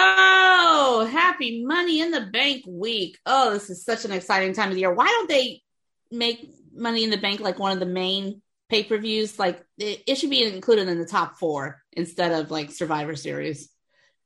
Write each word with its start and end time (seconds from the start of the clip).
Oh, 0.00 1.08
happy 1.10 1.64
Money 1.64 2.00
in 2.00 2.10
the 2.10 2.20
Bank 2.20 2.64
week. 2.66 3.18
Oh, 3.26 3.52
this 3.52 3.68
is 3.68 3.84
such 3.84 4.04
an 4.04 4.12
exciting 4.12 4.52
time 4.52 4.68
of 4.68 4.74
the 4.74 4.80
year. 4.80 4.92
Why 4.92 5.06
don't 5.06 5.28
they 5.28 5.62
make 6.10 6.48
Money 6.72 7.04
in 7.04 7.10
the 7.10 7.16
Bank 7.16 7.40
like 7.40 7.58
one 7.58 7.72
of 7.72 7.80
the 7.80 7.86
main 7.86 8.40
pay 8.68 8.84
per 8.84 8.96
views? 8.98 9.38
Like 9.38 9.60
it, 9.76 10.02
it 10.06 10.14
should 10.16 10.30
be 10.30 10.44
included 10.44 10.88
in 10.88 10.98
the 10.98 11.06
top 11.06 11.38
four 11.38 11.82
instead 11.92 12.32
of 12.32 12.50
like 12.50 12.70
Survivor 12.70 13.16
Series 13.16 13.70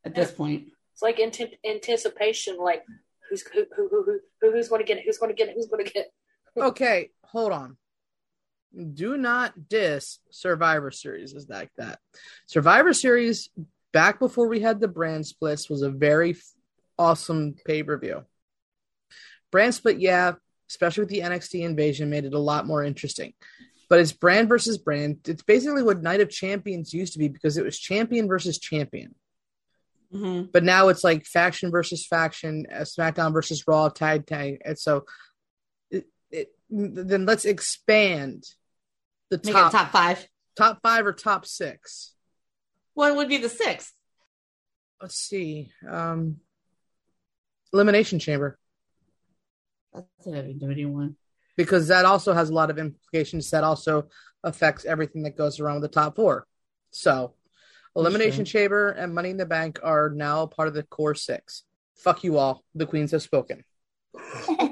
at 0.05 0.15
this 0.15 0.31
point. 0.31 0.69
It's 0.93 1.03
like 1.03 1.19
ante- 1.21 1.59
anticipation, 1.65 2.59
like 2.59 2.85
who's 3.31 3.43
who, 3.43 3.65
who, 3.75 3.89
who, 3.89 4.21
who 4.41 4.53
who's 4.53 4.69
going 4.69 4.83
to 4.83 4.87
get 4.87 4.99
it, 4.99 5.05
who's 5.07 5.19
going 5.19 5.35
to 5.35 5.37
get 5.37 5.49
it, 5.49 5.55
who's 5.55 5.69
going 5.69 5.85
to 5.85 5.91
get 5.91 6.07
it. 6.07 6.13
Okay, 6.63 7.09
hold 7.25 7.51
on. 7.51 7.79
Do 8.93 9.17
not 9.17 9.71
diss 9.71 10.19
Survivor 10.31 10.91
Series 10.91 11.33
is 11.33 11.49
like 11.49 11.71
that. 11.79 11.99
Survivor 12.47 12.93
Series 12.93 13.49
back 13.93 14.19
before 14.19 14.49
we 14.49 14.61
had 14.61 14.81
the 14.81 14.89
brand 14.89 15.27
splits 15.27 15.69
was 15.69 15.83
a 15.83 15.91
very 15.91 16.37
awesome 16.99 17.55
pay 17.67 17.83
per 17.83 17.99
view. 17.99 18.25
Brand 19.51 19.75
split, 19.75 20.01
yeah, 20.01 20.33
especially 20.71 21.03
with 21.03 21.11
the 21.11 21.21
NXT 21.21 21.63
invasion, 21.63 22.11
made 22.11 22.25
it 22.25 22.35
a 22.35 22.39
lot 22.39 22.67
more 22.67 22.83
interesting. 22.83 23.35
But 23.89 24.01
it's 24.01 24.13
brand 24.13 24.49
versus 24.49 24.79
brand. 24.79 25.19
It's 25.27 25.43
basically 25.43 25.83
what 25.83 26.03
Night 26.03 26.21
of 26.21 26.31
Champions 26.31 26.95
used 26.95 27.13
to 27.13 27.19
be 27.19 27.29
because 27.29 27.59
it 27.59 27.65
was 27.65 27.79
champion 27.79 28.27
versus 28.27 28.59
champion. 28.59 29.15
Mhm. 30.15 30.51
But 30.51 30.65
now 30.65 30.89
it's 30.89 31.05
like 31.05 31.27
faction 31.27 31.71
versus 31.71 32.07
faction, 32.07 32.67
uh, 32.71 32.81
SmackDown 32.81 33.33
versus 33.33 33.67
Raw, 33.67 33.89
tag 33.89 34.27
tag. 34.27 34.63
And 34.65 34.79
so, 34.79 35.05
it, 35.91 36.07
it, 36.31 36.55
then 36.71 37.27
let's 37.27 37.45
expand 37.45 38.45
the 39.31 39.41
Make 39.45 39.55
top 39.55 39.91
five. 39.91 40.27
top 40.57 40.81
five 40.83 41.07
or 41.07 41.13
top 41.13 41.47
six. 41.47 42.15
What 42.95 43.17
would 43.17 43.29
be 43.29 43.39
the 43.39 43.49
sixth? 43.49 43.93
Let's 45.01 45.17
see. 45.17 45.71
Um, 45.89 46.37
Elimination 47.73 48.19
Chamber, 48.19 48.59
That's 49.95 50.27
a 50.27 50.33
heavy 50.33 50.55
duty 50.55 50.85
one. 50.85 51.17
because 51.57 51.89
that 51.89 52.05
also 52.05 52.33
has 52.35 52.51
a 52.51 52.55
lot 52.55 52.71
of 52.71 52.79
implications. 52.79 53.51
That 53.51 53.65
also 53.65 54.09
affects 54.45 54.85
everything 54.85 55.23
that 55.23 55.37
goes 55.37 55.59
around 55.59 55.81
with 55.81 55.91
the 55.91 56.01
top 56.01 56.17
four. 56.17 56.47
So, 56.91 57.35
Elimination 57.97 58.45
Chamber 58.45 58.91
and 58.91 59.15
Money 59.15 59.31
in 59.31 59.37
the 59.39 59.47
Bank 59.47 59.79
are 59.83 60.11
now 60.11 60.47
part 60.47 60.69
of 60.69 60.75
the 60.75 60.83
core 60.83 61.15
six. 61.15 61.65
Fuck 61.97 62.25
you 62.25 62.37
all. 62.39 62.63
The 62.75 62.87
queens 62.87 63.11
have 63.13 63.23
spoken. 63.23 63.65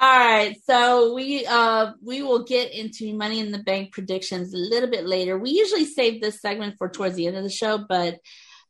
All 0.00 0.16
right, 0.16 0.56
so 0.64 1.12
we 1.12 1.44
uh 1.44 1.92
we 2.00 2.22
will 2.22 2.44
get 2.44 2.72
into 2.72 3.16
money 3.16 3.40
in 3.40 3.50
the 3.50 3.58
bank 3.58 3.92
predictions 3.92 4.54
a 4.54 4.56
little 4.56 4.88
bit 4.88 5.04
later. 5.04 5.36
We 5.36 5.50
usually 5.50 5.86
save 5.86 6.20
this 6.20 6.40
segment 6.40 6.76
for 6.78 6.88
towards 6.88 7.16
the 7.16 7.26
end 7.26 7.36
of 7.36 7.42
the 7.42 7.50
show, 7.50 7.78
but 7.78 8.18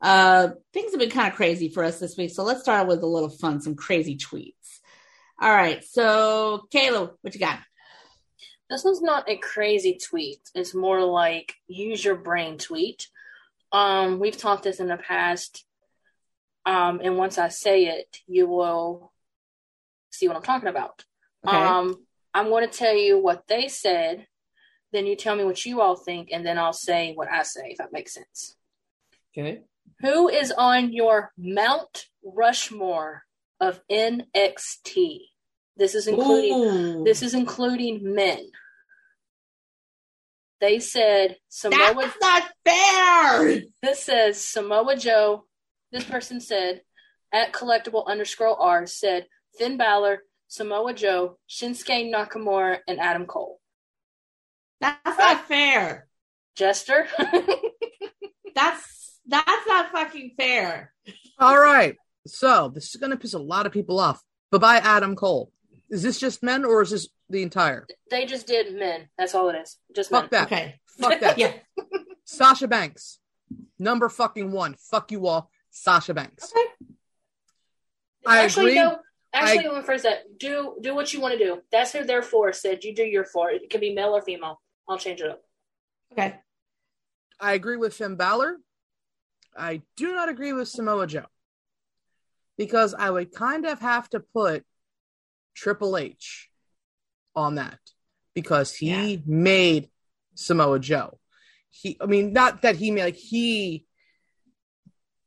uh 0.01 0.49
things 0.73 0.93
have 0.93 1.01
been 1.01 1.11
kind 1.11 1.29
of 1.29 1.37
crazy 1.37 1.69
for 1.69 1.85
us 1.85 1.99
this 1.99 2.17
week. 2.17 2.31
So 2.31 2.45
let's 2.45 2.63
start 2.63 2.89
with 2.89 3.03
a 3.03 3.07
little 3.07 3.29
fun, 3.29 3.61
some 3.61 3.75
crazy 3.75 4.17
tweets. 4.17 4.55
All 5.39 5.53
right, 5.53 5.85
so 5.85 6.67
Kayla, 6.73 7.11
what 7.21 7.35
you 7.35 7.41
got? 7.41 7.59
This 8.71 8.87
is 8.87 9.03
not 9.03 9.29
a 9.29 9.37
crazy 9.37 9.99
tweet. 10.03 10.41
It's 10.55 10.75
more 10.75 11.05
like 11.05 11.57
use 11.67 12.03
your 12.03 12.17
brain 12.17 12.57
tweet. 12.57 13.07
Um, 13.71 14.19
we've 14.19 14.37
talked 14.37 14.63
this 14.63 14.81
in 14.81 14.89
the 14.89 14.97
past. 14.97 15.67
Um, 16.65 17.01
and 17.03 17.19
once 17.19 17.37
I 17.37 17.49
say 17.49 17.85
it, 17.85 18.17
you 18.27 18.47
will 18.47 19.13
see 20.11 20.27
what 20.27 20.37
I'm 20.39 20.43
talking 20.43 20.69
about. 20.69 21.05
Okay. 21.47 21.57
Um, 21.57 21.97
I'm 22.35 22.49
going 22.49 22.69
to 22.69 22.77
tell 22.77 22.95
you 22.95 23.19
what 23.19 23.47
they 23.49 23.69
said, 23.69 24.27
then 24.93 25.07
you 25.07 25.17
tell 25.17 25.37
me 25.37 25.45
what 25.45 25.65
you 25.65 25.81
all 25.81 25.97
think, 25.97 26.29
and 26.33 26.45
then 26.45 26.59
I'll 26.59 26.73
say 26.73 27.13
what 27.15 27.31
I 27.31 27.43
say, 27.43 27.71
if 27.71 27.79
that 27.79 27.93
makes 27.93 28.15
sense. 28.15 28.57
okay. 29.37 29.63
Who 30.01 30.29
is 30.29 30.53
on 30.53 30.93
your 30.93 31.33
Mount 31.37 32.07
Rushmore 32.23 33.25
of 33.61 33.81
NXT? 33.91 35.21
This 35.77 35.95
is 35.95 36.07
including 36.07 36.53
Ooh. 36.53 37.05
this 37.05 37.23
is 37.23 37.35
including 37.35 38.15
men. 38.15 38.51
They 40.61 40.81
said 40.81 41.37
Samoa. 41.49 41.95
That's 41.95 42.17
not 42.21 42.43
fair. 42.65 43.63
This 43.83 44.03
says 44.03 44.41
Samoa 44.45 44.97
Joe. 44.97 45.45
This 45.93 46.05
person 46.05 46.41
said 46.41 46.83
at 47.33 47.53
collectible 47.53 48.07
underscore 48.07 48.61
R 48.61 48.87
said 48.87 49.27
Finn 49.57 49.77
Balor, 49.77 50.23
Samoa 50.49 50.95
Joe, 50.95 51.39
Shinsuke 51.49 52.13
Nakamura, 52.13 52.79
and 52.89 52.99
Adam 52.99 53.27
Cole. 53.27 53.61
That's 54.81 55.19
not 55.19 55.47
fair. 55.47 56.09
Jester. 56.57 57.07
That's 58.55 59.21
that's 59.27 59.67
not 59.67 59.93
fucking 59.93 60.33
fair. 60.37 60.93
All 61.39 61.59
right. 61.59 61.97
So 62.27 62.71
this 62.75 62.89
is 62.89 62.97
going 62.97 63.11
to 63.11 63.17
piss 63.17 63.35
a 63.35 63.39
lot 63.39 63.67
of 63.67 63.73
people 63.73 64.01
off. 64.01 64.23
But 64.51 64.61
by 64.63 64.77
Adam 64.77 65.15
Cole. 65.15 65.53
Is 65.91 66.03
this 66.03 66.19
just 66.19 66.43
men 66.43 66.65
or 66.65 66.83
is 66.83 66.91
this 66.91 67.09
the 67.31 67.43
entire? 67.43 67.87
they 68.11 68.27
just 68.27 68.47
did 68.47 68.75
men. 68.75 69.09
That's 69.17 69.35
all 69.35 69.49
it 69.51 69.57
is. 69.57 69.77
Just 69.95 70.11
men. 70.11 70.23
Fuck 70.23 70.31
that. 70.31 70.47
Okay. 70.47 70.81
Fuck 70.99 71.21
that. 71.21 71.39
Yeah. 71.39 71.53
Sasha 72.25 72.69
Banks. 72.69 73.19
Number 73.79 74.09
fucking 74.09 74.51
one. 74.51 74.75
Fuck 74.79 75.13
you 75.13 75.27
all. 75.27 75.51
Sasha 75.71 76.15
Banks. 76.15 76.51
Okay. 76.53 76.95
I 78.27 78.45
actually, 78.45 78.79
agree. 78.79 78.83
no. 78.83 78.99
Actually, 79.33 79.69
let 79.69 79.77
me 79.77 79.83
phrase 79.83 80.03
that. 80.03 80.39
Do 80.39 80.77
do 80.81 80.95
what 80.95 81.13
you 81.13 81.21
want 81.21 81.39
to 81.39 81.45
do. 81.45 81.61
That's 81.71 81.93
who 81.93 82.05
they're 82.05 82.23
for. 82.23 82.53
Said 82.53 82.83
you 82.85 82.95
do 82.95 83.05
your 83.05 83.25
for. 83.25 83.51
It 83.51 83.69
can 83.71 83.81
be 83.81 83.95
male 83.95 84.11
or 84.17 84.23
female. 84.23 84.61
I'll 84.89 84.99
change 84.99 85.21
it 85.21 85.31
up. 85.31 85.43
Okay. 86.13 86.35
I 87.39 87.53
agree 87.53 87.77
with 87.77 87.95
Finn 87.95 88.17
Balor. 88.17 88.57
I 89.57 89.83
do 89.97 90.13
not 90.15 90.29
agree 90.29 90.53
with 90.53 90.69
Samoa 90.69 91.07
Joe. 91.07 91.27
Because 92.57 92.95
I 92.95 93.11
would 93.11 93.33
kind 93.33 93.67
of 93.67 93.81
have 93.81 94.09
to 94.11 94.21
put 94.21 94.65
Triple 95.55 95.97
H 95.97 96.49
on 97.37 97.57
that. 97.57 97.79
Because 98.35 98.75
he 98.75 98.89
Yeah. 99.15 99.21
made 99.27 99.91
Samoa 100.35 100.79
Joe. 100.79 101.21
He 101.71 101.99
I 102.01 102.07
mean 102.07 102.33
not 102.33 102.63
that 102.63 102.77
he 102.77 102.91
made 102.91 103.05
like 103.05 103.17
he 103.17 103.85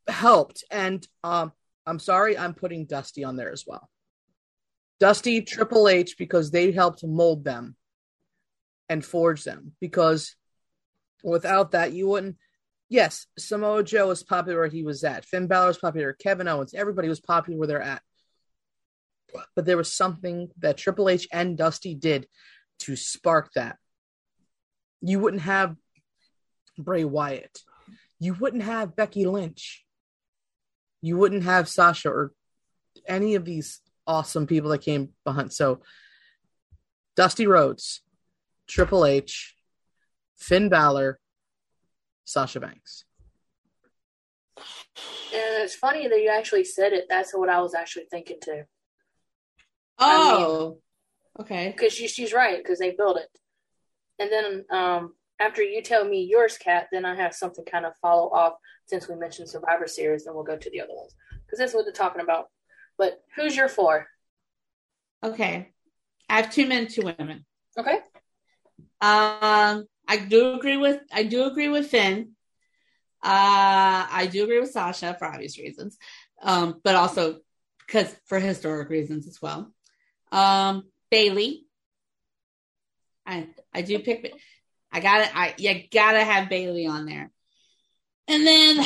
helped. 0.07 0.63
And 0.71 1.07
um 1.23 1.53
I'm 1.85 1.99
sorry, 1.99 2.37
I'm 2.37 2.53
putting 2.53 2.85
Dusty 2.85 3.23
on 3.23 3.35
there 3.35 3.51
as 3.51 3.65
well. 3.65 3.89
Dusty, 5.01 5.41
Triple 5.41 5.89
H, 5.89 6.15
because 6.15 6.51
they 6.51 6.71
helped 6.71 7.03
mold 7.03 7.43
them 7.43 7.75
and 8.87 9.03
forge 9.03 9.43
them. 9.43 9.71
Because 9.81 10.35
without 11.23 11.71
that, 11.71 11.91
you 11.91 12.07
wouldn't. 12.07 12.37
Yes, 12.87 13.25
Samoa 13.35 13.83
Joe 13.83 14.09
was 14.09 14.21
popular 14.21 14.59
where 14.59 14.67
he 14.67 14.83
was 14.83 15.03
at. 15.03 15.25
Finn 15.25 15.47
Balor 15.47 15.67
was 15.69 15.77
popular. 15.79 16.13
Kevin 16.13 16.47
Owens, 16.47 16.75
everybody 16.75 17.09
was 17.09 17.19
popular 17.19 17.57
where 17.57 17.67
they're 17.67 17.81
at. 17.81 18.03
But 19.55 19.65
there 19.65 19.77
was 19.77 19.91
something 19.91 20.49
that 20.59 20.77
Triple 20.77 21.09
H 21.09 21.27
and 21.31 21.57
Dusty 21.57 21.95
did 21.95 22.27
to 22.81 22.95
spark 22.95 23.49
that. 23.55 23.77
You 25.01 25.19
wouldn't 25.19 25.41
have 25.41 25.75
Bray 26.77 27.05
Wyatt. 27.05 27.57
You 28.19 28.35
wouldn't 28.35 28.63
have 28.63 28.95
Becky 28.95 29.25
Lynch. 29.25 29.83
You 31.01 31.17
wouldn't 31.17 31.43
have 31.43 31.67
Sasha 31.67 32.09
or 32.09 32.33
any 33.07 33.33
of 33.33 33.45
these 33.45 33.81
awesome 34.11 34.45
people 34.45 34.69
that 34.71 34.81
came 34.81 35.09
behind. 35.23 35.53
So, 35.53 35.79
Dusty 37.15 37.47
Rhodes, 37.47 38.01
Triple 38.67 39.05
H, 39.05 39.55
Finn 40.37 40.67
Balor, 40.67 41.17
Sasha 42.25 42.59
Banks. 42.59 43.05
And 44.57 45.63
it's 45.63 45.75
funny 45.75 46.07
that 46.09 46.21
you 46.21 46.29
actually 46.29 46.65
said 46.65 46.91
it. 46.91 47.05
That's 47.09 47.33
what 47.33 47.49
I 47.49 47.61
was 47.61 47.73
actually 47.73 48.05
thinking 48.11 48.37
too. 48.43 48.63
Oh, 49.97 50.79
okay. 51.39 51.73
Because 51.75 51.93
she, 51.93 52.07
she's 52.07 52.33
right, 52.33 52.57
because 52.57 52.79
they 52.79 52.91
built 52.91 53.17
it. 53.17 53.29
And 54.19 54.29
then 54.29 54.65
um, 54.69 55.13
after 55.39 55.63
you 55.63 55.81
tell 55.81 56.03
me 56.03 56.23
yours, 56.29 56.57
Kat, 56.57 56.87
then 56.91 57.05
I 57.05 57.15
have 57.15 57.33
something 57.33 57.63
kind 57.63 57.85
of 57.85 57.93
follow 58.01 58.29
off 58.31 58.53
since 58.87 59.07
we 59.07 59.15
mentioned 59.15 59.49
Survivor 59.49 59.87
Series, 59.87 60.25
then 60.25 60.33
we'll 60.33 60.43
go 60.43 60.57
to 60.57 60.69
the 60.69 60.81
other 60.81 60.93
ones. 60.93 61.15
Because 61.45 61.59
that's 61.59 61.73
what 61.73 61.85
they're 61.85 61.93
talking 61.93 62.21
about. 62.21 62.47
But 63.01 63.19
who's 63.35 63.57
your 63.57 63.67
four? 63.67 64.05
Okay. 65.23 65.71
I 66.29 66.35
have 66.35 66.53
two 66.53 66.67
men, 66.67 66.85
two 66.85 67.01
women. 67.01 67.47
Okay. 67.75 67.95
Um, 69.01 69.87
I 70.07 70.17
do 70.29 70.53
agree 70.53 70.77
with 70.77 71.01
I 71.11 71.23
do 71.23 71.45
agree 71.45 71.67
with 71.67 71.87
Finn. 71.87 72.33
Uh, 73.23 74.05
I 74.11 74.29
do 74.31 74.43
agree 74.43 74.59
with 74.59 74.69
Sasha 74.69 75.15
for 75.17 75.25
obvious 75.25 75.57
reasons, 75.57 75.97
um, 76.43 76.79
but 76.83 76.93
also 76.95 77.39
because 77.79 78.15
for 78.27 78.37
historic 78.39 78.89
reasons 78.89 79.27
as 79.27 79.41
well. 79.41 79.73
Um, 80.31 80.83
Bayley. 81.09 81.65
I 83.25 83.47
I 83.73 83.81
do 83.81 83.97
pick. 83.97 84.31
I 84.91 84.99
gotta. 84.99 85.35
I 85.35 85.55
you 85.57 85.85
gotta 85.91 86.23
have 86.23 86.49
Bayley 86.49 86.85
on 86.85 87.07
there, 87.07 87.31
and 88.27 88.45
then 88.45 88.77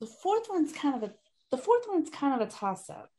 the 0.00 0.06
fourth 0.06 0.48
one's 0.50 0.74
kind 0.74 1.02
of 1.02 1.02
a 1.08 1.14
the 1.50 1.58
fourth 1.58 1.84
one's 1.88 2.10
kind 2.10 2.40
of 2.40 2.46
a 2.46 2.50
toss 2.50 2.88
up. 2.90 3.10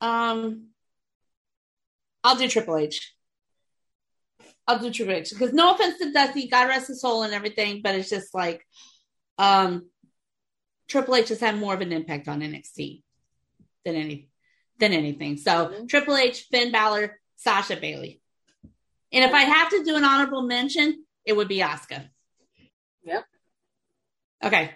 Um, 0.00 0.68
I'll 2.24 2.36
do 2.36 2.48
Triple 2.48 2.76
H. 2.76 3.14
I'll 4.66 4.78
do 4.78 4.90
Triple 4.90 5.14
H 5.14 5.30
because 5.30 5.52
no 5.52 5.74
offense 5.74 5.98
to 5.98 6.12
Dusty, 6.12 6.48
God 6.48 6.68
rest 6.68 6.88
his 6.88 7.00
soul 7.00 7.22
and 7.22 7.34
everything, 7.34 7.80
but 7.82 7.94
it's 7.94 8.10
just 8.10 8.34
like, 8.34 8.64
um, 9.38 9.88
Triple 10.88 11.16
H 11.16 11.28
has 11.28 11.40
had 11.40 11.56
more 11.56 11.74
of 11.74 11.80
an 11.80 11.92
impact 11.92 12.28
on 12.28 12.40
NXT 12.40 13.02
than 13.84 13.94
any 13.94 14.28
than 14.78 14.92
anything. 14.92 15.36
So 15.36 15.50
mm-hmm. 15.50 15.86
Triple 15.86 16.16
H, 16.16 16.46
Finn 16.50 16.72
Balor, 16.72 17.18
Sasha 17.36 17.76
Bayley, 17.76 18.20
and 19.12 19.24
if 19.24 19.32
I 19.32 19.42
have 19.42 19.70
to 19.70 19.84
do 19.84 19.96
an 19.96 20.04
honorable 20.04 20.42
mention, 20.42 21.04
it 21.24 21.34
would 21.34 21.48
be 21.48 21.58
Asuka. 21.58 22.08
Yep. 23.04 23.24
Okay. 24.44 24.70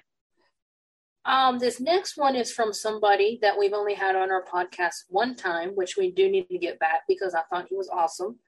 Um, 1.26 1.58
this 1.58 1.80
next 1.80 2.16
one 2.16 2.36
is 2.36 2.52
from 2.52 2.72
somebody 2.72 3.38
that 3.40 3.58
we've 3.58 3.72
only 3.72 3.94
had 3.94 4.14
on 4.14 4.30
our 4.30 4.44
podcast 4.44 5.04
one 5.08 5.34
time, 5.34 5.70
which 5.70 5.96
we 5.96 6.10
do 6.10 6.30
need 6.30 6.48
to 6.50 6.58
get 6.58 6.78
back 6.78 7.02
because 7.08 7.34
I 7.34 7.42
thought 7.48 7.66
he 7.68 7.76
was 7.76 7.88
awesome. 7.88 8.38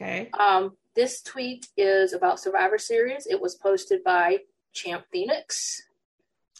Okay. 0.00 0.30
Um, 0.38 0.76
this 0.94 1.20
tweet 1.22 1.66
is 1.76 2.14
about 2.14 2.40
Survivor 2.40 2.78
Series. 2.78 3.26
It 3.26 3.40
was 3.40 3.54
posted 3.54 4.02
by 4.02 4.38
Champ 4.72 5.04
Phoenix. 5.12 5.82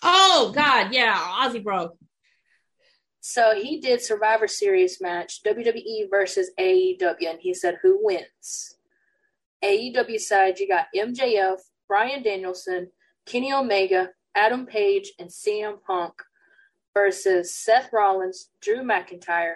Oh 0.03 0.53
God, 0.55 0.93
yeah, 0.93 1.15
Aussie 1.17 1.65
bro. 1.65 1.97
So 3.21 3.55
he 3.55 3.81
did 3.81 4.03
Survivor 4.03 4.47
Series 4.47 5.01
match 5.01 5.43
WWE 5.43 6.11
versus 6.11 6.51
AEW, 6.61 7.29
and 7.29 7.41
he 7.41 7.55
said, 7.55 7.79
"Who 7.83 7.99
wins?" 8.03 8.77
AEW 9.65 10.21
side, 10.21 10.59
you 10.59 10.69
got 10.69 10.87
MJF, 10.95 11.59
Bryan 11.89 12.23
Danielson, 12.23 12.91
Kenny 13.25 13.53
Omega, 13.53 14.11
Adam 14.37 14.67
Page, 14.67 15.13
and 15.19 15.31
CM 15.31 15.83
Punk 15.85 16.23
versus 16.95 17.55
Seth 17.55 17.91
Rollins, 17.93 18.51
Drew 18.61 18.83
McIntyre, 18.83 19.55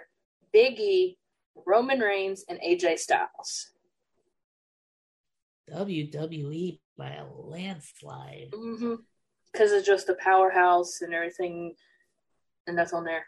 Big 0.51 0.79
E, 0.79 1.17
Roman 1.65 1.99
Reigns, 1.99 2.43
and 2.49 2.59
AJ 2.59 2.99
Styles. 2.99 3.71
WWE 5.71 6.79
by 6.97 7.13
a 7.13 7.25
landslide. 7.25 8.49
Mm-hmm. 8.51 8.95
Because 9.51 9.71
it's 9.71 9.87
just 9.87 10.09
a 10.09 10.15
powerhouse 10.15 11.01
and 11.01 11.13
everything, 11.13 11.75
and 12.67 12.77
that's 12.77 12.93
on 12.93 13.03
there. 13.03 13.25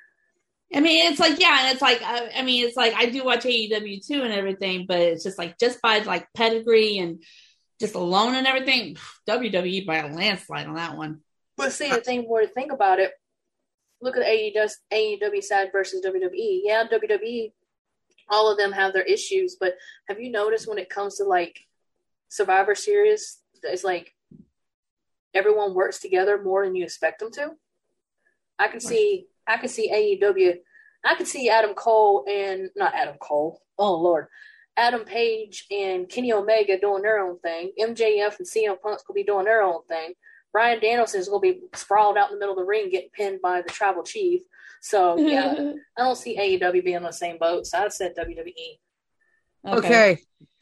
I 0.73 0.79
mean, 0.79 1.11
it's 1.11 1.19
like 1.19 1.39
yeah, 1.39 1.59
and 1.61 1.73
it's 1.73 1.81
like 1.81 2.01
I, 2.01 2.29
I 2.37 2.41
mean, 2.43 2.65
it's 2.65 2.77
like 2.77 2.95
I 2.95 3.07
do 3.07 3.23
watch 3.23 3.43
AEW 3.43 4.05
too 4.05 4.21
and 4.21 4.33
everything, 4.33 4.85
but 4.87 4.99
it's 4.99 5.23
just 5.23 5.37
like 5.37 5.59
just 5.59 5.81
by 5.81 5.99
like 5.99 6.27
pedigree 6.33 6.97
and 6.97 7.23
just 7.79 7.95
alone 7.95 8.35
and 8.35 8.47
everything, 8.47 8.97
WWE 9.27 9.85
by 9.85 9.97
a 9.97 10.15
landslide 10.15 10.67
on 10.67 10.75
that 10.75 10.97
one. 10.97 11.19
But 11.57 11.71
see, 11.71 11.89
the 11.89 12.01
thing 12.01 12.23
more 12.23 12.41
to 12.41 12.47
think 12.47 12.71
about 12.71 12.99
it, 12.99 13.11
look 14.01 14.17
at 14.17 14.25
AEW, 14.25 14.69
AEW 14.91 15.43
side 15.43 15.69
versus 15.71 16.03
WWE. 16.05 16.61
Yeah, 16.63 16.83
WWE, 16.91 17.51
all 18.29 18.51
of 18.51 18.57
them 18.57 18.71
have 18.71 18.93
their 18.93 19.03
issues, 19.03 19.57
but 19.59 19.75
have 20.07 20.19
you 20.19 20.31
noticed 20.31 20.67
when 20.67 20.77
it 20.77 20.89
comes 20.89 21.17
to 21.17 21.23
like 21.23 21.59
Survivor 22.29 22.75
Series, 22.75 23.39
it's 23.61 23.83
like 23.83 24.13
everyone 25.33 25.73
works 25.73 25.99
together 25.99 26.41
more 26.41 26.65
than 26.65 26.75
you 26.75 26.83
expect 26.83 27.19
them 27.19 27.31
to. 27.33 27.51
I 28.57 28.67
can 28.67 28.79
see, 28.79 29.27
I 29.47 29.57
can 29.57 29.69
see 29.69 29.91
AEW, 29.91 30.57
I 31.05 31.15
can 31.15 31.25
see 31.25 31.49
Adam 31.49 31.73
Cole 31.73 32.25
and 32.27 32.69
not 32.75 32.95
Adam 32.95 33.15
Cole. 33.19 33.61
Oh 33.77 33.95
Lord, 33.95 34.27
Adam 34.77 35.05
Page 35.05 35.65
and 35.71 36.09
Kenny 36.09 36.33
Omega 36.33 36.79
doing 36.79 37.03
their 37.03 37.19
own 37.19 37.39
thing. 37.39 37.71
MJF 37.79 38.39
and 38.39 38.47
CM 38.47 38.81
Punk's 38.81 39.03
gonna 39.03 39.15
be 39.15 39.23
doing 39.23 39.45
their 39.45 39.61
own 39.61 39.83
thing. 39.87 40.13
Bryan 40.53 40.79
Danielson 40.79 41.19
is 41.19 41.27
gonna 41.27 41.41
be 41.41 41.61
sprawled 41.73 42.15
out 42.15 42.29
in 42.29 42.35
the 42.35 42.39
middle 42.39 42.53
of 42.53 42.59
the 42.59 42.65
ring, 42.65 42.89
getting 42.89 43.09
pinned 43.09 43.41
by 43.41 43.61
the 43.61 43.69
Tribal 43.69 44.03
Chief. 44.03 44.43
So 44.81 45.17
yeah, 45.17 45.73
I 45.97 46.03
don't 46.03 46.15
see 46.15 46.37
AEW 46.37 46.85
being 46.85 46.97
on 46.97 47.03
the 47.03 47.11
same 47.11 47.39
boat. 47.39 47.65
So 47.65 47.79
I'd 47.79 47.91
said 47.91 48.15
WWE. 48.15 48.53
Okay. 49.65 49.77
okay. 49.77 50.17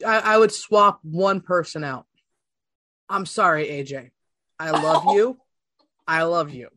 I, 0.06 0.34
I, 0.34 0.38
would 0.38 0.52
swap 0.52 1.00
one 1.02 1.40
person 1.40 1.84
out. 1.84 2.06
I'm 3.08 3.26
sorry, 3.26 3.66
AJ. 3.66 4.10
I 4.58 4.70
love 4.70 5.02
oh. 5.06 5.16
you. 5.16 5.38
I 6.06 6.22
love 6.22 6.54
you. 6.54 6.68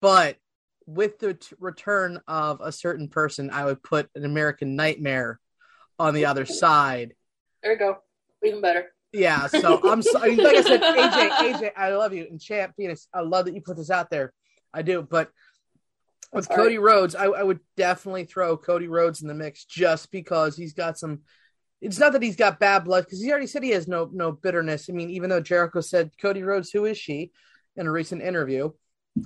But 0.00 0.36
with 0.86 1.20
the 1.20 1.34
t- 1.34 1.54
return 1.60 2.20
of 2.26 2.60
a 2.60 2.72
certain 2.72 3.08
person, 3.08 3.50
I 3.50 3.64
would 3.64 3.82
put 3.82 4.10
an 4.14 4.24
American 4.24 4.74
Nightmare 4.74 5.40
on 5.98 6.14
the 6.14 6.26
other 6.26 6.46
side. 6.46 7.14
There 7.62 7.72
we 7.72 7.78
go. 7.78 7.98
Even 8.44 8.60
better. 8.60 8.92
Yeah. 9.16 9.46
So 9.46 9.80
I'm 9.82 10.02
sorry. 10.02 10.36
like 10.36 10.56
I 10.56 10.62
said, 10.62 10.82
AJ, 10.82 11.30
AJ, 11.30 11.70
I 11.76 11.90
love 11.90 12.12
you. 12.12 12.26
And 12.30 12.40
Champ 12.40 12.74
Phoenix, 12.76 13.08
I 13.12 13.20
love 13.20 13.46
that 13.46 13.54
you 13.54 13.62
put 13.62 13.76
this 13.76 13.90
out 13.90 14.10
there. 14.10 14.32
I 14.72 14.82
do. 14.82 15.02
But 15.02 15.30
with 16.32 16.48
Cody 16.48 16.78
Rhodes, 16.78 17.14
I, 17.14 17.26
I, 17.26 17.42
would 17.42 17.60
definitely 17.76 18.24
throw 18.24 18.56
Cody 18.56 18.88
Rhodes 18.88 19.22
in 19.22 19.28
the 19.28 19.34
mix 19.34 19.64
just 19.64 20.10
because 20.10 20.56
he's 20.56 20.74
got 20.74 20.98
some. 20.98 21.20
It's 21.80 21.98
not 21.98 22.12
that 22.12 22.22
he's 22.22 22.36
got 22.36 22.58
bad 22.58 22.84
blood 22.84 23.04
because 23.04 23.22
he 23.22 23.30
already 23.30 23.46
said 23.46 23.62
he 23.62 23.70
has 23.70 23.88
no 23.88 24.10
no 24.12 24.32
bitterness. 24.32 24.88
I 24.90 24.92
mean, 24.92 25.10
even 25.10 25.30
though 25.30 25.40
Jericho 25.40 25.80
said 25.80 26.10
Cody 26.20 26.42
Rhodes, 26.42 26.70
who 26.70 26.84
is 26.84 26.98
she, 26.98 27.32
in 27.76 27.86
a 27.86 27.92
recent 27.92 28.22
interview, 28.22 28.70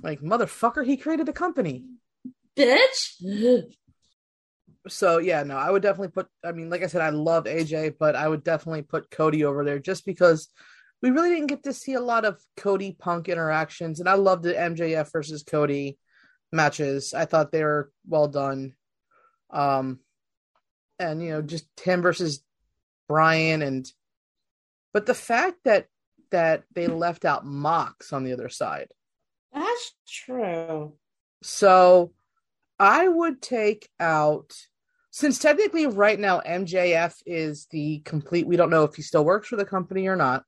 like 0.03 0.21
motherfucker, 0.21 0.85
he 0.85 0.97
created 0.97 1.27
a 1.27 1.33
company, 1.33 1.83
bitch. 2.57 3.63
So 4.87 5.19
yeah, 5.19 5.43
no, 5.43 5.57
I 5.57 5.69
would 5.69 5.81
definitely 5.81 6.09
put. 6.09 6.27
I 6.43 6.51
mean, 6.51 6.69
like 6.69 6.83
I 6.83 6.87
said, 6.87 7.01
I 7.01 7.09
love 7.09 7.45
AJ, 7.45 7.95
but 7.99 8.15
I 8.15 8.27
would 8.27 8.43
definitely 8.43 8.81
put 8.81 9.11
Cody 9.11 9.43
over 9.45 9.63
there 9.63 9.79
just 9.79 10.05
because 10.05 10.49
we 11.01 11.11
really 11.11 11.29
didn't 11.29 11.47
get 11.47 11.63
to 11.63 11.73
see 11.73 11.93
a 11.93 12.01
lot 12.01 12.25
of 12.25 12.41
Cody 12.57 12.95
Punk 12.97 13.29
interactions, 13.29 13.99
and 13.99 14.09
I 14.09 14.13
loved 14.15 14.43
the 14.43 14.53
MJF 14.53 15.11
versus 15.11 15.43
Cody 15.43 15.97
matches. 16.51 17.13
I 17.13 17.25
thought 17.25 17.51
they 17.51 17.63
were 17.63 17.91
well 18.07 18.27
done. 18.27 18.73
Um, 19.51 19.99
and 20.99 21.21
you 21.23 21.31
know, 21.31 21.41
just 21.41 21.67
him 21.79 22.01
versus 22.01 22.43
Bryan, 23.07 23.61
and 23.61 23.91
but 24.93 25.05
the 25.05 25.13
fact 25.13 25.57
that 25.65 25.87
that 26.31 26.63
they 26.73 26.87
left 26.87 27.25
out 27.25 27.45
Mox 27.45 28.13
on 28.13 28.23
the 28.23 28.33
other 28.33 28.49
side. 28.49 28.87
That's 29.53 29.93
true. 30.07 30.93
So 31.43 32.13
I 32.79 33.07
would 33.07 33.41
take 33.41 33.89
out 33.99 34.53
since 35.11 35.39
technically 35.39 35.85
right 35.85 36.19
now 36.19 36.41
MJF 36.41 37.13
is 37.25 37.67
the 37.71 37.99
complete 37.99 38.47
we 38.47 38.57
don't 38.57 38.69
know 38.69 38.83
if 38.83 38.95
he 38.95 39.01
still 39.01 39.23
works 39.23 39.47
for 39.47 39.55
the 39.55 39.65
company 39.65 40.07
or 40.07 40.15
not. 40.15 40.43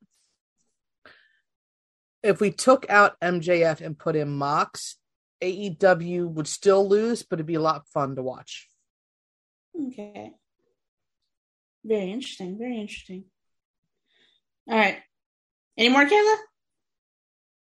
If 2.24 2.40
we 2.40 2.52
took 2.52 2.90
out 2.90 3.20
MJF 3.22 3.82
and 3.82 4.00
put 4.00 4.16
in 4.16 4.30
Mox, 4.30 4.98
AEW 5.42 6.30
would 6.30 6.48
still 6.48 6.88
lose, 6.88 7.22
but 7.24 7.38
it'd 7.38 7.46
be 7.46 7.56
a 7.56 7.62
lot 7.62 7.88
fun 7.90 8.16
to 8.16 8.24
watch. 8.24 8.70
Okay. 9.90 10.32
Very 11.84 12.12
interesting. 12.12 12.58
Very 12.58 12.80
interesting. 12.80 13.26
All 14.70 14.78
right. 14.78 15.00
Any 15.78 15.90
more, 15.90 16.06
Kayla? 16.06 16.38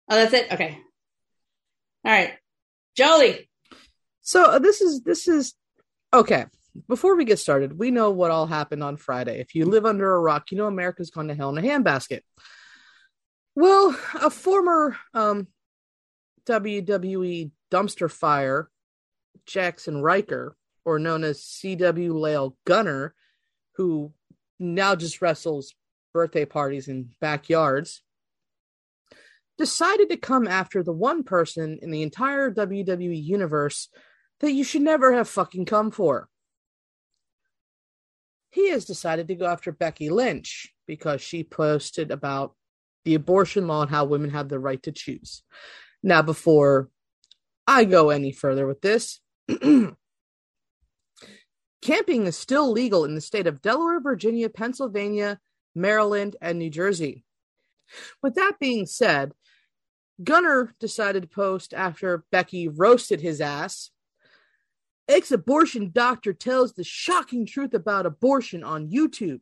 Oh, 0.10 0.16
that's 0.16 0.34
it. 0.34 0.52
Okay. 0.54 0.78
All 2.06 2.12
right, 2.12 2.34
Jolie. 2.96 3.50
So 4.22 4.52
uh, 4.52 4.60
this 4.60 4.80
is 4.82 5.02
this 5.02 5.28
is 5.28 5.56
okay. 6.14 6.46
Before 6.88 7.16
we 7.16 7.26
get 7.26 7.40
started, 7.40 7.80
we 7.80 7.90
know 7.90 8.12
what 8.12 8.32
all 8.32 8.48
happened 8.48 8.84
on 8.84 8.98
Friday. 8.98 9.40
If 9.40 9.56
you 9.56 9.66
live 9.66 9.86
under 9.86 10.14
a 10.14 10.20
rock, 10.20 10.52
you 10.52 10.58
know 10.58 10.68
America's 10.68 11.10
gone 11.10 11.30
to 11.30 11.36
hell 11.36 11.56
in 11.56 11.64
a 11.64 11.68
handbasket. 11.68 12.22
Well, 13.56 13.98
a 14.22 14.30
former 14.30 14.98
um, 15.14 15.48
WWE 16.46 17.52
dumpster 17.72 18.12
fire, 18.12 18.70
Jackson 19.46 20.02
Ryker, 20.02 20.58
or 20.84 21.00
known 21.00 21.24
as 21.24 21.40
CW 21.40 22.14
Lail 22.14 22.58
Gunner, 22.66 23.16
who 23.76 24.14
now 24.60 24.96
just 24.96 25.22
wrestles 25.22 25.74
birthday 26.14 26.46
parties 26.46 26.90
in 26.90 27.12
backyards, 27.22 28.02
decided 29.58 30.10
to 30.10 30.18
come 30.18 30.48
after 30.48 30.84
the 30.84 30.92
one 30.92 31.24
person 31.24 31.80
in 31.82 31.92
the 31.92 32.04
entire 32.04 32.52
WWE 32.52 33.24
universe 33.24 33.90
that 34.42 34.52
you 34.52 34.66
should 34.66 34.82
never 34.82 35.14
have 35.14 35.30
fucking 35.30 35.66
come 35.66 35.92
for. 35.92 36.28
He 38.56 38.70
has 38.70 38.86
decided 38.86 39.28
to 39.28 39.36
go 39.36 39.46
after 39.48 39.74
Becky 39.74 40.10
Lynch 40.10 40.74
because 40.88 41.22
she 41.22 41.44
posted 41.44 42.10
about 42.10 42.56
the 43.04 43.16
abortion 43.16 43.68
law 43.68 43.82
and 43.82 43.92
how 43.92 44.06
women 44.06 44.30
have 44.30 44.48
the 44.48 44.60
right 44.60 44.82
to 44.84 44.94
choose. 44.94 45.44
Now, 46.02 46.22
before 46.22 46.90
I 47.68 47.84
go 47.84 48.12
any 48.12 48.32
further 48.32 48.66
with 48.66 48.80
this, 48.80 49.20
camping 51.82 52.28
is 52.28 52.38
still 52.38 52.72
legal 52.72 53.04
in 53.04 53.14
the 53.14 53.20
state 53.20 53.46
of 53.46 53.62
Delaware, 53.62 54.00
Virginia, 54.00 54.48
Pennsylvania, 54.48 55.42
Maryland, 55.76 56.38
and 56.42 56.58
New 56.58 56.70
Jersey. 56.70 57.26
With 58.24 58.36
that 58.36 58.54
being 58.58 58.86
said, 58.86 59.34
Gunner 60.24 60.74
decided 60.80 61.24
to 61.24 61.28
post 61.28 61.74
after 61.74 62.24
Becky 62.32 62.70
roasted 62.70 63.20
his 63.20 63.42
ass. 63.42 63.92
Ex 65.08 65.32
abortion 65.32 65.92
doctor 65.92 66.34
tells 66.34 66.74
the 66.74 66.84
shocking 66.84 67.46
truth 67.46 67.74
about 67.74 68.06
abortion 68.06 68.64
on 68.64 68.90
YouTube. 68.90 69.42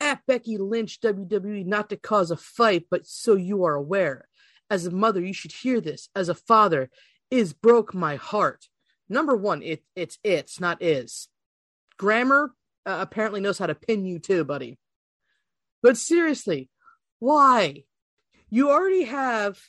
At 0.00 0.22
Becky 0.26 0.56
Lynch, 0.56 1.00
WWE, 1.00 1.66
not 1.66 1.90
to 1.90 1.96
cause 1.96 2.30
a 2.30 2.36
fight, 2.36 2.86
but 2.90 3.06
so 3.06 3.34
you 3.34 3.64
are 3.64 3.74
aware. 3.74 4.28
As 4.70 4.86
a 4.86 4.90
mother, 4.90 5.20
you 5.20 5.34
should 5.34 5.52
hear 5.52 5.80
this. 5.80 6.08
As 6.16 6.28
a 6.28 6.34
father, 6.34 6.90
is 7.30 7.52
broke 7.52 7.94
my 7.94 8.16
heart. 8.16 8.66
Number 9.08 9.36
one, 9.36 9.62
it 9.62 9.82
it's 9.94 10.18
it's 10.24 10.60
not 10.60 10.82
is. 10.82 11.28
Grammar 11.98 12.54
uh, 12.86 12.98
apparently 13.00 13.40
knows 13.40 13.58
how 13.58 13.66
to 13.66 13.74
pin 13.74 14.06
you 14.06 14.18
too, 14.18 14.44
buddy. 14.44 14.78
But 15.82 15.96
seriously, 15.96 16.70
why? 17.18 17.84
You 18.48 18.70
already 18.70 19.04
have 19.04 19.60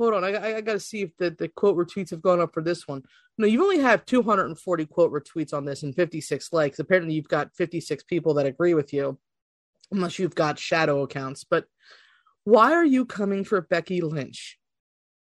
hold 0.00 0.14
on, 0.14 0.24
I, 0.24 0.56
I 0.56 0.60
got 0.62 0.72
to 0.72 0.80
see 0.80 1.02
if 1.02 1.14
the, 1.18 1.28
the 1.30 1.48
quote 1.48 1.76
retweets 1.76 2.08
have 2.08 2.22
gone 2.22 2.40
up 2.40 2.54
for 2.54 2.62
this 2.62 2.88
one. 2.88 3.02
No, 3.36 3.46
you've 3.46 3.60
only 3.60 3.80
have 3.80 4.06
240 4.06 4.86
quote 4.86 5.12
retweets 5.12 5.52
on 5.52 5.66
this 5.66 5.82
and 5.82 5.94
56 5.94 6.52
likes. 6.54 6.78
Apparently, 6.78 7.14
you've 7.14 7.28
got 7.28 7.54
56 7.54 8.04
people 8.04 8.32
that 8.34 8.46
agree 8.46 8.72
with 8.72 8.94
you, 8.94 9.18
unless 9.92 10.18
you've 10.18 10.34
got 10.34 10.58
shadow 10.58 11.02
accounts. 11.02 11.44
But 11.44 11.66
why 12.44 12.72
are 12.72 12.84
you 12.84 13.04
coming 13.04 13.44
for 13.44 13.60
Becky 13.60 14.00
Lynch? 14.00 14.58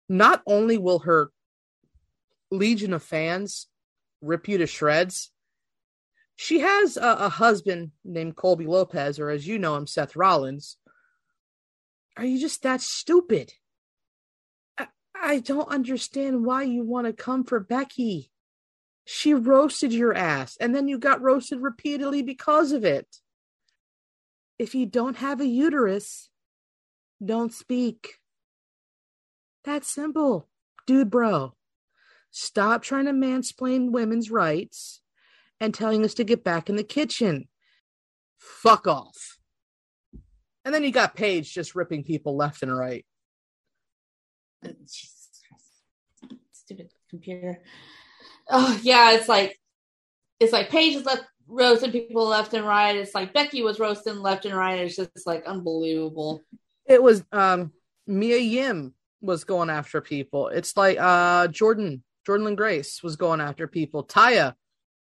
Not 0.08 0.42
only 0.46 0.78
will 0.78 1.00
her 1.00 1.32
legion 2.52 2.92
of 2.92 3.02
fans 3.02 3.66
rip 4.22 4.46
you 4.46 4.58
to 4.58 4.66
shreds, 4.68 5.32
she 6.36 6.60
has 6.60 6.96
a, 6.96 7.16
a 7.18 7.28
husband 7.28 7.90
named 8.04 8.36
Colby 8.36 8.66
Lopez, 8.66 9.18
or 9.18 9.30
as 9.30 9.44
you 9.44 9.58
know 9.58 9.74
him, 9.74 9.88
Seth 9.88 10.14
Rollins. 10.14 10.76
Are 12.16 12.24
you 12.24 12.40
just 12.40 12.62
that 12.62 12.80
stupid? 12.80 13.52
I 15.20 15.40
don't 15.40 15.68
understand 15.68 16.44
why 16.44 16.62
you 16.62 16.84
want 16.84 17.06
to 17.06 17.12
come 17.12 17.44
for 17.44 17.60
Becky. 17.60 18.30
She 19.04 19.34
roasted 19.34 19.92
your 19.92 20.14
ass, 20.14 20.56
and 20.60 20.74
then 20.74 20.86
you 20.86 20.98
got 20.98 21.22
roasted 21.22 21.60
repeatedly 21.60 22.22
because 22.22 22.72
of 22.72 22.84
it. 22.84 23.06
If 24.58 24.74
you 24.74 24.86
don't 24.86 25.16
have 25.16 25.40
a 25.40 25.46
uterus, 25.46 26.28
don't 27.24 27.52
speak. 27.52 28.14
That's 29.64 29.88
simple. 29.88 30.48
Dude, 30.86 31.10
bro, 31.10 31.54
stop 32.30 32.82
trying 32.82 33.06
to 33.06 33.12
mansplain 33.12 33.90
women's 33.90 34.30
rights 34.30 35.00
and 35.60 35.74
telling 35.74 36.04
us 36.04 36.14
to 36.14 36.24
get 36.24 36.44
back 36.44 36.68
in 36.68 36.76
the 36.76 36.84
kitchen. 36.84 37.48
Fuck 38.38 38.86
off. 38.86 39.38
And 40.64 40.74
then 40.74 40.84
you 40.84 40.90
got 40.90 41.16
Paige 41.16 41.52
just 41.52 41.74
ripping 41.74 42.04
people 42.04 42.36
left 42.36 42.62
and 42.62 42.76
right. 42.76 43.04
Stupid 46.52 46.90
computer. 47.08 47.62
Oh 48.50 48.78
yeah, 48.82 49.12
it's 49.12 49.28
like 49.28 49.58
it's 50.40 50.52
like 50.52 50.70
Paige's 50.70 51.00
is 51.00 51.06
left 51.06 51.24
roasting 51.46 51.92
people 51.92 52.26
left 52.26 52.54
and 52.54 52.66
right. 52.66 52.96
It's 52.96 53.14
like 53.14 53.32
Becky 53.32 53.62
was 53.62 53.80
roasting 53.80 54.18
left 54.20 54.44
and 54.44 54.54
right. 54.56 54.78
It's 54.80 54.96
just 54.96 55.26
like 55.26 55.44
unbelievable. 55.46 56.42
It 56.86 57.02
was 57.02 57.24
um 57.32 57.72
Mia 58.06 58.38
Yim 58.38 58.94
was 59.20 59.44
going 59.44 59.70
after 59.70 60.00
people. 60.00 60.48
It's 60.48 60.76
like 60.76 60.98
uh 60.98 61.48
Jordan, 61.48 62.02
Jordan 62.26 62.46
and 62.48 62.56
Grace 62.56 63.02
was 63.02 63.16
going 63.16 63.40
after 63.40 63.66
people. 63.66 64.04
Taya 64.04 64.54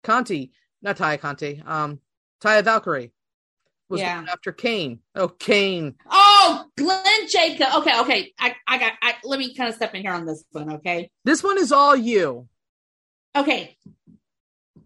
Conti, 0.03 0.51
not 0.81 0.98
Taya 0.98 1.19
Conti, 1.19 1.62
um 1.65 2.00
Taya 2.41 2.63
Valkyrie 2.63 3.12
was 3.89 4.01
Yeah. 4.01 4.15
going 4.15 4.29
after 4.29 4.51
Kane. 4.53 5.00
Oh, 5.15 5.27
Kane. 5.27 5.95
Oh, 6.10 6.21
Glenn 6.77 7.27
Jacob. 7.29 7.67
Okay, 7.77 8.00
okay. 8.01 8.34
I, 8.39 8.55
I 8.67 8.77
got. 8.77 8.93
I, 9.01 9.15
let 9.24 9.39
me 9.39 9.53
kind 9.55 9.70
of 9.70 9.75
step 9.75 9.93
in 9.96 10.01
here 10.01 10.13
on 10.13 10.25
this 10.25 10.43
one. 10.51 10.74
Okay, 10.74 11.10
This 11.25 11.43
one 11.43 11.58
is 11.58 11.72
all 11.72 11.96
you. 11.96 12.48
okay. 13.36 13.77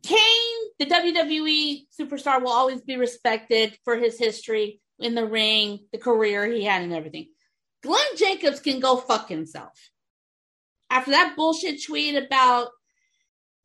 Kane, 0.04 0.72
the 0.78 0.86
WWE 0.86 1.86
superstar, 2.00 2.40
will 2.40 2.52
always 2.52 2.82
be 2.82 2.96
respected 2.96 3.76
for 3.84 3.96
his 3.98 4.20
history 4.20 4.80
in 5.00 5.16
the 5.16 5.26
ring, 5.26 5.80
the 5.92 5.98
career 5.98 6.46
he 6.46 6.64
had, 6.64 6.84
and 6.84 6.94
everything. 6.94 7.30
Glenn 7.82 8.16
Jacobs 8.16 8.60
can 8.60 8.80
go 8.80 8.98
fuck 8.98 9.28
himself. 9.30 9.90
After 10.92 11.10
that 11.12 11.36
bullshit 11.36 11.84
tweet 11.84 12.16
about 12.16 12.70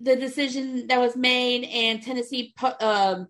the 0.00 0.16
decision 0.16 0.86
that 0.86 0.98
was 0.98 1.14
made 1.14 1.64
and 1.64 2.02
Tennessee 2.02 2.54
um, 2.80 3.28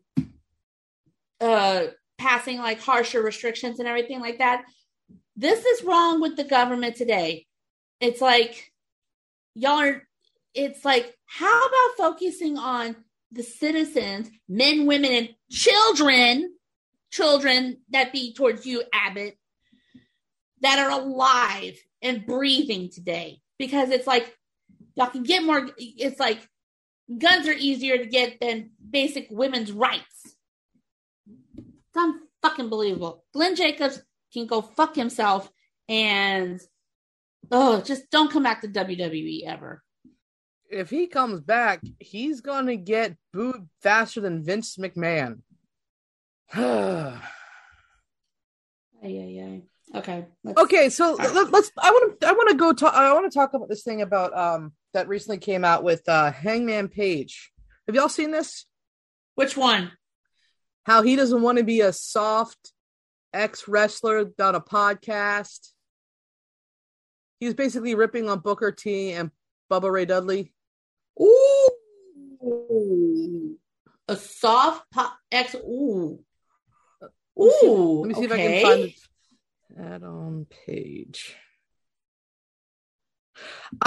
uh, 1.41 1.87
passing 2.21 2.59
like 2.59 2.81
harsher 2.81 3.23
restrictions 3.23 3.79
and 3.79 3.89
everything 3.89 4.21
like 4.21 4.39
that, 4.39 4.65
this 5.37 5.65
is 5.65 5.85
wrong 5.85 6.21
with 6.21 6.37
the 6.37 6.45
government 6.45 6.95
today. 6.95 7.47
It's 8.01 8.21
like 8.21 8.73
y'all 9.55 9.81
are 9.81 10.03
it's 10.55 10.85
like 10.85 11.17
how 11.27 11.61
about 11.61 11.97
focusing 11.97 12.59
on 12.59 12.95
the 13.33 13.43
citizens, 13.43 14.29
men, 14.49 14.87
women, 14.87 15.13
and 15.13 15.29
children, 15.51 16.53
children 17.11 17.79
that 17.91 18.13
be 18.13 18.35
towards 18.35 18.67
you, 18.67 18.83
Abbott, 18.93 19.39
that 20.63 20.79
are 20.79 20.91
alive 20.91 21.79
and 22.03 22.27
breathing 22.27 22.91
today. 22.91 23.41
Because 23.59 23.91
it's 23.91 24.07
like 24.07 24.37
y'all 24.95 25.07
can 25.07 25.23
get 25.23 25.43
more 25.43 25.71
it's 25.79 26.21
like 26.21 26.47
guns 27.17 27.49
are 27.49 27.53
easier 27.53 27.97
to 27.97 28.07
get 28.07 28.41
than 28.41 28.71
basic 28.91 29.29
women's 29.31 29.73
rights. 29.73 30.37
Unfucking 32.01 32.71
believable. 32.71 33.25
Glenn 33.35 33.57
Jacobs 33.57 34.03
can 34.33 34.47
go 34.47 34.63
fuck 34.63 34.95
himself 34.95 35.51
and 35.89 36.61
oh, 37.51 37.81
just 37.83 38.11
don't 38.11 38.31
come 38.31 38.43
back 38.43 38.63
to 38.63 38.69
WWE 38.69 39.45
ever. 39.47 39.83
If 40.71 40.89
he 40.89 41.09
comes 41.09 41.41
back, 41.41 41.83
he's 41.99 42.41
gonna 42.41 42.77
get 42.77 43.17
booed 43.33 43.69
faster 43.83 44.21
than 44.21 44.45
Vince 44.45 44.77
McMahon. 44.77 45.41
Ay, 46.55 47.19
ay, 49.03 49.41
ay. 49.43 49.63
Okay. 49.99 50.27
let's- 50.45 50.59
okay 50.61 50.89
so 50.89 51.15
let, 51.15 51.51
let's 51.51 51.73
i 51.79 51.91
want 51.91 52.21
to 52.21 52.29
i 52.29 52.33
want 52.33 52.49
to 52.51 52.55
go 52.55 52.73
talk 52.73 52.95
i 52.95 53.13
want 53.13 53.31
to 53.31 53.37
talk 53.37 53.55
about 53.55 53.69
this 53.69 53.83
thing 53.83 54.03
about 54.03 54.37
um 54.37 54.73
that 54.93 55.09
recently 55.09 55.39
came 55.39 55.65
out 55.65 55.83
with 55.83 56.09
uh 56.09 56.31
hangman 56.31 56.87
page 56.89 57.51
have 57.87 57.97
y'all 57.97 58.09
seen 58.09 58.31
this 58.31 58.67
Which 59.35 59.57
one? 59.57 59.91
How 60.85 61.03
he 61.03 61.17
doesn't 61.17 61.43
want 61.43 61.59
to 61.59 61.65
be 61.65 61.81
a 61.81 61.93
soft 61.93 62.73
ex 63.33 63.69
wrestler 63.69 64.31
on 64.41 64.55
a 64.55 64.61
podcast 64.61 65.71
he 67.39 67.47
was 67.47 67.55
basically 67.55 67.95
ripping 67.95 68.29
on 68.29 68.41
booker 68.41 68.73
t 68.73 69.13
and 69.13 69.31
bubba 69.71 69.91
ray 69.91 70.05
dudley 70.05 70.53
Ooh. 71.21 71.71
A 74.09 74.17
soft 74.17 74.91
pop 74.91 75.17
X. 75.31 75.55
Ooh. 75.55 76.19
Ooh. 77.39 78.01
let 78.01 78.09
me 78.09 78.15
see 78.15 78.25
if 78.25 78.33
i 78.33 78.37
can 78.37 78.63
find 78.63 78.95
it 79.79 80.03
on 80.03 80.47
Page. 80.67 81.37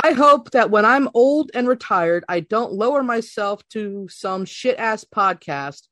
I 0.02 0.14
hope 0.14 0.52
that 0.52 0.72
when 0.72 0.86
I'm 0.86 1.10
old 1.14 1.52
and 1.54 1.68
retired, 1.68 2.24
I 2.28 2.40
don't 2.40 2.74
lower 2.74 3.04
myself 3.04 3.68
to 3.70 4.08
some 4.10 4.46
shit 4.46 4.78
ass 4.78 5.04
podcast 5.04 5.88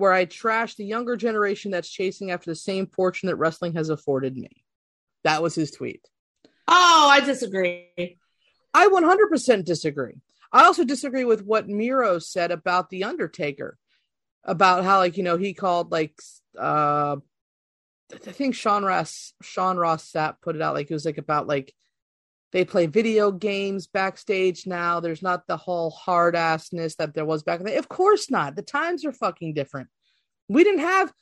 where 0.00 0.12
I 0.12 0.24
trash 0.24 0.74
the 0.74 0.84
younger 0.84 1.16
generation 1.16 1.70
that's 1.70 1.88
chasing 1.88 2.30
after 2.30 2.50
the 2.50 2.56
same 2.56 2.86
fortune 2.86 3.28
that 3.28 3.36
wrestling 3.36 3.74
has 3.74 3.90
afforded 3.90 4.36
me. 4.36 4.64
That 5.24 5.42
was 5.42 5.54
his 5.54 5.70
tweet. 5.70 6.06
Oh, 6.66 7.08
I 7.10 7.20
disagree. 7.20 8.18
I 8.72 8.86
100% 8.88 9.64
disagree. 9.64 10.20
I 10.52 10.64
also 10.64 10.84
disagree 10.84 11.24
with 11.24 11.44
what 11.44 11.68
Miro 11.68 12.18
said 12.18 12.50
about 12.50 12.90
The 12.90 13.04
Undertaker, 13.04 13.78
about 14.44 14.84
how, 14.84 14.98
like, 14.98 15.16
you 15.16 15.22
know, 15.22 15.36
he 15.36 15.52
called, 15.54 15.92
like, 15.92 16.18
uh, 16.58 17.16
I 18.12 18.16
think 18.16 18.54
Sean 18.54 18.84
Ross, 18.84 19.32
Sean 19.42 19.76
Ross 19.76 20.10
Sapp 20.10 20.36
put 20.42 20.56
it 20.56 20.62
out, 20.62 20.74
like, 20.74 20.90
it 20.90 20.94
was 20.94 21.04
like 21.04 21.18
about, 21.18 21.46
like, 21.46 21.74
they 22.52 22.64
play 22.64 22.86
video 22.86 23.30
games 23.30 23.86
backstage 23.86 24.66
now. 24.66 25.00
There's 25.00 25.22
not 25.22 25.46
the 25.46 25.56
whole 25.56 25.90
hard 25.90 26.34
assness 26.34 26.96
that 26.96 27.14
there 27.14 27.24
was 27.24 27.42
back 27.42 27.60
then. 27.60 27.78
Of 27.78 27.88
course 27.88 28.30
not. 28.30 28.56
The 28.56 28.62
times 28.62 29.04
are 29.04 29.12
fucking 29.12 29.54
different. 29.54 29.88
We 30.48 30.64
didn't 30.64 30.80
have, 30.80 31.12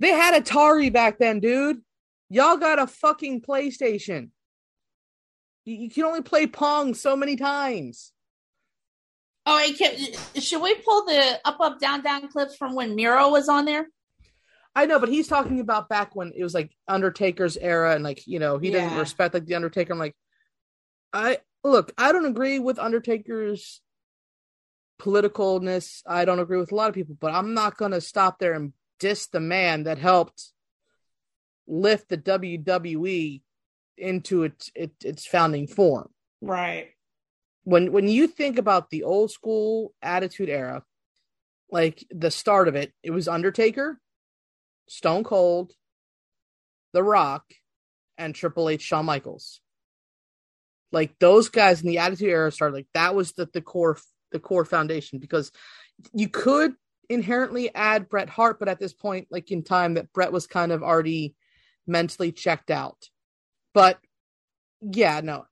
they 0.00 0.10
had 0.10 0.42
Atari 0.42 0.92
back 0.92 1.18
then, 1.18 1.40
dude. 1.40 1.82
Y'all 2.30 2.56
got 2.56 2.78
a 2.78 2.86
fucking 2.86 3.42
PlayStation. 3.42 4.30
You, 5.66 5.76
you 5.76 5.90
can 5.90 6.04
only 6.04 6.22
play 6.22 6.46
Pong 6.46 6.94
so 6.94 7.14
many 7.14 7.36
times. 7.36 8.12
Oh, 9.44 9.56
wait, 9.56 9.76
can, 9.76 10.40
should 10.40 10.62
we 10.62 10.74
pull 10.76 11.04
the 11.04 11.40
up, 11.44 11.60
up, 11.60 11.78
down, 11.78 12.02
down 12.02 12.28
clips 12.28 12.56
from 12.56 12.74
when 12.74 12.94
Miro 12.94 13.28
was 13.28 13.48
on 13.48 13.66
there? 13.66 13.88
I 14.74 14.86
know, 14.86 14.98
but 14.98 15.10
he's 15.10 15.28
talking 15.28 15.60
about 15.60 15.88
back 15.88 16.16
when 16.16 16.32
it 16.34 16.42
was 16.42 16.54
like 16.54 16.70
Undertaker's 16.88 17.58
era, 17.58 17.94
and 17.94 18.02
like 18.02 18.26
you 18.26 18.38
know 18.38 18.56
he 18.56 18.70
didn't 18.70 18.96
respect 18.96 19.34
like 19.34 19.44
the 19.44 19.54
Undertaker. 19.54 19.92
I'm 19.92 19.98
like, 19.98 20.16
I 21.12 21.38
look, 21.64 21.92
I 21.98 22.12
don't 22.12 22.26
agree 22.26 22.58
with 22.58 22.78
Undertaker's 22.78 23.80
politicalness. 25.00 26.02
I 26.06 26.24
don't 26.24 26.40
agree 26.40 26.58
with 26.58 26.72
a 26.72 26.74
lot 26.74 26.88
of 26.88 26.94
people, 26.94 27.16
but 27.18 27.34
I'm 27.34 27.54
not 27.54 27.76
gonna 27.76 28.00
stop 28.00 28.38
there 28.38 28.54
and 28.54 28.72
diss 28.98 29.26
the 29.26 29.40
man 29.40 29.84
that 29.84 29.98
helped 29.98 30.52
lift 31.66 32.08
the 32.08 32.18
WWE 32.18 33.42
into 33.98 34.44
its 34.44 34.70
its, 34.74 35.04
its 35.04 35.26
founding 35.26 35.66
form. 35.66 36.08
Right. 36.40 36.90
When 37.64 37.92
when 37.92 38.08
you 38.08 38.26
think 38.26 38.58
about 38.58 38.90
the 38.90 39.04
old 39.04 39.30
school 39.30 39.94
Attitude 40.02 40.48
Era, 40.48 40.82
like 41.70 42.04
the 42.10 42.30
start 42.30 42.68
of 42.68 42.74
it, 42.74 42.92
it 43.02 43.10
was 43.10 43.28
Undertaker, 43.28 44.00
Stone 44.88 45.24
Cold, 45.24 45.72
The 46.92 47.02
Rock, 47.02 47.44
and 48.18 48.34
Triple 48.34 48.68
H, 48.68 48.82
Shawn 48.82 49.06
Michaels. 49.06 49.60
Like 50.92 51.18
those 51.18 51.48
guys 51.48 51.80
in 51.80 51.88
the 51.88 51.98
Attitude 51.98 52.28
Era 52.28 52.52
started 52.52 52.74
like 52.74 52.88
that 52.94 53.14
was 53.14 53.32
the, 53.32 53.48
the 53.52 53.62
core 53.62 53.98
the 54.30 54.38
core 54.38 54.64
foundation 54.64 55.18
because 55.18 55.50
you 56.12 56.28
could 56.28 56.74
inherently 57.08 57.74
add 57.74 58.08
Bret 58.08 58.28
Hart, 58.28 58.58
but 58.58 58.68
at 58.68 58.78
this 58.78 58.92
point, 58.92 59.28
like 59.30 59.50
in 59.50 59.62
time, 59.62 59.94
that 59.94 60.12
Bret 60.12 60.32
was 60.32 60.46
kind 60.46 60.72
of 60.72 60.82
already 60.82 61.34
mentally 61.86 62.32
checked 62.32 62.70
out. 62.70 63.08
But 63.74 63.98
yeah, 64.80 65.20
no. 65.22 65.46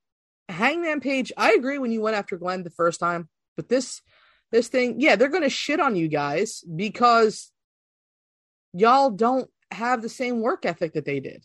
Hangman 0.48 1.00
Page, 1.00 1.32
I 1.36 1.52
agree 1.52 1.78
when 1.78 1.92
you 1.92 2.00
went 2.00 2.16
after 2.16 2.36
Glenn 2.36 2.64
the 2.64 2.70
first 2.70 3.00
time, 3.00 3.28
but 3.56 3.68
this 3.68 4.02
this 4.50 4.68
thing, 4.68 5.00
yeah, 5.00 5.16
they're 5.16 5.28
gonna 5.28 5.48
shit 5.48 5.80
on 5.80 5.96
you 5.96 6.08
guys 6.08 6.62
because 6.62 7.52
y'all 8.72 9.10
don't 9.10 9.48
have 9.70 10.02
the 10.02 10.08
same 10.08 10.40
work 10.40 10.66
ethic 10.66 10.94
that 10.94 11.04
they 11.04 11.20
did. 11.20 11.44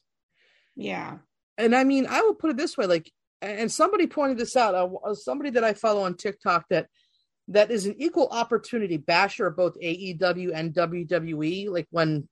Yeah. 0.75 1.17
And 1.57 1.75
I 1.75 1.83
mean, 1.83 2.07
I 2.09 2.21
will 2.21 2.33
put 2.33 2.49
it 2.49 2.57
this 2.57 2.77
way, 2.77 2.85
like, 2.85 3.11
and 3.41 3.71
somebody 3.71 4.07
pointed 4.07 4.37
this 4.37 4.55
out. 4.55 4.73
Uh, 4.75 5.13
somebody 5.13 5.51
that 5.51 5.63
I 5.63 5.73
follow 5.73 6.03
on 6.03 6.15
TikTok 6.15 6.65
that 6.69 6.87
that 7.49 7.69
is 7.69 7.85
an 7.85 7.95
equal 7.99 8.27
opportunity 8.31 8.97
basher 8.97 9.47
of 9.47 9.55
both 9.55 9.79
AEW 9.79 10.51
and 10.53 10.73
WWE. 10.73 11.69
Like 11.69 11.87
when 11.91 12.27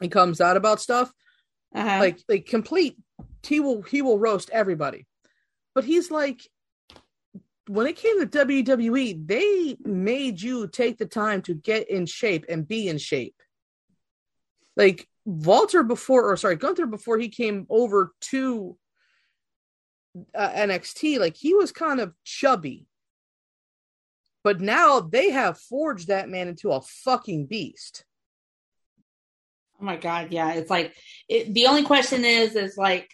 he 0.00 0.08
comes 0.08 0.40
out 0.40 0.56
about 0.56 0.80
stuff, 0.80 1.10
Uh-huh. 1.74 1.98
like 2.00 2.18
like 2.28 2.46
complete, 2.46 2.96
he 3.42 3.60
will 3.60 3.82
he 3.82 4.02
will 4.02 4.18
roast 4.18 4.50
everybody. 4.50 5.06
But 5.74 5.84
he's 5.84 6.10
like, 6.10 6.40
when 7.68 7.86
it 7.86 7.96
came 7.96 8.20
to 8.20 8.26
WWE, 8.26 9.26
they 9.26 9.76
made 9.84 10.40
you 10.40 10.68
take 10.68 10.98
the 10.98 11.06
time 11.06 11.42
to 11.42 11.54
get 11.54 11.88
in 11.90 12.06
shape 12.06 12.44
and 12.48 12.66
be 12.68 12.88
in 12.88 12.98
shape. 12.98 13.34
Like 14.76 15.08
Walter 15.24 15.82
before, 15.82 16.30
or 16.30 16.36
sorry, 16.36 16.56
Gunther 16.56 16.86
before 16.86 17.18
he 17.18 17.28
came 17.28 17.66
over 17.70 18.12
to 18.32 18.76
uh, 20.34 20.50
NXT, 20.50 21.18
like 21.18 21.36
he 21.36 21.54
was 21.54 21.72
kind 21.72 22.00
of 22.00 22.14
chubby. 22.24 22.86
But 24.44 24.60
now 24.60 25.00
they 25.00 25.30
have 25.30 25.58
forged 25.58 26.08
that 26.08 26.28
man 26.28 26.48
into 26.48 26.70
a 26.70 26.80
fucking 26.80 27.46
beast. 27.46 28.04
Oh 29.80 29.84
my 29.84 29.96
god, 29.96 30.28
yeah. 30.30 30.52
It's 30.54 30.70
like 30.70 30.94
it, 31.28 31.52
the 31.52 31.66
only 31.66 31.82
question 31.82 32.24
is 32.24 32.54
is 32.54 32.76
like 32.76 33.10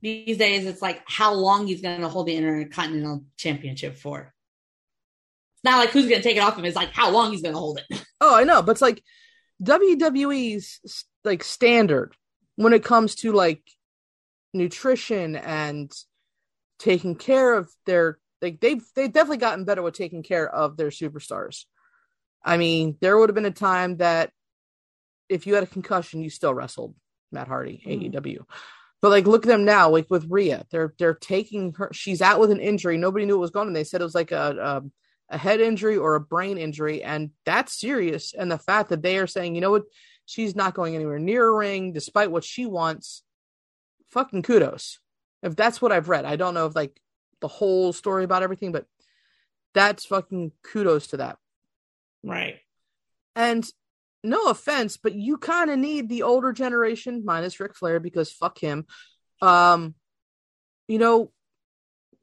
these 0.00 0.38
days 0.38 0.66
it's 0.66 0.82
like 0.82 1.02
how 1.06 1.32
long 1.34 1.66
he's 1.66 1.82
going 1.82 2.00
to 2.00 2.08
hold 2.08 2.26
the 2.26 2.36
Intercontinental 2.36 3.24
Championship 3.36 3.96
for. 3.96 4.32
It's 5.54 5.64
not 5.64 5.78
like 5.78 5.90
who's 5.90 6.08
going 6.08 6.20
to 6.20 6.28
take 6.28 6.36
it 6.36 6.42
off 6.42 6.58
him. 6.58 6.64
It's 6.64 6.76
like 6.76 6.92
how 6.92 7.10
long 7.10 7.30
he's 7.30 7.42
going 7.42 7.54
to 7.54 7.60
hold 7.60 7.78
it. 7.78 8.04
Oh, 8.24 8.36
I 8.36 8.44
know, 8.44 8.62
but 8.62 8.70
it's 8.70 8.80
like 8.80 9.02
WWE's 9.64 11.04
like 11.24 11.42
standard 11.42 12.14
when 12.54 12.72
it 12.72 12.84
comes 12.84 13.16
to 13.16 13.32
like 13.32 13.62
nutrition 14.54 15.34
and 15.34 15.92
taking 16.82 17.14
care 17.14 17.54
of 17.54 17.70
their 17.86 18.18
like 18.40 18.60
they've 18.60 18.84
they've 18.96 19.12
definitely 19.12 19.36
gotten 19.38 19.64
better 19.64 19.82
with 19.82 19.94
taking 19.94 20.22
care 20.22 20.48
of 20.48 20.76
their 20.76 20.88
superstars. 20.90 21.64
I 22.44 22.56
mean, 22.56 22.96
there 23.00 23.16
would 23.16 23.28
have 23.28 23.36
been 23.36 23.44
a 23.44 23.52
time 23.52 23.98
that 23.98 24.32
if 25.28 25.46
you 25.46 25.54
had 25.54 25.62
a 25.62 25.68
concussion, 25.68 26.22
you 26.22 26.28
still 26.30 26.52
wrestled 26.52 26.94
Matt 27.30 27.46
Hardy, 27.48 27.80
Mhm. 27.86 28.12
AEW. 28.12 28.44
But 29.00 29.10
like 29.10 29.26
look 29.26 29.44
at 29.44 29.48
them 29.48 29.64
now, 29.64 29.88
like 29.90 30.06
with 30.10 30.26
Rhea. 30.28 30.66
They're 30.70 30.92
they're 30.98 31.14
taking 31.14 31.72
her 31.74 31.90
she's 31.92 32.20
out 32.20 32.40
with 32.40 32.50
an 32.50 32.60
injury. 32.60 32.96
Nobody 32.98 33.26
knew 33.26 33.36
it 33.36 33.38
was 33.46 33.50
going 33.52 33.68
and 33.68 33.76
they 33.76 33.84
said 33.84 34.00
it 34.00 34.04
was 34.04 34.14
like 34.14 34.32
a, 34.32 34.82
a 35.30 35.34
a 35.34 35.38
head 35.38 35.60
injury 35.60 35.96
or 35.96 36.14
a 36.14 36.20
brain 36.20 36.58
injury, 36.58 37.02
and 37.02 37.30
that's 37.46 37.78
serious. 37.80 38.34
And 38.34 38.50
the 38.50 38.58
fact 38.58 38.90
that 38.90 39.02
they 39.02 39.16
are 39.18 39.26
saying, 39.26 39.54
you 39.54 39.60
know 39.62 39.70
what, 39.70 39.84
she's 40.26 40.54
not 40.54 40.74
going 40.74 40.94
anywhere 40.94 41.18
near 41.18 41.46
a 41.46 41.54
ring, 41.56 41.92
despite 41.92 42.30
what 42.30 42.44
she 42.44 42.66
wants, 42.66 43.22
fucking 44.08 44.42
kudos. 44.42 44.98
If 45.42 45.56
that's 45.56 45.82
what 45.82 45.92
I've 45.92 46.08
read, 46.08 46.24
I 46.24 46.36
don't 46.36 46.54
know 46.54 46.66
if 46.66 46.76
like 46.76 47.00
the 47.40 47.48
whole 47.48 47.92
story 47.92 48.24
about 48.24 48.42
everything, 48.42 48.72
but 48.72 48.86
that's 49.74 50.04
fucking 50.04 50.52
kudos 50.62 51.08
to 51.08 51.18
that. 51.18 51.38
Right. 52.22 52.60
And 53.34 53.68
no 54.22 54.48
offense, 54.48 54.96
but 54.96 55.14
you 55.14 55.36
kind 55.36 55.70
of 55.70 55.78
need 55.78 56.08
the 56.08 56.22
older 56.22 56.52
generation, 56.52 57.24
minus 57.24 57.58
Ric 57.58 57.74
Flair, 57.74 57.98
because 57.98 58.30
fuck 58.30 58.58
him. 58.58 58.86
Um, 59.40 59.94
you 60.86 60.98
know, 60.98 61.32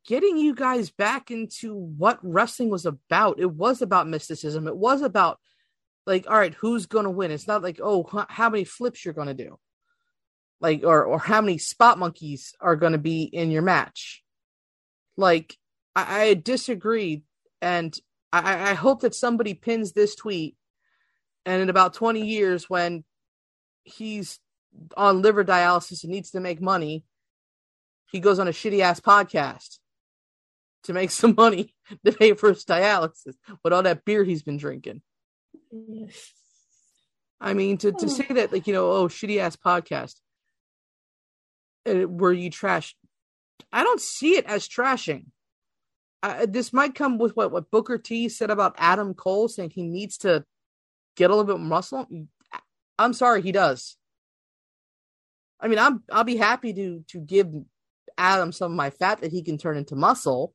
getting 0.07 0.37
you 0.37 0.55
guys 0.55 0.89
back 0.89 1.31
into 1.31 1.75
what 1.75 2.19
wrestling 2.23 2.69
was 2.69 2.85
about. 2.85 3.39
It 3.39 3.51
was 3.51 3.81
about 3.81 4.07
mysticism. 4.07 4.67
It 4.67 4.77
was 4.77 5.01
about 5.01 5.39
like, 6.05 6.29
all 6.29 6.37
right, 6.37 6.53
who's 6.53 6.85
gonna 6.85 7.11
win? 7.11 7.31
It's 7.31 7.47
not 7.47 7.61
like, 7.61 7.79
oh, 7.83 8.07
how 8.29 8.49
many 8.49 8.63
flips 8.63 9.03
you're 9.03 9.13
gonna 9.13 9.33
do, 9.33 9.59
like, 10.61 10.83
or 10.83 11.03
or 11.03 11.19
how 11.19 11.41
many 11.41 11.57
spot 11.57 11.97
monkeys 11.97 12.53
are 12.59 12.75
gonna 12.75 12.97
be 12.97 13.23
in 13.23 13.51
your 13.51 13.61
match. 13.61 14.23
Like, 15.17 15.57
I, 15.95 16.21
I 16.21 16.33
disagree, 16.33 17.23
and 17.61 17.97
I, 18.31 18.71
I 18.71 18.73
hope 18.73 19.01
that 19.01 19.15
somebody 19.15 19.53
pins 19.53 19.93
this 19.93 20.15
tweet 20.15 20.55
and 21.45 21.61
in 21.61 21.69
about 21.69 21.93
20 21.93 22.25
years 22.25 22.69
when 22.69 23.03
he's 23.83 24.39
on 24.95 25.21
liver 25.21 25.43
dialysis 25.43 26.03
and 26.03 26.11
needs 26.11 26.31
to 26.31 26.39
make 26.39 26.61
money 26.61 27.03
he 28.11 28.19
goes 28.19 28.39
on 28.39 28.47
a 28.47 28.51
shitty 28.51 28.81
ass 28.81 28.99
podcast 28.99 29.79
to 30.83 30.93
make 30.93 31.11
some 31.11 31.33
money 31.35 31.73
to 32.05 32.11
pay 32.11 32.33
for 32.33 32.49
his 32.49 32.65
dialysis 32.65 33.35
with 33.63 33.73
all 33.73 33.83
that 33.83 34.05
beer 34.05 34.23
he's 34.23 34.43
been 34.43 34.57
drinking 34.57 35.01
yes. 35.71 36.31
i 37.41 37.53
mean 37.53 37.77
to, 37.77 37.91
to 37.91 38.05
hmm. 38.05 38.11
say 38.11 38.27
that 38.29 38.51
like 38.51 38.67
you 38.67 38.73
know 38.73 38.91
oh 38.91 39.07
shitty 39.07 39.39
ass 39.39 39.55
podcast 39.55 40.15
uh, 41.89 42.07
where 42.07 42.33
you 42.33 42.49
trashed? 42.49 42.93
i 43.71 43.83
don't 43.83 44.01
see 44.01 44.37
it 44.37 44.45
as 44.45 44.67
trashing. 44.67 45.25
Uh, 46.21 46.45
this 46.49 46.73
might 46.73 46.95
come 46.95 47.17
with 47.17 47.35
what, 47.35 47.51
what 47.51 47.71
booker 47.71 47.97
t 47.97 48.27
said 48.29 48.49
about 48.49 48.75
adam 48.77 49.13
cole 49.13 49.47
saying 49.47 49.69
he 49.69 49.83
needs 49.83 50.17
to 50.17 50.43
get 51.15 51.29
a 51.29 51.35
little 51.35 51.55
bit 51.55 51.61
muscle. 51.61 52.07
I'm 52.97 53.13
sorry 53.13 53.41
he 53.41 53.51
does. 53.51 53.97
I 55.59 55.67
mean 55.67 55.79
i'm 55.79 56.03
i'll 56.11 56.23
be 56.23 56.37
happy 56.37 56.73
to 56.73 57.03
to 57.09 57.19
give 57.19 57.47
adam 58.17 58.51
some 58.51 58.71
of 58.71 58.77
my 58.77 58.89
fat 58.89 59.21
that 59.21 59.31
he 59.31 59.41
can 59.43 59.57
turn 59.57 59.77
into 59.77 59.95
muscle. 59.95 60.53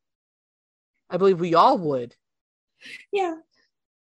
I 1.10 1.16
believe 1.16 1.40
we 1.40 1.54
all 1.54 1.78
would. 1.78 2.16
Yeah. 3.12 3.36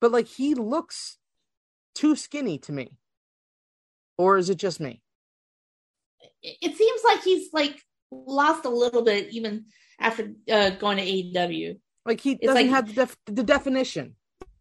but 0.01 0.12
like 0.12 0.27
he 0.29 0.55
looks 0.55 1.19
too 1.95 2.16
skinny 2.16 2.59
to 2.61 2.73
me. 2.73 2.93
Or 4.16 4.37
is 4.38 4.51
it 4.51 4.57
just 4.57 4.81
me 4.81 5.03
It, 6.42 6.76
seems 6.76 7.00
like 7.05 7.22
he's 7.22 7.53
like 7.53 7.81
lost 8.11 8.64
a 8.64 8.70
little 8.70 9.03
bit 9.03 9.29
even 9.31 9.66
after 10.00 10.33
uh, 10.50 10.70
going 10.70 10.96
to 10.98 11.05
AEW. 11.05 11.79
like 12.07 12.20
he 12.20 12.33
It's 12.33 12.46
doesn't 12.46 12.62
like- 12.62 12.70
have 12.70 12.88
the, 12.88 12.94
def- 12.94 13.16
the 13.26 13.42
definition 13.42 14.14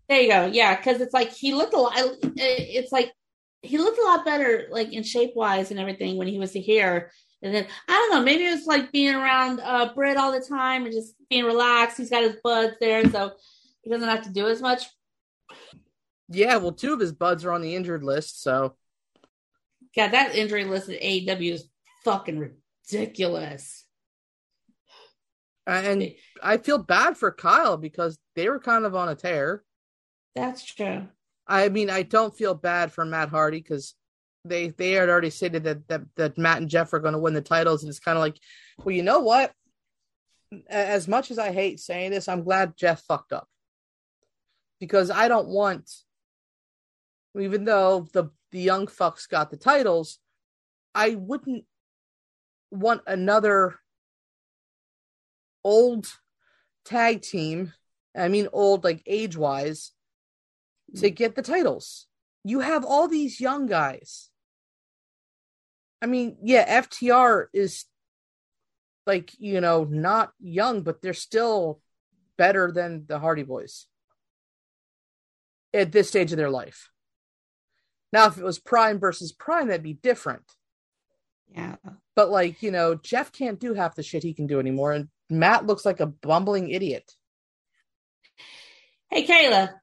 There 0.09 0.21
you 0.21 0.29
go. 0.29 0.45
Yeah, 0.47 0.75
because 0.75 1.01
it's 1.01 1.13
like 1.13 1.31
he 1.31 1.53
looked 1.53 1.73
a 1.73 1.77
lot. 1.77 1.93
It's 2.35 2.91
like 2.91 3.11
he 3.61 3.77
looked 3.77 3.99
a 3.99 4.03
lot 4.03 4.25
better, 4.25 4.67
like 4.71 4.91
in 4.93 5.03
shape 5.03 5.31
wise 5.35 5.71
and 5.71 5.79
everything 5.79 6.17
when 6.17 6.27
he 6.27 6.37
was 6.39 6.51
here. 6.53 7.11
And 7.41 7.53
then 7.55 7.67
I 7.87 7.93
don't 7.93 8.11
know, 8.11 8.23
maybe 8.23 8.43
it's 8.43 8.67
like 8.67 8.91
being 8.91 9.15
around 9.15 9.59
uh 9.61 9.93
Britt 9.93 10.17
all 10.17 10.31
the 10.31 10.41
time 10.45 10.85
and 10.85 10.93
just 10.93 11.13
being 11.29 11.45
relaxed. 11.45 11.97
He's 11.97 12.09
got 12.09 12.23
his 12.23 12.35
buds 12.43 12.75
there, 12.81 13.09
so 13.09 13.31
he 13.83 13.89
doesn't 13.89 14.07
have 14.09 14.23
to 14.23 14.33
do 14.33 14.47
as 14.47 14.61
much. 14.61 14.83
yeah 16.29 16.57
well 16.57 16.71
two 16.71 16.93
of 16.93 16.99
his 16.99 17.11
buds 17.11 17.43
are 17.45 17.51
on 17.51 17.61
the 17.61 17.75
injured 17.75 18.03
list 18.03 18.41
so 18.43 18.75
God, 19.95 20.11
that 20.11 20.35
injury 20.35 20.65
list 20.65 20.89
at 20.89 21.01
AEW 21.01 21.53
is 21.53 21.67
fucking 22.03 22.39
ridiculous. 22.39 23.85
and 25.67 26.11
i 26.41 26.57
feel 26.57 26.77
bad 26.79 27.15
for 27.17 27.31
kyle 27.31 27.77
because 27.77 28.17
they 28.35 28.49
were 28.49 28.59
kind 28.59 28.85
of 28.85 28.95
on 28.95 29.09
a 29.09 29.15
tear 29.15 29.63
That's 30.35 30.63
true. 30.63 31.07
I 31.47 31.69
mean, 31.69 31.89
I 31.89 32.03
don't 32.03 32.35
feel 32.37 32.53
bad 32.53 32.91
for 32.91 33.03
Matt 33.05 33.29
Hardy 33.29 33.57
because 33.57 33.95
they 34.45 34.69
they 34.69 34.91
had 34.91 35.09
already 35.09 35.31
stated 35.31 35.63
that 35.63 35.87
that, 35.87 36.01
that 36.15 36.37
Matt 36.37 36.59
and 36.59 36.69
Jeff 36.69 36.93
are 36.93 36.99
going 36.99 37.13
to 37.13 37.19
win 37.19 37.33
the 37.33 37.41
titles, 37.41 37.81
and 37.83 37.89
it's 37.89 37.99
kind 37.99 38.17
of 38.17 38.21
like, 38.21 38.39
well, 38.83 38.95
you 38.95 39.01
know 39.03 39.19
what? 39.19 39.51
As 40.69 41.07
much 41.07 41.31
as 41.31 41.39
I 41.39 41.51
hate 41.51 41.79
saying 41.79 42.11
this, 42.11 42.27
I'm 42.27 42.43
glad 42.43 42.77
Jeff 42.77 43.01
fucked 43.01 43.33
up 43.33 43.47
because 44.79 45.09
I 45.09 45.27
don't 45.27 45.47
want, 45.47 45.89
even 47.35 47.65
though 47.65 48.07
the 48.13 48.29
the 48.51 48.59
young 48.59 48.87
fucks 48.87 49.29
got 49.29 49.51
the 49.51 49.57
titles, 49.57 50.19
I 50.93 51.15
wouldn't 51.15 51.65
want 52.71 53.01
another 53.07 53.75
old 55.63 56.07
tag 56.85 57.21
team. 57.21 57.73
I 58.17 58.27
mean, 58.27 58.47
old 58.51 58.83
like 58.83 59.03
age 59.05 59.37
wise, 59.37 59.91
to 60.95 61.09
hmm. 61.09 61.13
get 61.13 61.35
the 61.35 61.41
titles. 61.41 62.07
You 62.43 62.61
have 62.61 62.85
all 62.85 63.07
these 63.07 63.39
young 63.39 63.67
guys. 63.67 64.29
I 66.01 66.05
mean, 66.05 66.37
yeah, 66.41 66.81
FTR 66.81 67.47
is 67.53 67.85
like, 69.05 69.31
you 69.37 69.59
know, 69.59 69.83
not 69.83 70.31
young, 70.39 70.81
but 70.81 71.01
they're 71.01 71.13
still 71.13 71.81
better 72.37 72.71
than 72.71 73.05
the 73.07 73.19
Hardy 73.19 73.43
Boys 73.43 73.85
at 75.73 75.91
this 75.91 76.07
stage 76.07 76.31
of 76.31 76.37
their 76.37 76.49
life. 76.49 76.89
Now, 78.11 78.27
if 78.27 78.37
it 78.37 78.43
was 78.43 78.59
Prime 78.59 78.99
versus 78.99 79.31
Prime, 79.31 79.67
that'd 79.67 79.83
be 79.83 79.93
different. 79.93 80.43
Yeah. 81.53 81.75
But 82.15 82.29
like, 82.29 82.61
you 82.61 82.71
know, 82.71 82.95
Jeff 82.95 83.31
can't 83.31 83.59
do 83.59 83.73
half 83.73 83.95
the 83.95 84.03
shit 84.03 84.23
he 84.23 84.33
can 84.33 84.47
do 84.47 84.59
anymore, 84.59 84.93
and 84.93 85.09
Matt 85.29 85.65
looks 85.65 85.85
like 85.85 85.99
a 85.99 86.07
bumbling 86.07 86.69
idiot. 86.69 87.11
Hey, 89.09 89.25
Kayla, 89.25 89.73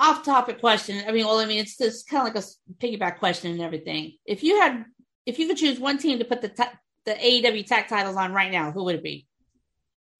off 0.00 0.24
topic 0.24 0.60
question. 0.60 1.02
I 1.06 1.12
mean, 1.12 1.24
well, 1.24 1.38
I 1.38 1.46
mean, 1.46 1.58
it's 1.58 1.76
just 1.76 2.08
kind 2.08 2.26
of 2.26 2.34
like 2.34 2.44
a 2.44 2.84
piggyback 2.84 3.18
question 3.18 3.52
and 3.52 3.60
everything. 3.60 4.14
If 4.26 4.42
you 4.42 4.60
had, 4.60 4.84
if 5.26 5.38
you 5.38 5.46
could 5.46 5.56
choose 5.56 5.78
one 5.78 5.98
team 5.98 6.18
to 6.18 6.24
put 6.24 6.42
the 6.42 6.48
ta- 6.48 6.72
the 7.04 7.12
AEW 7.12 7.66
tag 7.66 7.88
titles 7.88 8.16
on 8.16 8.32
right 8.32 8.50
now, 8.50 8.72
who 8.72 8.84
would 8.84 8.96
it 8.96 9.02
be? 9.02 9.26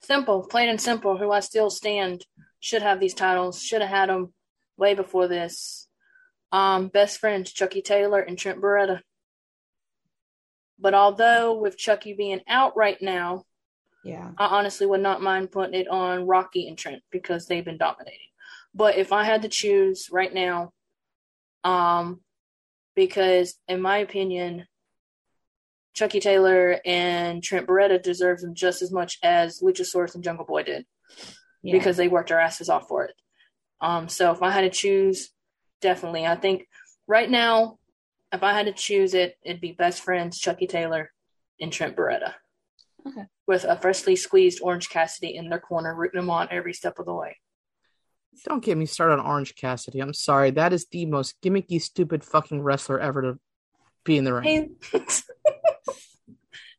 Simple, 0.03 0.46
plain 0.48 0.68
and 0.68 0.81
simple. 0.81 1.16
Who 1.16 1.31
I 1.31 1.40
still 1.40 1.70
stand 1.70 2.25
should 2.61 2.83
have 2.83 3.01
these 3.01 3.14
titles. 3.14 3.62
Should 3.62 3.83
have 3.83 3.90
had 3.90 4.09
them 4.09 4.33
way 4.77 4.94
before 4.94 5.29
this. 5.29 5.88
Um, 6.53 6.88
best 6.88 7.19
friends 7.19 7.51
Chucky 7.53 7.83
Taylor 7.83 8.21
and 8.21 8.38
Trent 8.38 8.61
Beretta. 8.61 9.01
But 10.79 10.95
although 10.95 11.59
with 11.59 11.79
Chucky 11.79 12.12
being 12.12 12.43
out 12.47 12.77
right 12.77 13.01
now, 13.01 13.45
Yeah. 14.05 14.33
I 14.37 14.47
honestly 14.47 14.87
would 14.87 15.01
not 15.01 15.23
mind 15.23 15.53
putting 15.53 15.75
it 15.81 15.88
on 15.88 16.27
Rocky 16.27 16.69
and 16.69 16.77
Trent 16.77 17.03
because 17.11 17.47
they've 17.47 17.65
been 17.65 17.79
dominating. 17.79 18.19
But 18.75 18.97
if 18.97 19.12
I 19.12 19.25
had 19.25 19.43
to 19.43 19.49
choose 19.49 20.09
right 20.11 20.33
now, 20.33 20.73
um, 21.65 22.21
because 22.95 23.55
in 23.69 23.81
my 23.81 23.99
opinion, 23.99 24.67
Chucky 25.95 26.21
Taylor 26.21 26.81
and 26.85 27.43
Trent 27.43 27.67
Beretta 27.67 28.03
deserves 28.03 28.43
them 28.43 28.55
just 28.55 28.83
as 28.83 28.91
much 28.91 29.19
as 29.23 29.61
Luchasaurus 29.61 30.15
and 30.15 30.25
Jungle 30.25 30.45
Boy 30.47 30.62
did 30.62 30.87
yeah. 31.62 31.73
because 31.73 31.97
they 31.97 32.09
worked 32.09 32.31
their 32.31 32.41
asses 32.41 32.69
off 32.69 32.88
for 32.88 33.05
it. 33.05 33.15
Um, 33.81 34.09
so 34.09 34.33
if 34.33 34.43
I 34.43 34.51
had 34.51 34.62
to 34.62 34.71
choose, 34.71 35.31
definitely, 35.83 36.27
I 36.27 36.37
think 36.37 36.66
right 37.07 37.31
now, 37.31 37.79
if 38.33 38.42
I 38.42 38.55
had 38.55 38.66
to 38.66 38.73
choose 38.73 39.12
it, 39.12 39.37
it'd 39.42 39.61
be 39.61 39.73
best 39.73 40.03
friends 40.03 40.38
Chucky 40.38 40.66
Taylor 40.66 41.12
and 41.61 41.71
Trent 41.71 41.97
Beretta. 41.97 42.35
Okay. 43.07 43.25
With 43.47 43.64
a 43.64 43.77
freshly 43.77 44.16
squeezed 44.16 44.61
Orange 44.62 44.88
Cassidy 44.88 45.37
in 45.37 45.51
their 45.51 45.61
corner, 45.61 45.95
rooting 45.95 46.21
them 46.21 46.31
on 46.31 46.49
every 46.51 46.73
step 46.73 46.99
of 46.99 47.05
the 47.05 47.12
way. 47.12 47.37
Don't 48.45 48.64
get 48.64 48.79
me 48.79 48.87
started 48.87 49.14
on 49.14 49.27
Orange 49.27 49.55
Cassidy. 49.55 50.01
I'm 50.01 50.14
sorry. 50.14 50.53
That 50.53 50.73
is 50.73 50.87
the 50.87 51.05
most 51.05 51.40
gimmicky, 51.42 51.83
stupid 51.83 52.25
fucking 52.25 52.62
wrestler 52.62 52.99
ever 52.99 53.23
to 53.23 53.38
be 54.05 54.16
in 54.16 54.25
the 54.25 54.33
ring. 54.33 54.77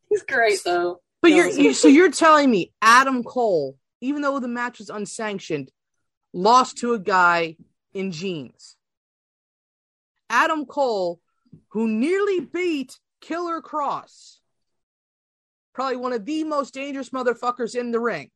He's 0.10 0.24
great 0.28 0.60
though. 0.66 1.02
But 1.22 1.32
No, 1.32 1.38
you're 1.38 1.50
you, 1.50 1.74
so 1.74 1.88
you're 1.88 2.12
telling 2.12 2.50
me 2.50 2.74
Adam 2.82 3.24
Cole, 3.24 3.78
even 4.02 4.22
though 4.22 4.40
the 4.40 4.48
match 4.48 4.80
was 4.80 4.90
unsanctioned, 4.90 5.72
lost 6.34 6.80
to 6.80 6.94
a 6.94 7.00
guy 7.00 7.56
in 7.94 8.12
jeans. 8.12 8.76
Adam 10.34 10.66
Cole, 10.66 11.22
who 11.70 11.88
nearly 11.88 12.40
beat 12.40 13.00
Killer 13.22 13.62
Kross, 13.62 14.38
probably 15.76 15.98
one 15.98 16.12
of 16.12 16.26
the 16.26 16.44
most 16.44 16.74
dangerous 16.74 17.12
motherfuckers 17.12 17.76
in 17.76 17.92
the 17.92 18.00
ring. 18.00 18.32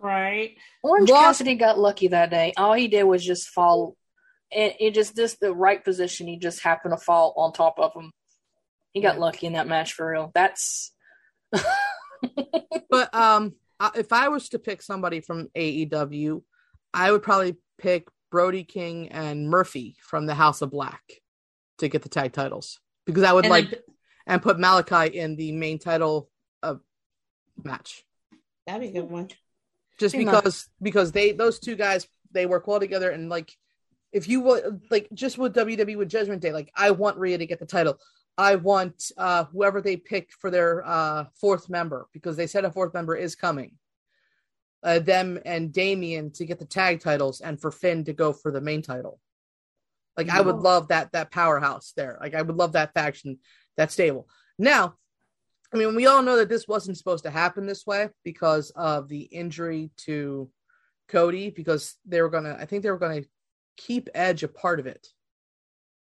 right. 0.00 0.56
Orange 0.82 1.08
Lost- 1.08 1.38
Cassidy 1.38 1.54
got 1.54 1.78
lucky 1.78 2.08
that 2.08 2.30
day. 2.30 2.52
All 2.56 2.72
he 2.72 2.88
did 2.88 3.04
was 3.04 3.24
just 3.24 3.48
fall. 3.48 3.96
It, 4.50 4.76
it 4.80 4.94
just 4.94 5.14
this 5.14 5.36
the 5.36 5.54
right 5.54 5.82
position. 5.82 6.26
He 6.26 6.38
just 6.38 6.60
happened 6.60 6.92
to 6.92 7.02
fall 7.02 7.32
on 7.36 7.52
top 7.52 7.78
of 7.78 7.94
him. 7.94 8.10
He 8.92 9.00
got 9.00 9.20
lucky 9.20 9.46
in 9.46 9.52
that 9.52 9.68
match 9.68 9.92
for 9.92 10.10
real. 10.10 10.32
That's 10.34 10.92
But 12.90 13.14
um, 13.14 13.54
if 13.94 14.12
I 14.12 14.28
was 14.28 14.48
to 14.50 14.58
pick 14.58 14.82
somebody 14.82 15.20
from 15.20 15.48
AEW, 15.56 16.42
I 16.92 17.12
would 17.12 17.22
probably 17.22 17.56
pick 17.78 18.08
Brody 18.32 18.64
King 18.64 19.08
and 19.10 19.48
Murphy 19.48 19.96
from 20.00 20.26
the 20.26 20.34
House 20.34 20.62
of 20.62 20.70
Black 20.72 21.20
to 21.78 21.88
get 21.88 22.02
the 22.02 22.08
tag 22.08 22.32
titles. 22.32 22.80
Because 23.06 23.22
I 23.22 23.32
would 23.32 23.44
And 23.44 23.50
like 23.52 23.70
then- 23.70 23.80
and 24.26 24.42
put 24.42 24.56
Malakai 24.56 25.12
in 25.12 25.36
the 25.36 25.52
main 25.52 25.78
title 25.78 26.30
of 26.62 26.80
match. 27.62 28.04
That'd 28.66 28.82
be 28.92 28.98
a 28.98 29.02
good 29.02 29.10
one. 29.10 29.28
just 29.98 30.14
Fair 30.14 30.22
enough. 30.22 30.42
because 30.42 30.68
because 30.80 31.12
they 31.12 31.32
those 31.32 31.58
two 31.60 31.76
guys 31.76 32.08
they 32.32 32.46
work 32.46 32.66
well 32.66 32.80
together. 32.80 33.10
And 33.10 33.28
like 33.28 33.56
if 34.12 34.28
you 34.28 34.40
would 34.40 34.80
like 34.90 35.08
just 35.12 35.36
with 35.38 35.54
WWE 35.54 35.96
with 35.96 36.08
Judgment 36.08 36.40
Day 36.40 36.52
like 36.52 36.72
I 36.74 36.90
want 36.92 37.18
Rhea 37.18 37.38
to 37.38 37.46
get 37.46 37.58
the 37.60 37.66
title. 37.66 37.98
I 38.38 38.54
want 38.54 39.12
uh 39.18 39.44
whoever 39.44 39.82
they 39.82 39.96
pick 39.98 40.32
for 40.40 40.50
their 40.50 40.82
uh 40.86 41.26
fourth 41.34 41.68
member 41.68 42.08
because 42.14 42.36
they 42.36 42.46
said 42.46 42.64
a 42.64 42.72
fourth 42.72 42.94
member 42.94 43.14
is 43.14 43.34
coming 43.34 43.76
uh 44.82 44.98
them 44.98 45.38
and 45.44 45.72
Damian 45.72 46.32
to 46.32 46.44
get 46.44 46.58
the 46.58 46.64
tag 46.64 47.00
titles 47.00 47.40
and 47.40 47.60
for 47.60 47.70
Finn 47.70 48.04
to 48.04 48.12
go 48.12 48.32
for 48.32 48.50
the 48.50 48.60
main 48.60 48.82
title 48.82 49.20
like 50.16 50.28
I 50.28 50.40
would 50.40 50.56
love 50.56 50.88
that 50.88 51.12
that 51.12 51.30
powerhouse 51.30 51.92
there 51.96 52.18
like 52.20 52.34
I 52.34 52.42
would 52.42 52.56
love 52.56 52.72
that 52.72 52.94
faction 52.94 53.38
that 53.76 53.92
stable 53.92 54.28
now 54.58 54.94
I 55.72 55.78
mean, 55.78 55.94
we 55.94 56.06
all 56.06 56.22
know 56.22 56.36
that 56.36 56.48
this 56.48 56.68
wasn't 56.68 56.98
supposed 56.98 57.24
to 57.24 57.30
happen 57.30 57.66
this 57.66 57.86
way 57.86 58.10
because 58.24 58.70
of 58.76 59.08
the 59.08 59.22
injury 59.22 59.90
to 60.04 60.50
Cody, 61.08 61.50
because 61.50 61.96
they 62.04 62.20
were 62.20 62.28
going 62.28 62.44
to, 62.44 62.54
I 62.58 62.66
think 62.66 62.82
they 62.82 62.90
were 62.90 62.98
going 62.98 63.22
to 63.22 63.28
keep 63.76 64.10
Edge 64.14 64.42
a 64.42 64.48
part 64.48 64.80
of 64.80 64.86
it 64.86 65.06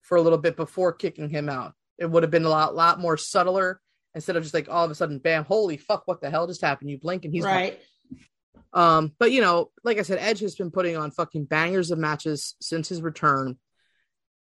for 0.01 0.17
a 0.17 0.21
little 0.21 0.37
bit 0.37 0.57
before 0.57 0.91
kicking 0.91 1.29
him 1.29 1.47
out. 1.47 1.73
It 1.97 2.09
would 2.09 2.23
have 2.23 2.31
been 2.31 2.45
a 2.45 2.49
lot, 2.49 2.75
lot 2.75 2.99
more 2.99 3.15
subtler 3.15 3.79
instead 4.13 4.35
of 4.35 4.43
just 4.43 4.53
like 4.53 4.67
all 4.69 4.83
of 4.83 4.91
a 4.91 4.95
sudden, 4.95 5.19
bam, 5.19 5.45
holy 5.45 5.77
fuck, 5.77 6.03
what 6.05 6.19
the 6.19 6.29
hell 6.29 6.47
just 6.47 6.61
happened? 6.61 6.89
You 6.89 6.99
blink 6.99 7.23
and 7.23 7.33
he's 7.33 7.45
gone. 7.71 7.77
Um, 8.73 9.13
but 9.19 9.31
you 9.31 9.41
know, 9.41 9.71
like 9.83 9.97
I 9.97 10.03
said, 10.03 10.19
Edge 10.19 10.39
has 10.39 10.55
been 10.55 10.71
putting 10.71 10.95
on 10.95 11.11
fucking 11.11 11.45
bangers 11.45 11.91
of 11.91 11.99
matches 11.99 12.55
since 12.61 12.89
his 12.89 13.01
return. 13.01 13.57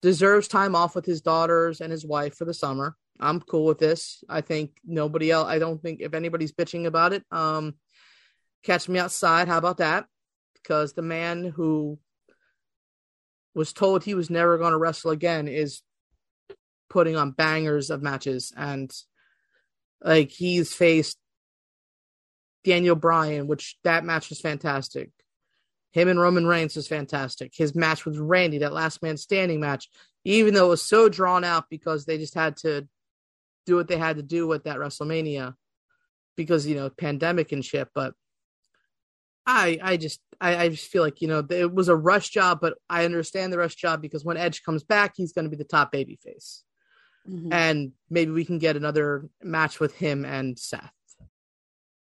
Deserves 0.01 0.47
time 0.47 0.75
off 0.75 0.95
with 0.95 1.05
his 1.05 1.21
daughters 1.21 1.81
and 1.81 1.91
his 1.91 2.05
wife 2.05 2.35
for 2.35 2.45
the 2.45 2.53
summer. 2.53 2.95
I'm 3.19 3.39
cool 3.39 3.65
with 3.65 3.77
this. 3.77 4.23
I 4.27 4.41
think 4.41 4.71
nobody 4.83 5.29
else. 5.29 5.47
I 5.47 5.59
don't 5.59 5.81
think 5.81 6.01
if 6.01 6.13
anybody's 6.13 6.53
bitching 6.53 6.87
about 6.87 7.13
it, 7.13 7.23
um, 7.31 7.75
catch 8.63 8.89
me 8.89 8.99
outside. 8.99 9.47
How 9.47 9.57
about 9.57 9.77
that? 9.77 10.05
Because 10.55 10.93
the 10.93 11.03
man 11.03 11.45
who 11.45 11.99
was 13.53 13.73
told 13.73 14.03
he 14.03 14.15
was 14.15 14.29
never 14.29 14.57
going 14.57 14.71
to 14.71 14.77
wrestle 14.77 15.11
again 15.11 15.47
is 15.47 15.81
putting 16.89 17.15
on 17.15 17.31
bangers 17.31 17.89
of 17.89 18.01
matches 18.01 18.51
and 18.55 18.91
like 20.03 20.29
he's 20.29 20.73
faced 20.73 21.17
Daniel 22.63 22.95
Bryan, 22.95 23.47
which 23.47 23.77
that 23.83 24.05
match 24.05 24.29
was 24.29 24.39
fantastic. 24.39 25.09
Him 25.91 26.07
and 26.07 26.19
Roman 26.19 26.47
Reigns 26.47 26.75
was 26.75 26.87
fantastic. 26.87 27.53
His 27.55 27.75
match 27.75 28.05
with 28.05 28.17
Randy, 28.17 28.59
that 28.59 28.73
last 28.73 29.01
man 29.01 29.17
standing 29.17 29.59
match, 29.59 29.89
even 30.23 30.53
though 30.53 30.67
it 30.67 30.69
was 30.69 30.81
so 30.81 31.09
drawn 31.09 31.43
out 31.43 31.65
because 31.69 32.05
they 32.05 32.17
just 32.17 32.33
had 32.33 32.57
to 32.57 32.87
do 33.65 33.75
what 33.75 33.87
they 33.87 33.97
had 33.97 34.15
to 34.15 34.23
do 34.23 34.47
with 34.47 34.63
that 34.63 34.77
WrestleMania 34.77 35.55
because, 36.37 36.65
you 36.65 36.75
know, 36.75 36.89
pandemic 36.89 37.51
and 37.51 37.63
shit. 37.63 37.89
But 37.93 38.13
I 39.45 39.79
I 39.81 39.97
just 39.97 40.21
I, 40.39 40.55
I 40.57 40.69
just 40.69 40.87
feel 40.87 41.03
like, 41.03 41.21
you 41.21 41.27
know, 41.27 41.45
it 41.49 41.73
was 41.73 41.89
a 41.89 41.95
rush 41.95 42.29
job, 42.29 42.59
but 42.61 42.77
I 42.89 43.05
understand 43.05 43.51
the 43.51 43.57
rush 43.57 43.75
job 43.75 44.01
because 44.01 44.23
when 44.23 44.37
Edge 44.37 44.63
comes 44.63 44.83
back, 44.83 45.13
he's 45.15 45.33
gonna 45.33 45.49
be 45.49 45.57
the 45.57 45.63
top 45.63 45.91
baby 45.91 46.17
face. 46.23 46.63
Mhm. 47.29 47.49
And 47.51 47.91
maybe 48.09 48.31
we 48.31 48.45
can 48.45 48.59
get 48.59 48.77
another 48.77 49.29
match 49.43 49.79
with 49.79 49.95
him 49.95 50.25
and 50.25 50.57
Seth. 50.57 50.91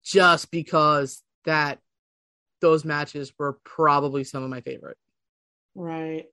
Just 0.08 0.52
because 0.52 1.22
that 1.44 1.80
those 2.62 2.86
matches 2.86 3.34
were 3.38 3.60
probably 3.66 4.24
some 4.24 4.42
of 4.42 4.50
my 4.50 4.62
favorite. 4.62 4.98
Right. 5.76 6.26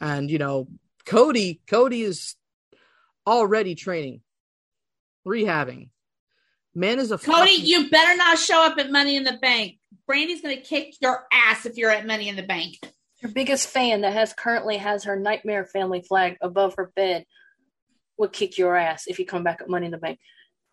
And 0.00 0.30
you 0.30 0.38
know, 0.38 0.68
Cody, 1.04 1.60
Cody 1.66 2.02
is 2.02 2.36
already 3.26 3.74
training, 3.74 4.20
rehabbing. 5.26 5.90
Man 6.72 7.00
is 7.00 7.10
a 7.10 7.18
Cody, 7.18 7.56
fucking- 7.56 7.66
you 7.66 7.90
better 7.90 8.16
not 8.16 8.38
show 8.38 8.62
up 8.64 8.78
at 8.78 8.92
Money 8.92 9.16
in 9.16 9.24
the 9.24 9.38
Bank. 9.42 9.78
Brandi's 10.06 10.40
gonna 10.40 10.60
kick 10.60 10.94
your 11.00 11.26
ass 11.32 11.66
if 11.66 11.76
you're 11.76 11.90
at 11.90 12.06
Money 12.06 12.28
in 12.28 12.36
the 12.36 12.44
Bank. 12.44 12.76
Your 13.22 13.32
biggest 13.32 13.68
fan 13.68 14.02
that 14.02 14.12
has 14.12 14.32
currently 14.32 14.76
has 14.76 15.02
her 15.04 15.18
nightmare 15.18 15.64
family 15.64 16.02
flag 16.02 16.36
above 16.40 16.74
her 16.76 16.92
bed 16.94 17.24
would 18.18 18.32
kick 18.32 18.56
your 18.56 18.76
ass 18.76 19.08
if 19.08 19.18
you 19.18 19.26
come 19.26 19.42
back 19.42 19.60
at 19.60 19.68
Money 19.68 19.86
in 19.86 19.92
the 19.92 19.98
Bank. 19.98 20.20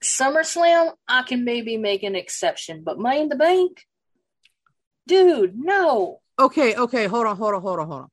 SummerSlam, 0.04 0.92
I 1.08 1.24
can 1.24 1.44
maybe 1.44 1.78
make 1.78 2.04
an 2.04 2.16
exception, 2.16 2.84
but 2.84 3.00
Money 3.00 3.22
in 3.22 3.30
the 3.30 3.36
Bank, 3.36 3.84
dude, 5.08 5.54
no. 5.58 6.20
Okay, 6.40 6.76
okay, 6.76 7.08
hold 7.08 7.26
on, 7.26 7.36
hold 7.38 7.54
on, 7.56 7.62
hold 7.62 7.80
on, 7.80 7.88
hold 7.88 8.02
on. 8.04 8.10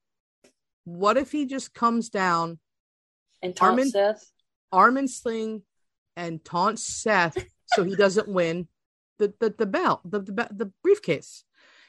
What 0.85 1.17
if 1.17 1.33
he 1.33 1.47
just 1.47 1.75
comes 1.75 2.09
down, 2.09 2.59
And 3.43 3.55
Tom 3.55 3.71
Armin- 3.71 3.91
Seth, 3.91 4.31
arm 4.73 4.97
and 4.97 5.11
sling, 5.11 5.63
and 6.17 6.45
taunts 6.45 6.87
Seth 6.87 7.37
so 7.67 7.85
he 7.85 7.95
doesn't 7.97 8.29
win 8.41 8.69
the 9.19 9.33
the, 9.41 9.55
the 9.57 9.67
belt, 9.67 10.01
the, 10.05 10.21
the 10.21 10.49
the 10.51 10.73
briefcase. 10.83 11.45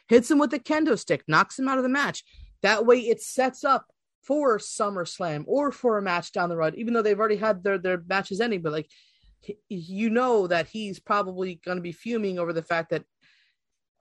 Hits 0.07 0.29
him 0.29 0.39
with 0.39 0.51
the 0.51 0.59
kendo 0.59 0.97
stick, 0.99 1.23
knocks 1.27 1.57
him 1.57 1.69
out 1.69 1.77
of 1.77 1.83
the 1.83 1.89
match. 1.89 2.23
That 2.63 2.85
way, 2.85 2.99
it 2.99 3.21
sets 3.21 3.63
up 3.63 3.87
for 4.23 4.57
SummerSlam 4.59 5.45
or 5.47 5.71
for 5.71 5.97
a 5.97 6.01
match 6.01 6.31
down 6.31 6.49
the 6.49 6.57
road. 6.57 6.75
Even 6.75 6.93
though 6.93 7.01
they've 7.01 7.19
already 7.19 7.37
had 7.37 7.63
their 7.63 7.77
their 7.77 8.01
matches 8.07 8.41
ending, 8.41 8.61
but 8.61 8.73
like 8.73 8.89
you 9.69 10.09
know 10.09 10.47
that 10.47 10.67
he's 10.67 10.99
probably 10.99 11.59
going 11.65 11.77
to 11.77 11.81
be 11.81 11.91
fuming 11.91 12.39
over 12.39 12.53
the 12.53 12.61
fact 12.61 12.91
that 12.91 13.03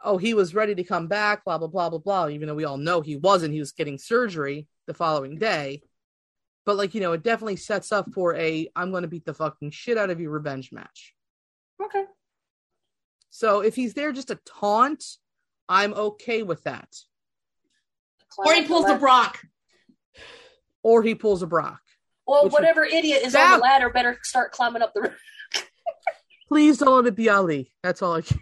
oh 0.02 0.18
he 0.18 0.34
was 0.34 0.54
ready 0.54 0.74
to 0.74 0.84
come 0.84 1.06
back, 1.06 1.44
blah 1.44 1.58
blah 1.58 1.68
blah 1.68 1.90
blah 1.90 1.98
blah. 1.98 2.28
Even 2.28 2.48
though 2.48 2.54
we 2.54 2.64
all 2.64 2.76
know 2.76 3.00
he 3.00 3.16
wasn't, 3.16 3.54
he 3.54 3.60
was 3.60 3.72
getting 3.72 3.98
surgery 3.98 4.66
the 4.86 4.94
following 4.94 5.38
day. 5.38 5.82
But 6.66 6.76
like 6.76 6.94
you 6.94 7.00
know, 7.00 7.12
it 7.12 7.22
definitely 7.22 7.56
sets 7.56 7.92
up 7.92 8.12
for 8.12 8.34
a 8.36 8.68
I'm 8.76 8.90
going 8.90 9.02
to 9.02 9.08
beat 9.08 9.24
the 9.24 9.34
fucking 9.34 9.70
shit 9.70 9.98
out 9.98 10.10
of 10.10 10.20
you 10.20 10.30
revenge 10.30 10.72
match. 10.72 11.14
okay. 11.82 12.04
So 13.30 13.60
if 13.60 13.76
he's 13.76 13.94
there 13.94 14.12
just 14.12 14.28
to 14.28 14.40
taunt, 14.44 15.04
I'm 15.68 15.94
okay 15.94 16.42
with 16.42 16.64
that. 16.64 16.88
Or 18.36 18.52
he 18.52 18.62
pulls 18.62 18.88
a 18.88 18.96
Brock. 18.96 19.40
Or 20.82 21.02
he 21.02 21.14
pulls 21.14 21.42
a 21.42 21.46
Brock. 21.46 21.80
Well, 22.30 22.44
which- 22.44 22.52
whatever 22.52 22.84
idiot 22.84 23.22
is 23.24 23.34
on 23.34 23.50
the 23.52 23.58
ladder 23.58 23.90
better 23.90 24.18
start 24.22 24.52
climbing 24.52 24.82
up 24.82 24.94
the. 24.94 25.00
roof. 25.02 25.20
Please 26.48 26.78
don't 26.78 26.94
let 26.96 27.06
it 27.06 27.16
be 27.16 27.28
Ali. 27.28 27.72
That's 27.82 28.02
all 28.02 28.14
I 28.16 28.20
care. 28.22 28.38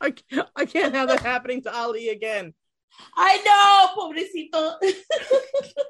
I, 0.00 0.10
can't- 0.12 0.48
I 0.56 0.64
can't 0.66 0.94
have 0.94 1.08
that 1.08 1.20
happening 1.20 1.62
to 1.62 1.76
Ali 1.76 2.08
again. 2.10 2.54
I 3.16 3.36
know, 3.44 3.88
pobrecito. 3.96 4.76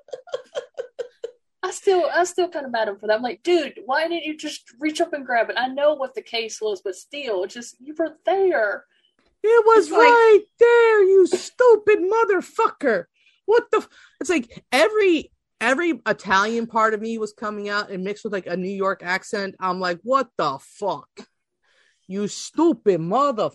I 1.62 1.71
still, 1.73 2.09
I 2.11 2.25
still 2.25 2.49
kind 2.49 2.64
of 2.64 2.73
mad 2.73 2.83
at 2.83 2.95
him 2.95 2.99
for 2.99 3.07
that. 3.07 3.16
I'm 3.16 3.23
like, 3.23 3.43
dude, 3.43 3.81
why 3.85 4.09
didn't 4.09 4.25
you 4.25 4.37
just 4.37 4.62
reach 4.81 5.01
up 5.01 5.12
and 5.12 5.27
grab 5.27 5.51
it? 5.51 5.57
I 5.59 5.69
know 5.69 5.93
what 5.95 6.14
the 6.14 6.23
case 6.23 6.61
was, 6.61 6.81
but 6.81 6.95
still, 6.97 7.45
it's 7.45 7.53
just 7.55 7.77
you 7.81 7.95
were 7.99 8.16
there. 8.25 8.85
It 9.43 9.66
was 9.66 9.85
It's 9.88 9.93
like- 9.93 10.01
right 10.09 10.40
there, 10.59 11.03
you 11.05 11.27
stupid 11.27 11.99
motherfucker. 12.01 13.05
What 13.47 13.71
the? 13.71 13.79
F- 13.79 13.88
it's 14.21 14.31
like 14.31 14.62
every 14.73 15.31
every 15.61 16.01
Italian 16.07 16.66
part 16.66 16.94
of 16.94 17.01
me 17.01 17.18
was 17.18 17.33
coming 17.33 17.68
out 17.68 17.90
and 17.90 18.03
mixed 18.05 18.25
with 18.25 18.33
like 18.33 18.46
a 18.46 18.57
New 18.57 18.70
York 18.75 19.03
accent. 19.03 19.55
I'm 19.61 19.81
like, 19.81 19.99
what 20.03 20.29
the 20.37 20.59
fuck? 20.61 21.09
You 22.07 22.27
stupid 22.29 23.01
mother. 23.01 23.51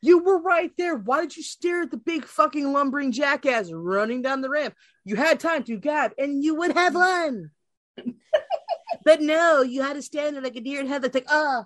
You 0.00 0.22
were 0.22 0.40
right 0.40 0.70
there. 0.76 0.96
Why 0.96 1.22
did 1.22 1.36
you 1.36 1.42
stare 1.42 1.82
at 1.82 1.90
the 1.90 1.96
big 1.96 2.24
fucking 2.26 2.72
lumbering 2.72 3.10
jackass 3.10 3.70
running 3.72 4.22
down 4.22 4.42
the 4.42 4.50
ramp? 4.50 4.74
You 5.04 5.16
had 5.16 5.40
time 5.40 5.64
to, 5.64 5.76
God, 5.78 6.12
and 6.18 6.42
you 6.44 6.54
would 6.56 6.72
have 6.72 6.94
won. 6.94 7.50
but 9.04 9.20
no, 9.20 9.62
you 9.62 9.82
had 9.82 9.94
to 9.94 10.02
stand 10.02 10.36
there 10.36 10.42
like 10.42 10.56
a 10.56 10.60
deer 10.60 10.80
in 10.80 10.86
headlights, 10.86 11.14
like, 11.14 11.26
ah, 11.28 11.64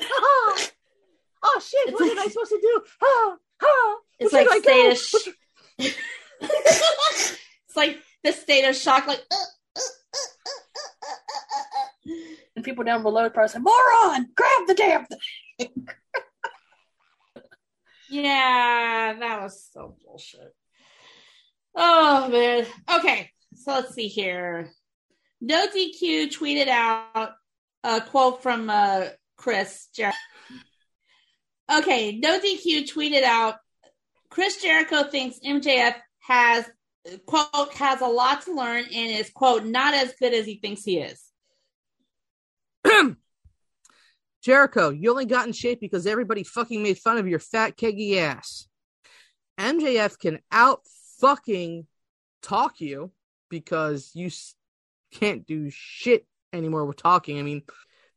ah, 0.00 0.66
oh 1.42 1.60
shit, 1.64 1.88
It's 1.88 2.00
what 2.00 2.08
like- 2.08 2.12
am 2.12 2.18
I 2.18 2.28
supposed 2.28 2.50
to 2.50 2.60
do? 2.60 2.82
Ah, 3.02 3.36
ah, 3.62 3.96
It's 4.18 4.32
like 4.32 4.48
should 4.48 4.52
I 4.52 4.60
go? 4.60 4.94
state 4.94 5.28
of 5.78 5.88
sh- 5.88 5.96
It's 6.40 7.76
like 7.76 7.98
the 8.24 8.32
state 8.32 8.68
of 8.68 8.76
shock, 8.76 9.06
like 9.06 9.22
uh, 9.30 9.36
uh, 9.76 9.80
uh, 9.80 9.82
uh, 10.14 11.06
uh, 11.06 11.56
uh, 11.56 12.12
uh. 12.12 12.24
And 12.56 12.64
people 12.64 12.84
down 12.84 13.02
below 13.02 13.22
are 13.22 13.30
probably 13.30 13.48
saying, 13.48 13.64
moron, 13.64 14.28
grab 14.34 14.66
the 14.66 14.74
damn 14.74 15.06
thing. 15.06 15.86
Yeah, 18.10 19.14
that 19.20 19.42
was 19.42 19.68
so 19.72 19.96
bullshit. 20.04 20.52
Oh 21.76 22.28
man. 22.28 22.66
Okay, 22.96 23.30
so 23.54 23.72
let's 23.72 23.94
see 23.94 24.08
here. 24.08 24.70
No 25.40 25.68
DQ 25.68 26.32
tweeted 26.36 26.66
out 26.66 27.32
a 27.84 28.00
quote 28.00 28.42
from 28.42 28.68
uh, 28.68 29.06
Chris 29.36 29.86
Jer- 29.94 30.12
Okay, 31.72 32.18
No 32.18 32.40
DQ 32.40 32.92
tweeted 32.92 33.22
out 33.22 33.56
Chris 34.28 34.60
Jericho 34.60 35.04
thinks 35.04 35.38
MJF 35.38 35.94
has 36.20 36.68
quote 37.26 37.74
has 37.74 38.00
a 38.00 38.06
lot 38.06 38.42
to 38.42 38.54
learn 38.54 38.84
and 38.84 39.10
is 39.10 39.30
quote 39.30 39.64
not 39.64 39.94
as 39.94 40.14
good 40.18 40.34
as 40.34 40.46
he 40.46 40.56
thinks 40.56 40.82
he 40.82 40.98
is. 40.98 41.24
Jericho, 44.42 44.90
you 44.90 45.10
only 45.10 45.26
got 45.26 45.46
in 45.46 45.52
shape 45.52 45.80
because 45.80 46.06
everybody 46.06 46.42
fucking 46.42 46.82
made 46.82 46.98
fun 46.98 47.18
of 47.18 47.28
your 47.28 47.38
fat 47.38 47.76
keggy 47.76 48.16
ass. 48.16 48.66
MJF 49.58 50.18
can 50.18 50.38
out 50.50 50.80
fucking 51.20 51.86
talk 52.42 52.80
you 52.80 53.12
because 53.50 54.10
you 54.14 54.30
can't 55.12 55.46
do 55.46 55.68
shit 55.70 56.26
anymore 56.52 56.86
with 56.86 56.96
talking. 56.96 57.38
I 57.38 57.42
mean, 57.42 57.62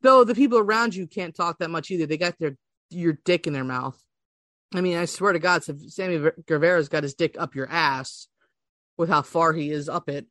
though 0.02 0.24
the 0.24 0.36
people 0.36 0.60
around 0.60 0.96
you 0.96 1.08
can't 1.08 1.36
talk 1.36 1.60
that 1.60 1.70
much 1.70 1.92
either. 1.92 2.06
They 2.06 2.18
got 2.18 2.40
their 2.40 2.56
your 2.90 3.18
dick 3.26 3.48
in 3.48 3.54
their 3.54 3.64
mouth. 3.64 4.00
I 4.74 4.82
mean, 4.82 4.98
I 4.98 5.06
swear 5.06 5.34
to 5.34 5.40
God, 5.40 5.64
Sammy 5.64 6.32
Guevara's 6.48 6.90
got 6.90 7.04
his 7.04 7.16
dick 7.16 7.36
up 7.38 7.56
your 7.56 7.70
ass 7.70 8.28
with 8.98 9.10
how 9.10 9.22
far 9.22 9.54
he 9.54 9.72
is 9.72 9.90
up 9.90 10.10
it. 10.10 10.26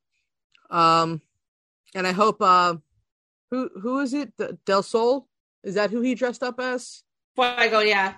Um, 0.70 1.20
and 1.94 2.06
I 2.06 2.12
hope 2.12 2.40
uh, 2.40 2.76
who 3.50 3.70
who 3.80 4.00
is 4.00 4.14
it? 4.14 4.32
Del 4.64 4.82
Sol 4.82 5.28
is 5.62 5.74
that 5.74 5.90
who 5.90 6.00
he 6.00 6.14
dressed 6.14 6.42
up 6.42 6.58
as? 6.58 7.02
Fuego, 7.34 7.80
yeah. 7.80 8.14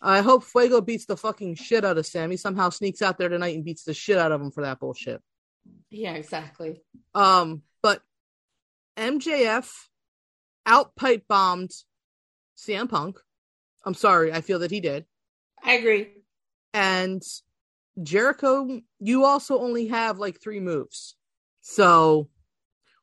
I 0.00 0.20
hope 0.20 0.44
Fuego 0.44 0.80
beats 0.80 1.06
the 1.06 1.16
fucking 1.16 1.54
shit 1.54 1.84
out 1.84 1.98
of 1.98 2.06
Sammy. 2.06 2.36
Somehow 2.36 2.70
sneaks 2.70 3.02
out 3.02 3.18
there 3.18 3.28
tonight 3.28 3.54
and 3.54 3.64
beats 3.64 3.84
the 3.84 3.94
shit 3.94 4.18
out 4.18 4.32
of 4.32 4.40
him 4.40 4.50
for 4.50 4.62
that 4.62 4.80
bullshit. 4.80 5.22
Yeah, 5.90 6.14
exactly. 6.14 6.82
Um, 7.14 7.62
but 7.82 8.02
MJF 8.96 9.70
out 10.66 10.94
pipe 10.96 11.24
bombed 11.28 11.70
CM 12.58 12.88
Punk. 12.88 13.18
I'm 13.84 13.94
sorry, 13.94 14.32
I 14.32 14.40
feel 14.40 14.60
that 14.60 14.70
he 14.70 14.80
did. 14.80 15.06
I 15.62 15.74
agree. 15.74 16.08
And 16.74 17.22
Jericho, 18.00 18.80
you 19.00 19.24
also 19.24 19.58
only 19.58 19.88
have 19.88 20.18
like 20.18 20.40
three 20.40 20.60
moves. 20.60 21.16
So 21.60 22.28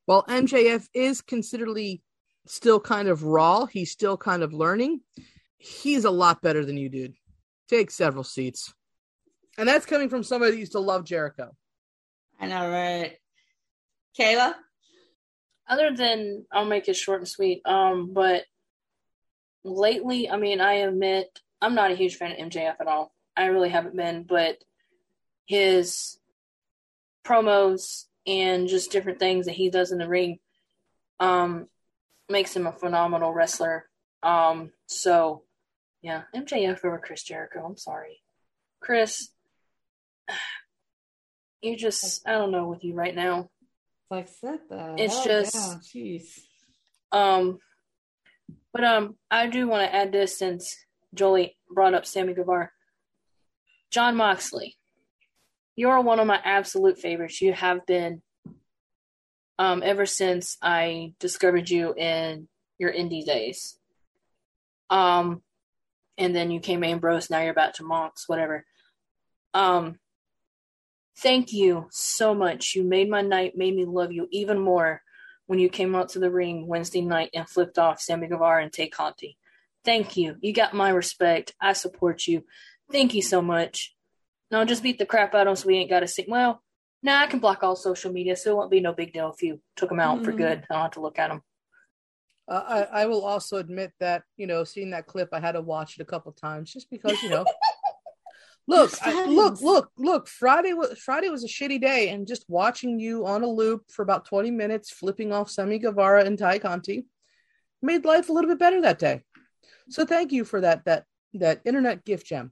while 0.06 0.23
MJF 0.23 0.88
is 0.93 1.21
considerably 1.21 2.02
still 2.47 2.80
kind 2.80 3.08
of 3.08 3.23
raw, 3.23 3.65
he's 3.65 3.91
still 3.91 4.17
kind 4.17 4.41
of 4.41 4.54
learning. 4.54 5.02
He's 5.58 6.06
a 6.06 6.12
lot 6.12 6.41
better 6.41 6.65
than 6.65 6.78
you, 6.78 6.89
dude. 6.89 7.13
Take 7.67 7.91
several 7.91 8.23
seats. 8.23 8.73
And 9.58 9.67
that's 9.67 9.86
coming 9.86 10.10
from 10.10 10.23
somebody 10.23 10.54
that 10.54 10.58
used 10.58 10.71
to 10.71 10.80
love 10.80 11.04
Jericho. 11.04 11.56
I 12.39 12.47
know, 12.47 12.69
right? 12.69 13.17
Kayla? 14.17 14.54
Other 15.67 15.95
than, 15.95 16.45
I'll 16.52 16.65
make 16.65 16.88
it 16.88 16.95
short 16.95 17.19
and 17.19 17.28
sweet. 17.28 17.62
Um, 17.65 18.12
but 18.13 18.45
lately, 19.63 20.30
I 20.30 20.38
mean, 20.38 20.62
I 20.62 20.75
admit 20.75 21.28
I'm 21.62 21.75
not 21.75 21.91
a 21.91 21.95
huge 21.95 22.15
fan 22.15 22.32
of 22.32 22.38
MJF 22.38 22.75
at 22.80 22.88
all. 22.88 23.13
I 23.36 23.45
really 23.47 23.69
haven't 23.69 23.95
been, 23.95 24.23
but 24.23 24.58
his 25.50 26.20
promos 27.26 28.06
and 28.28 28.68
just 28.68 28.92
different 28.92 29.18
things 29.18 29.48
that 29.48 29.56
he 29.56 29.72
does 29.72 29.92
in 29.92 29.98
the 29.98 30.08
ring 30.08 30.38
um 31.20 31.68
makes 32.30 32.56
him 32.56 32.68
a 32.68 32.72
phenomenal 32.72 33.34
wrestler. 33.34 33.86
Um 34.22 34.72
so 34.86 35.42
yeah, 36.04 36.22
MJF 36.36 36.86
over 36.86 37.00
Chris 37.00 37.24
Jericho. 37.24 37.66
I'm 37.66 37.78
sorry. 37.78 38.22
Chris 38.80 39.30
you 41.62 41.76
just 41.76 42.28
I 42.28 42.34
don't 42.34 42.52
know 42.52 42.68
with 42.68 42.84
you 42.84 42.94
right 42.94 43.16
now. 43.16 43.50
Like, 44.12 44.28
sit 44.28 44.68
the 44.70 44.96
It's 44.98 45.14
hell 45.16 45.26
just- 45.26 45.54
down. 45.54 45.82
Jeez. 45.82 46.40
Um, 47.12 47.60
but 48.74 48.84
um, 48.84 49.16
I 49.32 49.48
do 49.48 49.68
want 49.68 49.84
to 49.90 49.96
add 49.96 50.12
this 50.12 50.38
since 50.38 50.76
Jolie 51.14 51.58
brought 51.72 51.94
up 51.96 52.06
Sammy 52.06 52.34
Guevara. 52.34 52.70
Jon 53.92 54.16
Moxley, 54.16 54.78
you're 55.80 56.02
one 56.02 56.20
of 56.20 56.28
my 56.28 56.42
absolute 56.44 57.00
favorites. 57.00 57.42
You 57.42 57.54
have 57.54 57.86
been 57.86 58.22
um 59.58 59.82
ever 59.82 60.06
since 60.06 60.58
I 60.62 61.13
discovered 61.20 61.70
you 61.70 61.94
in 61.94 62.50
your 62.78 62.92
indie 62.92 63.26
days. 63.26 63.80
Um, 64.89 65.42
and 66.18 66.36
then 66.36 66.52
you 66.52 66.60
came 66.60 66.84
Ambrose. 66.84 67.30
Now 67.30 67.42
you're 67.42 67.54
back 67.54 67.76
to 67.76 67.86
Mox, 67.86 68.28
whatever. 68.28 68.65
Um, 69.54 70.00
thank 71.20 71.54
you 71.54 71.88
so 71.92 72.36
much. 72.36 72.76
You 72.76 72.84
made 72.84 73.10
my 73.10 73.22
night. 73.22 73.56
Made 73.56 73.74
me 73.74 73.86
love 73.86 74.12
you 74.12 74.28
even 74.32 74.60
more 74.60 75.02
when 75.48 75.60
you 75.60 75.70
came 75.70 75.96
out 75.96 76.10
to 76.10 76.20
the 76.20 76.30
ring 76.30 76.68
Wednesday 76.68 77.02
night 77.02 77.30
and 77.34 77.48
flipped 77.48 77.80
off 77.80 78.02
Sammy 78.02 78.28
Guevara 78.28 78.63
and 78.63 78.74
Tay 78.74 78.89
Conti. 78.89 79.38
Thank 79.86 80.18
you. 80.18 80.36
You 80.42 80.52
got 80.52 80.74
my 80.74 80.89
respect. 80.89 81.54
I 81.62 81.72
support 81.72 82.28
you. 82.28 82.44
Thank 82.92 83.13
you 83.13 83.22
so 83.22 83.42
much. 83.42 83.96
Now 84.52 84.66
just 84.66 84.84
beat 84.84 84.98
the 84.98 85.06
crap 85.06 85.36
out 85.36 85.48
of 85.48 85.52
him 85.52 85.56
so 85.56 85.68
we 85.68 85.78
ain't 85.78 85.90
got 85.90 86.02
to 86.02 86.08
see. 86.08 86.26
Well, 86.28 86.62
Nah, 87.02 87.22
I 87.22 87.28
can 87.28 87.40
block 87.40 87.64
all 87.64 87.78
social 87.78 88.12
media, 88.12 88.36
so 88.36 88.52
it 88.52 88.56
won't 88.58 88.72
be 88.72 88.82
no 88.82 88.92
big 88.92 89.14
deal 89.14 89.32
if 89.34 89.42
you 89.42 89.62
took 89.78 89.90
them 89.90 90.02
out 90.02 90.24
for 90.26 90.34
Mhm. 90.34 90.38
good. 90.38 90.68
I 90.70 90.74
don't 90.74 90.82
have 90.82 90.92
to 90.92 91.00
look 91.00 91.18
at 91.18 91.30
them. 91.30 91.42
Uh, 92.46 92.86
I, 92.92 93.04
I 93.04 93.06
will 93.06 93.24
also 93.24 93.58
admit 93.58 93.94
that 94.00 94.24
you 94.36 94.48
know, 94.48 94.64
seeing 94.64 94.90
that 94.90 95.06
clip, 95.06 95.30
I 95.32 95.40
had 95.40 95.54
to 95.54 95.62
watch 95.62 95.98
it 95.98 96.02
a 96.02 96.06
couple 96.06 96.32
times 96.34 96.74
just 96.74 96.90
because 96.90 97.22
you 97.24 97.30
know. 97.30 97.46
look, 98.68 98.92
I, 99.02 99.28
look, 99.28 99.62
look, 99.62 99.92
look! 99.98 100.28
Friday 100.28 100.74
was 100.74 100.98
Friday 101.00 101.30
was 101.30 101.44
a 101.44 101.48
shitty 101.48 101.80
day, 101.80 102.10
and 102.10 102.28
just 102.28 102.44
watching 102.50 103.00
you 103.00 103.26
on 103.26 103.44
a 103.44 103.48
loop 103.48 103.84
for 103.92 104.02
about 104.02 104.26
twenty 104.26 104.52
minutes, 104.52 104.92
flipping 104.92 105.32
off 105.32 105.50
Sammy 105.50 105.80
Guevara 105.80 106.26
and 106.26 106.38
Tay 106.38 106.60
Conti, 106.60 107.06
made 107.82 108.04
life 108.04 108.30
a 108.30 108.34
little 108.34 108.50
bit 108.50 108.60
better 108.60 108.82
that 108.82 109.00
day. 109.00 109.24
So 109.90 110.06
thank 110.06 110.32
you 110.32 110.44
for 110.44 110.60
that 110.62 110.84
that 110.86 111.06
that 111.36 111.62
internet 111.64 112.04
gift 112.04 112.26
gem. 112.26 112.52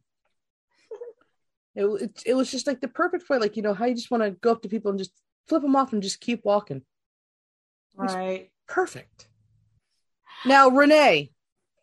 It, 1.78 1.86
it, 1.86 2.24
it 2.26 2.34
was 2.34 2.50
just 2.50 2.66
like 2.66 2.82
the 2.82 2.88
perfect 2.88 3.30
way, 3.30 3.38
like 3.38 3.56
you 3.56 3.62
know 3.62 3.76
how 3.76 3.86
you 3.86 3.94
just 3.94 4.10
want 4.10 4.24
to 4.24 4.32
go 4.32 4.52
up 4.52 4.64
to 4.64 4.68
people 4.68 4.90
and 4.90 4.98
just 4.98 5.12
flip 5.48 5.62
them 5.62 5.76
off 5.76 5.94
and 5.94 6.02
just 6.02 6.20
keep 6.20 6.44
walking. 6.44 6.82
Right. 7.96 8.50
Perfect. 8.68 9.28
Now, 10.44 10.70
Renee, 10.70 11.32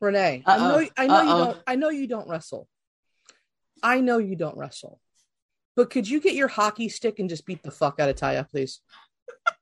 Renee, 0.00 0.42
I 0.44 0.56
Uh-oh. 0.56 0.80
know, 0.80 0.88
I 0.96 1.06
know 1.06 1.22
you 1.22 1.28
Uh-oh. 1.30 1.44
don't, 1.44 1.62
I 1.68 1.76
know 1.76 1.88
you 1.90 2.08
don't 2.08 2.28
wrestle. 2.28 2.68
I 3.84 4.00
know 4.00 4.18
you 4.18 4.34
don't 4.34 4.56
wrestle, 4.56 5.00
but 5.76 5.90
could 5.90 6.08
you 6.08 6.20
get 6.20 6.34
your 6.34 6.48
hockey 6.48 6.88
stick 6.88 7.20
and 7.20 7.28
just 7.28 7.46
beat 7.46 7.62
the 7.62 7.70
fuck 7.70 8.00
out 8.00 8.08
of 8.08 8.16
Taya, 8.16 8.48
please? 8.50 8.80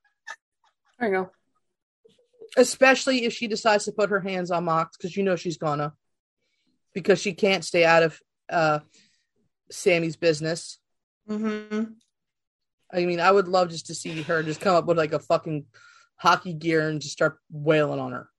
There 0.99 1.09
you 1.09 1.15
go. 1.15 1.31
Especially 2.55 3.25
if 3.25 3.33
she 3.33 3.47
decides 3.47 3.85
to 3.85 3.91
put 3.91 4.09
her 4.09 4.21
hands 4.21 4.51
on 4.51 4.63
Mox, 4.65 4.95
because 4.95 5.17
you 5.17 5.23
know 5.23 5.35
she's 5.35 5.57
gonna, 5.57 5.93
because 6.93 7.19
she 7.19 7.33
can't 7.33 7.63
stay 7.65 7.83
out 7.83 8.03
of 8.03 8.19
uh 8.49 8.79
Sammy's 9.73 10.15
business. 10.15 10.79
Mm-hmm. 11.29 11.83
I 12.91 13.05
mean, 13.05 13.19
I 13.19 13.31
would 13.31 13.47
love 13.47 13.69
just 13.69 13.87
to 13.87 13.95
see 13.95 14.21
her 14.21 14.43
just 14.43 14.61
come 14.61 14.75
up 14.75 14.85
with 14.85 14.97
like 14.97 15.13
a 15.13 15.19
fucking 15.19 15.65
hockey 16.15 16.53
gear 16.53 16.87
and 16.87 17.01
just 17.01 17.13
start 17.13 17.39
wailing 17.51 17.99
on 17.99 18.11
her. 18.11 18.29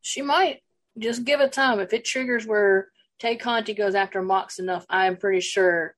She 0.00 0.22
might 0.22 0.62
just 0.98 1.24
give 1.24 1.40
it 1.40 1.52
time. 1.52 1.80
If 1.80 1.92
it 1.92 2.04
triggers 2.04 2.46
where 2.46 2.88
Tay 3.18 3.36
Conti 3.36 3.74
goes 3.74 3.94
after 3.94 4.22
Mox 4.22 4.58
enough, 4.58 4.86
I'm 4.88 5.16
pretty 5.16 5.40
sure 5.40 5.96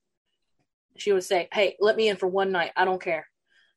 she 0.97 1.11
would 1.11 1.23
say, 1.23 1.47
"Hey, 1.51 1.75
let 1.79 1.95
me 1.95 2.09
in 2.09 2.17
for 2.17 2.27
one 2.27 2.51
night. 2.51 2.71
I 2.75 2.85
don't 2.85 3.01
care." 3.01 3.27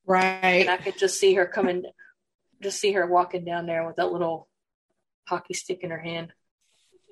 Right. 0.07 0.63
And 0.63 0.71
I 0.71 0.79
could 0.79 0.99
just 0.99 1.21
see 1.21 1.35
her 1.35 1.47
coming, 1.47 1.85
just 2.63 2.81
see 2.81 2.93
her 2.93 3.07
walking 3.07 3.45
down 3.45 3.67
there 3.67 3.87
with 3.87 3.97
that 3.97 4.13
little 4.13 4.49
hockey 5.27 5.55
stick 5.55 5.81
in 5.83 5.91
her 5.91 5.99
hand. 5.99 6.33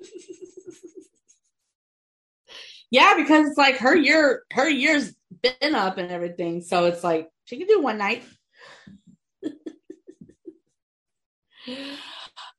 Yeah, 2.89 3.15
because 3.17 3.49
it's 3.49 3.57
like 3.57 3.77
her 3.77 3.95
year, 3.95 4.43
her 4.53 4.69
year's 4.69 5.13
been 5.41 5.75
up 5.75 5.97
and 5.97 6.11
everything, 6.11 6.61
so 6.61 6.85
it's 6.85 7.03
like 7.03 7.29
she 7.45 7.57
can 7.57 7.67
do 7.67 7.81
one 7.81 7.97
night. 7.97 8.23
All 11.67 11.75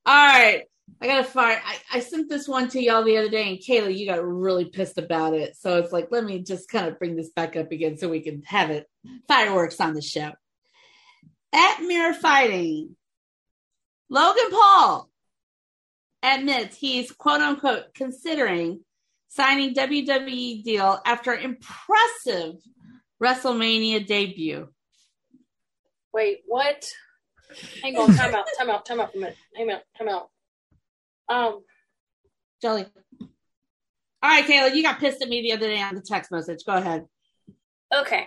right, 0.06 0.64
I 1.00 1.06
gotta 1.06 1.24
fire. 1.24 1.60
I, 1.64 1.78
I 1.94 2.00
sent 2.00 2.28
this 2.28 2.46
one 2.46 2.68
to 2.68 2.82
y'all 2.82 3.04
the 3.04 3.16
other 3.16 3.30
day, 3.30 3.48
and 3.48 3.58
Kayla, 3.58 3.96
you 3.96 4.06
got 4.06 4.22
really 4.24 4.66
pissed 4.66 4.98
about 4.98 5.32
it. 5.34 5.56
So 5.56 5.78
it's 5.78 5.92
like, 5.92 6.08
let 6.10 6.24
me 6.24 6.40
just 6.40 6.68
kind 6.68 6.86
of 6.86 6.98
bring 6.98 7.16
this 7.16 7.30
back 7.30 7.56
up 7.56 7.72
again 7.72 7.96
so 7.96 8.08
we 8.08 8.20
can 8.20 8.42
have 8.42 8.70
it 8.70 8.86
fireworks 9.28 9.80
on 9.80 9.94
the 9.94 10.02
show. 10.02 10.32
At 11.54 11.80
Mirror 11.80 12.14
Fighting, 12.14 12.96
Logan 14.10 14.50
Paul 14.50 15.08
admits 16.22 16.76
he's 16.76 17.12
quote 17.12 17.40
unquote 17.40 17.94
considering 17.94 18.80
signing 19.28 19.74
WWE 19.74 20.62
deal 20.64 21.00
after 21.04 21.34
impressive 21.34 22.56
WrestleMania 23.22 24.06
debut. 24.06 24.68
Wait, 26.12 26.38
what? 26.46 26.88
Hang 27.82 27.96
on, 27.96 28.14
time 28.14 28.34
out, 28.34 28.46
time 28.58 28.70
out, 28.70 28.86
time 28.86 29.00
out 29.00 29.12
for 29.12 29.18
a 29.18 29.20
minute. 29.20 29.36
Hang 29.56 29.70
out, 29.70 29.82
time 29.96 30.08
out. 30.08 30.28
Um, 31.28 31.60
Jolie. 32.60 32.86
All 33.20 34.30
right, 34.30 34.44
Kayla, 34.44 34.74
you 34.74 34.82
got 34.82 34.98
pissed 34.98 35.22
at 35.22 35.28
me 35.28 35.42
the 35.42 35.52
other 35.52 35.68
day 35.68 35.80
on 35.80 35.94
the 35.94 36.02
text 36.02 36.32
message. 36.32 36.64
Go 36.66 36.74
ahead. 36.74 37.06
okay. 37.94 38.26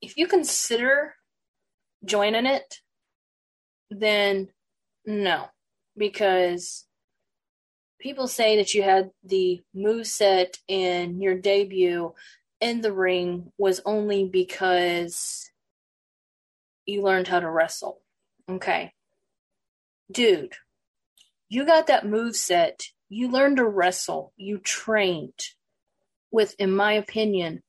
If 0.00 0.16
you 0.16 0.28
consider 0.28 1.14
joining 2.04 2.46
it, 2.46 2.76
then 3.90 4.48
no, 5.04 5.46
because 5.96 6.84
people 7.98 8.28
say 8.28 8.56
that 8.56 8.74
you 8.74 8.82
had 8.82 9.10
the 9.24 9.62
move 9.74 10.06
set 10.06 10.58
in 10.68 11.20
your 11.20 11.36
debut 11.36 12.14
in 12.60 12.80
the 12.80 12.92
ring 12.92 13.52
was 13.58 13.80
only 13.84 14.24
because 14.24 15.50
you 16.86 17.02
learned 17.02 17.28
how 17.28 17.40
to 17.40 17.50
wrestle. 17.50 18.00
Okay. 18.48 18.92
Dude, 20.10 20.54
you 21.48 21.66
got 21.66 21.86
that 21.88 22.06
move 22.06 22.34
set. 22.34 22.86
You 23.08 23.28
learned 23.28 23.58
to 23.58 23.64
wrestle. 23.64 24.32
You 24.36 24.58
trained 24.58 25.40
with, 26.30 26.54
in 26.58 26.74
my 26.74 26.94
opinion, 26.94 27.62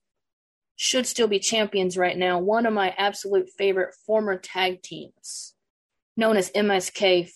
should 0.75 1.05
still 1.05 1.27
be 1.27 1.39
champions 1.39 1.97
right 1.97 2.17
now. 2.17 2.39
One 2.39 2.65
of 2.65 2.73
my 2.73 2.93
absolute 2.97 3.49
favorite 3.57 3.93
former 4.05 4.37
tag 4.37 4.81
teams, 4.81 5.53
known 6.15 6.37
as 6.37 6.51
MSK, 6.51 7.29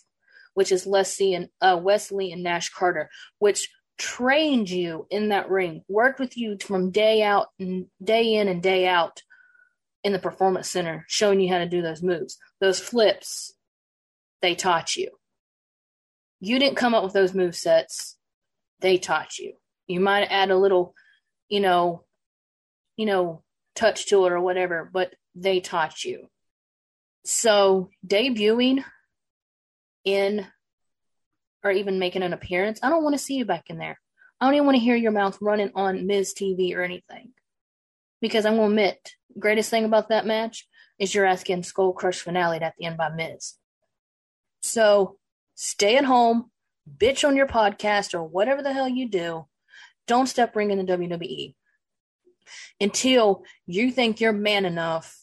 which 0.54 0.72
is 0.72 0.86
Leslie 0.86 1.34
and 1.34 1.50
uh, 1.62 1.80
Wesley 1.82 2.32
and 2.32 2.44
Nash 2.44 2.70
Carter, 2.70 3.10
which 3.40 3.70
trained 3.98 4.70
you 4.70 5.08
in 5.10 5.30
that 5.30 5.50
ring, 5.50 5.84
worked 5.88 6.20
with 6.20 6.38
you 6.38 6.58
from 6.60 6.92
day 6.92 7.24
out 7.24 7.48
day 8.04 8.36
in 8.36 8.48
and 8.48 8.62
day 8.62 8.88
out 8.88 9.22
in 10.04 10.14
the 10.14 10.20
performance 10.20 10.70
center, 10.70 11.06
showing 11.08 11.40
you 11.40 11.52
how 11.52 11.60
to 11.60 11.70
do 11.70 11.82
those 11.82 12.04
moves, 12.04 12.38
those 12.60 12.80
flips. 12.80 13.54
They 14.42 14.56
taught 14.56 14.96
you. 14.96 15.12
You 16.42 16.60
didn't 16.60 16.76
come 16.76 16.94
up 16.94 17.04
with 17.04 17.14
those 17.14 17.34
move 17.34 17.56
sets. 17.56 18.18
They 18.82 18.98
taught 18.98 19.38
you. 19.38 19.54
You 19.88 20.02
might 20.02 20.26
add 20.26 20.52
a 20.52 20.58
little, 20.58 20.94
you 21.48 21.62
know, 21.62 22.04
you 22.98 23.06
know, 23.06 23.44
touch 23.76 24.08
to 24.08 24.26
it 24.26 24.32
or 24.34 24.42
whatever, 24.42 24.90
but 24.92 25.14
they 25.36 25.62
taught 25.62 26.04
you. 26.04 26.28
So 27.24 27.90
debuting 28.06 28.84
in 30.06 30.46
or 31.64 31.72
even 31.72 32.00
making 32.00 32.24
an 32.24 32.34
appearance, 32.34 32.80
I 32.84 32.90
don't 32.90 33.04
want 33.04 33.16
to 33.16 33.24
see 33.24 33.36
you 33.36 33.46
back 33.46 33.70
in 33.70 33.78
there. 33.78 34.00
I 34.40 34.46
don't 34.46 34.56
even 34.56 34.66
want 34.66 34.76
to 34.76 34.84
hear 34.84 34.96
your 34.96 35.12
mouth 35.12 35.38
running 35.42 35.72
on 35.76 36.06
Miz 36.06 36.34
TV 36.34 36.76
or 36.76 36.84
anything. 36.84 37.32
Because 38.22 38.46
I'm 38.46 38.56
gonna 38.56 38.68
admit, 38.68 39.12
greatest 39.40 39.70
thing 39.70 39.86
about 39.86 40.10
that 40.10 40.26
match 40.26 40.68
is 41.00 41.14
your 41.14 41.26
ass 41.26 41.44
getting 41.44 41.64
skull 41.64 41.94
crush 41.94 42.20
finale 42.20 42.58
at 42.58 42.74
the 42.78 42.86
end 42.86 42.98
by 42.98 43.10
Miz. 43.10 43.54
So 44.62 45.18
stay 45.56 45.98
at 45.98 46.06
home, 46.06 46.52
bitch 46.98 47.28
on 47.28 47.36
your 47.36 47.48
podcast 47.48 48.14
or 48.14 48.24
whatever 48.24 48.62
the 48.62 48.74
hell 48.74 48.88
you 48.88 49.10
do. 49.10 49.46
Don't 50.08 50.28
step 50.28 50.56
ring 50.56 50.72
in 50.72 50.86
the 50.86 50.98
WWE 50.98 51.56
until 52.80 53.44
you 53.66 53.92
think 53.92 54.20
you're 54.20 54.34
man 54.34 54.66
enough 54.66 55.18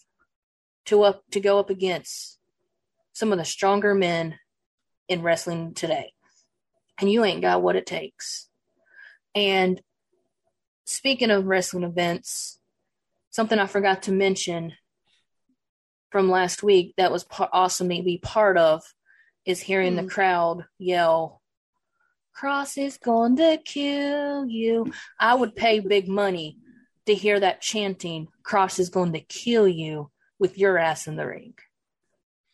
to 0.87 1.03
up 1.03 1.23
to 1.33 1.41
go 1.41 1.59
up 1.59 1.71
against 1.71 2.39
some 3.13 3.33
of 3.33 3.39
the 3.39 3.45
stronger 3.45 3.95
men 3.95 4.39
in 5.11 5.23
wrestling 5.23 5.75
today. 5.75 6.13
And 6.99 7.11
you 7.11 7.25
ain't 7.25 7.43
got 7.43 7.63
what 7.63 7.77
it 7.77 7.85
takes. 7.85 8.49
And 9.35 9.83
speaking 10.85 11.31
of 11.31 11.47
wrestling 11.47 11.85
events, 11.85 12.59
something 13.31 13.59
I 13.59 13.67
forgot 13.67 14.05
to 14.05 14.13
mention 14.13 14.73
from 16.11 16.31
last 16.31 16.63
week 16.63 16.95
that 16.97 17.13
was 17.13 17.27
awesome 17.53 17.89
to 17.89 18.03
be 18.03 18.19
part 18.19 18.57
of 18.57 18.83
is 19.45 19.61
hearing 19.61 19.97
the 19.97 20.03
Mm. 20.03 20.11
crowd 20.11 20.67
yell, 20.79 21.43
Kross 22.35 22.79
is 22.79 22.97
going 22.97 23.37
to 23.37 23.59
kill 23.65 24.47
you. 24.47 24.93
I 25.19 25.35
would 25.35 25.57
pay 25.57 25.81
big 25.81 26.09
money 26.09 26.57
to 27.07 27.15
hear 27.15 27.41
that 27.41 27.61
chanting, 27.61 28.29
Kross 28.45 28.79
is 28.79 28.89
going 28.89 29.13
to 29.13 29.21
kill 29.21 29.67
you 29.67 30.11
with 30.39 30.57
your 30.57 30.79
ass 30.79 31.07
in 31.07 31.17
the 31.17 31.27
ring. 31.27 31.55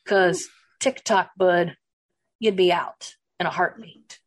Because 0.02 0.48
TikTok, 0.80 1.30
bud, 1.36 1.76
you'd 2.38 2.56
be 2.56 2.72
out 2.72 3.14
in 3.40 3.46
a 3.46 3.50
heartbeat. 3.50 4.20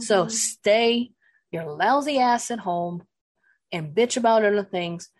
So 0.00 0.26
Mhm. 0.26 0.30
stay 0.30 1.12
your 1.52 1.64
lousy 1.64 2.18
ass 2.18 2.50
at 2.50 2.60
home 2.60 3.06
and 3.72 3.94
bitch 3.94 4.16
about 4.16 4.44
other 4.44 4.64
things. 4.64 5.10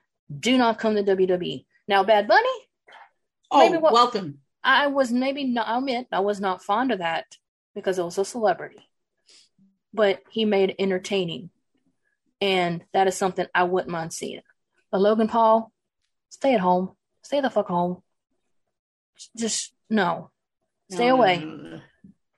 Do 0.40 0.58
not 0.58 0.78
come 0.78 0.94
to 0.96 1.02
WWE. 1.02 1.66
Now, 1.86 2.02
Bad 2.02 2.26
Bunny, 2.26 2.68
oh, 3.50 3.78
what- 3.78 3.92
welcome. 3.92 4.42
I 4.64 4.88
was 4.88 5.12
maybe 5.12 5.44
not, 5.44 5.68
I 5.68 5.78
admit, 5.78 6.08
I 6.10 6.20
was 6.20 6.40
not 6.40 6.64
fond 6.64 6.90
of 6.90 6.98
that 6.98 7.36
because 7.74 7.98
it 7.98 8.04
was 8.04 8.18
a 8.18 8.24
celebrity. 8.24 8.90
But 9.94 10.22
he 10.30 10.44
made 10.44 10.70
it 10.70 10.76
entertaining. 10.80 11.50
And 12.40 12.84
that 12.92 13.06
is 13.06 13.16
something 13.16 13.46
I 13.54 13.62
wouldn't 13.62 13.90
mind 13.92 14.12
seeing. 14.12 14.42
But 14.90 15.00
Logan 15.00 15.28
Paul, 15.28 15.72
stay 16.28 16.54
at 16.54 16.60
home. 16.60 16.96
Stay 17.22 17.40
the 17.40 17.50
fuck 17.50 17.68
home. 17.68 18.02
Just 19.36 19.74
no. 19.88 20.30
Stay 20.90 21.08
No, 21.08 21.14
away. 21.16 21.38
no, 21.38 21.46
no. 21.56 21.80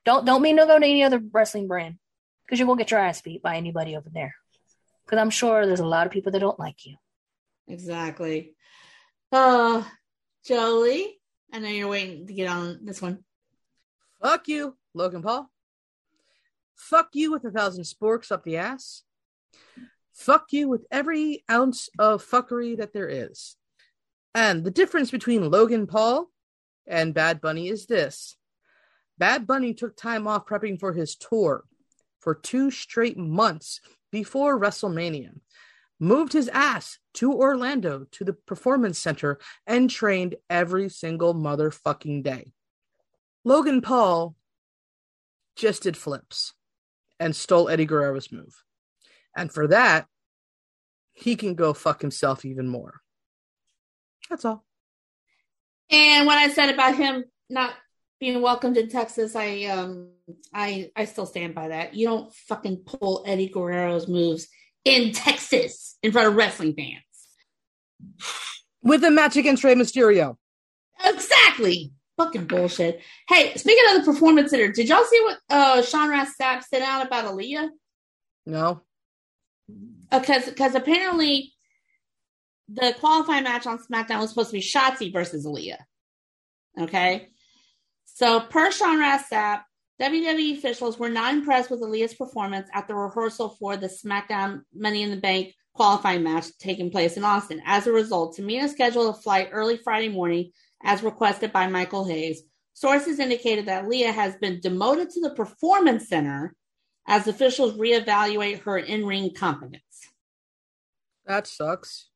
Don't 0.09 0.25
don't 0.25 0.41
mean 0.41 0.57
to 0.57 0.65
go 0.65 0.79
to 0.79 0.83
any 0.83 1.03
other 1.03 1.21
wrestling 1.31 1.67
brand 1.67 1.99
because 2.43 2.59
you 2.59 2.65
won't 2.65 2.79
get 2.79 2.89
your 2.89 2.99
ass 2.99 3.21
beat 3.21 3.43
by 3.43 3.57
anybody 3.57 3.95
over 3.95 4.09
there. 4.11 4.33
Because 5.05 5.19
I'm 5.19 5.29
sure 5.29 5.67
there's 5.67 5.81
a 5.81 5.85
lot 5.85 6.07
of 6.07 6.11
people 6.11 6.31
that 6.31 6.39
don't 6.39 6.57
like 6.57 6.83
you. 6.87 6.95
Exactly. 7.67 8.55
Uh, 9.31 9.83
Jolie, 10.43 11.21
I 11.53 11.59
know 11.59 11.69
you're 11.69 11.87
waiting 11.87 12.25
to 12.25 12.33
get 12.33 12.49
on 12.49 12.79
this 12.85 13.03
one. 13.03 13.23
Fuck 14.19 14.47
you, 14.47 14.75
Logan 14.95 15.21
Paul. 15.21 15.47
Fuck 16.75 17.09
you 17.13 17.31
with 17.31 17.45
a 17.45 17.51
thousand 17.51 17.83
sporks 17.83 18.31
up 18.31 18.43
the 18.43 18.57
ass. 18.57 19.03
Fuck 20.11 20.47
you 20.49 20.69
with 20.69 20.87
every 20.89 21.43
ounce 21.51 21.87
of 21.99 22.27
fuckery 22.27 22.75
that 22.77 22.93
there 22.93 23.09
is. 23.09 23.57
And 24.33 24.63
the 24.63 24.71
difference 24.71 25.11
between 25.11 25.51
Logan 25.51 25.85
Paul 25.85 26.31
and 26.87 27.13
Bad 27.13 27.41
Bunny 27.41 27.67
is 27.67 27.85
this 27.85 28.38
Bad 29.19 29.45
Bunny 29.45 29.73
took 29.73 29.95
time 29.95 30.27
off 30.27 30.45
prepping 30.45 30.79
for 30.79 30.93
his 30.93 31.15
tour 31.15 31.65
for 32.19 32.33
two 32.33 32.71
straight 32.71 33.17
months 33.17 33.81
before 34.11 34.59
WrestleMania, 34.59 35.39
moved 35.99 36.33
his 36.33 36.47
ass 36.49 36.97
to 37.15 37.33
Orlando 37.33 38.05
to 38.11 38.23
the 38.23 38.33
Performance 38.33 38.97
Center 38.97 39.37
and 39.67 39.89
trained 39.89 40.35
every 40.49 40.89
single 40.89 41.35
motherfucking 41.35 42.23
day. 42.23 42.53
Logan 43.43 43.81
Paul 43.81 44.35
just 45.55 45.83
did 45.83 45.97
flips 45.97 46.53
and 47.19 47.35
stole 47.35 47.69
Eddie 47.69 47.85
Guerrero's 47.85 48.31
move. 48.31 48.63
And 49.35 49.51
for 49.51 49.67
that, 49.67 50.07
he 51.11 51.35
can 51.35 51.55
go 51.55 51.73
fuck 51.73 52.01
himself 52.01 52.45
even 52.45 52.67
more. 52.67 53.01
That's 54.29 54.45
all. 54.45 54.63
And 55.91 56.25
what 56.25 56.37
I 56.37 56.49
said 56.49 56.73
about 56.73 56.95
him 56.95 57.25
not 57.49 57.73
being 58.19 58.41
welcomed 58.41 58.77
in 58.77 58.89
Texas, 58.89 59.35
I 59.35 59.65
um 59.65 60.09
I 60.53 60.91
I 60.95 61.05
still 61.05 61.25
stand 61.25 61.55
by 61.55 61.69
that. 61.69 61.93
You 61.93 62.07
don't 62.07 62.33
fucking 62.33 62.83
pull 62.85 63.23
Eddie 63.25 63.49
Guerrero's 63.49 64.07
moves 64.07 64.47
in 64.85 65.11
Texas 65.11 65.97
in 66.03 66.11
front 66.11 66.27
of 66.27 66.35
wrestling 66.35 66.75
fans. 66.75 67.03
With 68.81 69.03
a 69.03 69.11
match 69.11 69.37
against 69.37 69.63
Rey 69.63 69.75
Mysterio. 69.75 70.37
Exactly. 71.03 71.91
Fucking 72.17 72.45
bullshit. 72.45 73.01
Hey, 73.27 73.53
speaking 73.55 73.83
of 73.89 74.05
the 74.05 74.11
performance 74.11 74.51
center, 74.51 74.71
did 74.71 74.89
y'all 74.89 75.03
see 75.03 75.21
what 75.23 75.37
uh 75.49 75.81
Sean 75.81 76.09
Sapp 76.09 76.63
said 76.63 76.81
out 76.81 77.05
about 77.05 77.25
Aaliyah? 77.25 77.69
No. 78.45 78.81
Because 80.11 80.47
uh, 80.47 80.51
because 80.51 80.75
apparently 80.75 81.53
the 82.67 82.93
qualifying 82.99 83.43
match 83.43 83.65
on 83.65 83.79
SmackDown 83.79 84.19
was 84.19 84.29
supposed 84.29 84.49
to 84.49 84.57
be 84.57 84.61
Shotzi 84.61 85.11
versus 85.13 85.45
Aaliyah. 85.45 85.79
Okay. 86.79 87.29
So 88.19 88.41
per 88.41 88.69
Sean 88.69 88.99
Ross 88.99 89.29
Sapp, 89.29 89.61
WWE 90.01 90.57
officials 90.57 90.99
were 90.99 91.07
not 91.07 91.33
impressed 91.33 91.71
with 91.71 91.79
Aaliyah's 91.79 92.15
performance 92.15 92.67
at 92.73 92.85
the 92.85 92.93
rehearsal 92.93 93.55
for 93.57 93.77
the 93.77 93.87
SmackDown 93.87 94.63
Money 94.75 95.03
in 95.03 95.09
the 95.09 95.15
Bank 95.15 95.53
qualifying 95.73 96.21
match 96.21 96.47
taking 96.57 96.91
place 96.91 97.15
in 97.15 97.23
Austin. 97.23 97.61
As 97.65 97.87
a 97.87 97.93
result, 97.93 98.35
Tamina 98.35 98.67
scheduled 98.67 99.15
a 99.15 99.17
flight 99.17 99.47
early 99.53 99.77
Friday 99.77 100.09
morning 100.09 100.51
as 100.83 101.01
requested 101.01 101.53
by 101.53 101.67
Michael 101.67 102.05
Hayes. 102.09 102.41
Sources 102.73 103.19
indicated 103.19 103.67
that 103.67 103.85
Aaliyah 103.85 104.13
has 104.13 104.35
been 104.35 104.59
demoted 104.59 105.11
to 105.11 105.21
the 105.21 105.33
Performance 105.33 106.09
Center 106.09 106.53
as 107.07 107.25
officials 107.25 107.77
reevaluate 107.77 108.59
her 108.63 108.77
in 108.77 109.05
ring 109.05 109.33
competence. 109.33 109.81
That 111.25 111.47
sucks. 111.47 112.09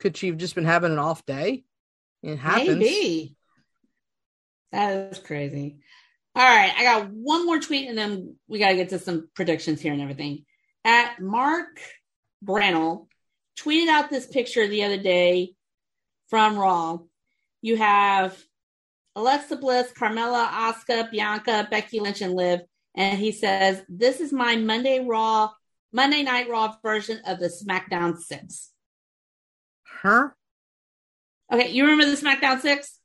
Could 0.00 0.16
she 0.16 0.28
have 0.28 0.38
just 0.38 0.54
been 0.54 0.64
having 0.64 0.92
an 0.92 0.98
off 0.98 1.26
day? 1.26 1.64
It 2.22 2.38
happens. 2.38 2.78
Maybe. 2.78 3.36
That 4.72 5.12
is 5.12 5.18
crazy. 5.18 5.78
All 6.34 6.44
right, 6.44 6.72
I 6.76 6.82
got 6.82 7.10
one 7.10 7.46
more 7.46 7.58
tweet 7.58 7.88
and 7.88 7.96
then 7.96 8.36
we 8.46 8.58
got 8.58 8.68
to 8.68 8.76
get 8.76 8.90
to 8.90 8.98
some 8.98 9.28
predictions 9.34 9.80
here 9.80 9.92
and 9.92 10.02
everything. 10.02 10.44
At 10.84 11.20
Mark 11.20 11.80
Brannell 12.44 13.06
tweeted 13.58 13.88
out 13.88 14.10
this 14.10 14.26
picture 14.26 14.68
the 14.68 14.84
other 14.84 14.98
day 14.98 15.54
from 16.28 16.58
Raw. 16.58 16.98
You 17.62 17.76
have 17.76 18.36
Alexa 19.16 19.56
Bliss, 19.56 19.90
Carmella, 19.92 20.46
Asuka, 20.48 21.10
Bianca, 21.10 21.66
Becky 21.70 22.00
Lynch, 22.00 22.20
and 22.20 22.34
Liv. 22.34 22.60
And 22.94 23.18
he 23.18 23.32
says, 23.32 23.82
This 23.88 24.20
is 24.20 24.32
my 24.32 24.56
Monday 24.56 25.00
Raw, 25.00 25.50
Monday 25.92 26.22
Night 26.22 26.48
Raw 26.50 26.74
version 26.82 27.20
of 27.26 27.38
the 27.38 27.48
SmackDown 27.48 28.18
Six. 28.18 28.70
Huh? 29.84 30.28
Okay, 31.50 31.70
you 31.70 31.86
remember 31.86 32.04
the 32.04 32.20
SmackDown 32.20 32.60
Six? 32.60 32.98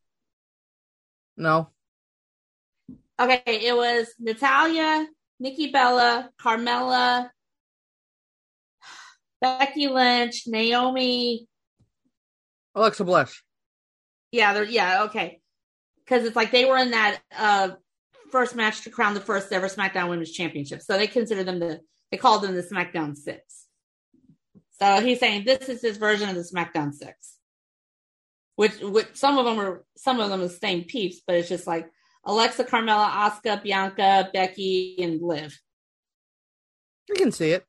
No. 1.38 1.69
Okay, 3.19 3.41
it 3.45 3.75
was 3.75 4.07
Natalya, 4.19 5.05
Nikki 5.39 5.71
Bella, 5.71 6.29
Carmella, 6.39 7.29
Becky 9.39 9.88
Lynch, 9.88 10.43
Naomi, 10.47 11.47
Alexa 12.75 13.03
Bliss. 13.03 13.41
Yeah, 14.32 14.53
they're 14.53 14.63
yeah, 14.63 15.03
okay. 15.03 15.39
Because 16.03 16.25
it's 16.25 16.36
like 16.36 16.51
they 16.51 16.65
were 16.65 16.77
in 16.77 16.91
that 16.91 17.19
uh 17.38 17.71
first 18.32 18.55
match 18.55 18.82
to 18.84 18.89
crown 18.89 19.13
the 19.13 19.19
first 19.19 19.51
ever 19.51 19.67
SmackDown 19.67 20.09
Women's 20.09 20.32
Championship. 20.32 20.82
So 20.82 20.97
they 20.97 21.07
consider 21.07 21.43
them 21.43 21.59
the 21.59 21.82
they 22.11 22.17
called 22.17 22.43
them 22.43 22.55
the 22.55 22.63
SmackDown 22.63 23.15
Six. 23.15 23.67
So 24.79 25.01
he's 25.01 25.19
saying 25.19 25.43
this 25.45 25.69
is 25.69 25.82
his 25.82 25.97
version 25.97 26.29
of 26.29 26.36
the 26.36 26.41
SmackDown 26.41 26.93
Six. 26.93 27.30
Which 28.62 28.80
which 28.80 29.07
some 29.16 29.39
of 29.39 29.45
them 29.45 29.59
are 29.59 29.84
some 29.97 30.20
of 30.20 30.30
them 30.30 30.39
are 30.39 30.43
the 30.43 30.53
same 30.53 30.84
peeps, 30.84 31.22
but 31.26 31.36
it's 31.36 31.49
just 31.49 31.66
like 31.66 31.89
Alexa, 32.26 32.64
Carmella, 32.66 33.09
Asuka, 33.09 33.64
Bianca, 33.64 34.30
Becky, 34.32 34.97
and 34.99 35.20
Liv. 35.20 35.59
I 37.09 37.18
can 37.18 37.32
see 37.32 37.49
it. 37.49 37.66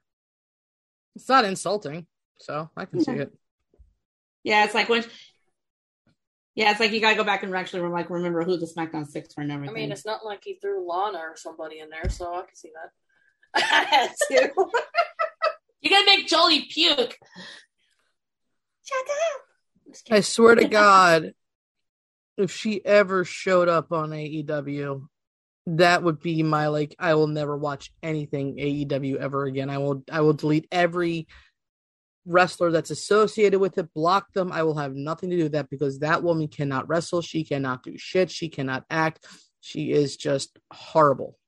It's 1.16 1.30
not 1.30 1.46
insulting, 1.46 2.06
so 2.38 2.68
I 2.76 2.84
can 2.84 2.98
yeah. 2.98 3.04
see 3.06 3.12
it. 3.12 3.32
Yeah, 4.44 4.64
it's 4.66 4.74
like 4.74 4.90
when 4.90 5.02
yeah, 6.54 6.72
it's 6.72 6.80
like 6.80 6.92
you 6.92 7.00
gotta 7.00 7.16
go 7.16 7.24
back 7.24 7.42
and 7.42 7.56
actually 7.56 7.88
like 7.88 8.10
remember 8.10 8.44
who 8.44 8.58
the 8.58 8.66
SmackDown 8.66 9.06
Six 9.06 9.34
were 9.34 9.44
and 9.44 9.50
everything. 9.50 9.74
I 9.74 9.80
mean, 9.80 9.92
it's 9.92 10.04
not 10.04 10.26
like 10.26 10.44
he 10.44 10.58
threw 10.60 10.86
Lana 10.86 11.20
or 11.20 11.36
somebody 11.36 11.78
in 11.78 11.88
there, 11.88 12.10
so 12.10 12.34
I 12.34 12.42
can 12.42 12.54
see 12.54 12.70
that. 12.74 13.62
I 13.72 13.84
had 13.84 14.10
to. 14.28 14.52
You're 15.80 15.98
gonna 15.98 16.04
make 16.04 16.26
Jolie 16.26 16.66
puke. 16.70 17.16
Shut 18.84 18.98
up. 18.98 19.51
I 20.10 20.20
swear 20.20 20.54
to 20.54 20.68
God, 20.68 21.32
if 22.36 22.50
she 22.50 22.84
ever 22.84 23.24
showed 23.24 23.68
up 23.68 23.92
on 23.92 24.10
AEW, 24.10 25.06
that 25.66 26.02
would 26.02 26.20
be 26.20 26.42
my 26.42 26.68
like. 26.68 26.94
I 26.98 27.14
will 27.14 27.28
never 27.28 27.56
watch 27.56 27.92
anything 28.02 28.56
AEW 28.56 29.16
ever 29.16 29.44
again. 29.44 29.70
I 29.70 29.78
will. 29.78 30.02
I 30.10 30.20
will 30.22 30.32
delete 30.32 30.66
every 30.72 31.28
wrestler 32.26 32.70
that's 32.70 32.90
associated 32.90 33.60
with 33.60 33.78
it, 33.78 33.92
block 33.94 34.32
them. 34.32 34.52
I 34.52 34.62
will 34.62 34.76
have 34.76 34.94
nothing 34.94 35.30
to 35.30 35.36
do 35.36 35.42
with 35.44 35.52
that 35.52 35.70
because 35.70 36.00
that 36.00 36.22
woman 36.22 36.48
cannot 36.48 36.88
wrestle. 36.88 37.22
She 37.22 37.44
cannot 37.44 37.82
do 37.82 37.96
shit. 37.96 38.30
She 38.30 38.48
cannot 38.48 38.84
act. 38.90 39.26
She 39.60 39.92
is 39.92 40.16
just 40.16 40.58
horrible. 40.72 41.38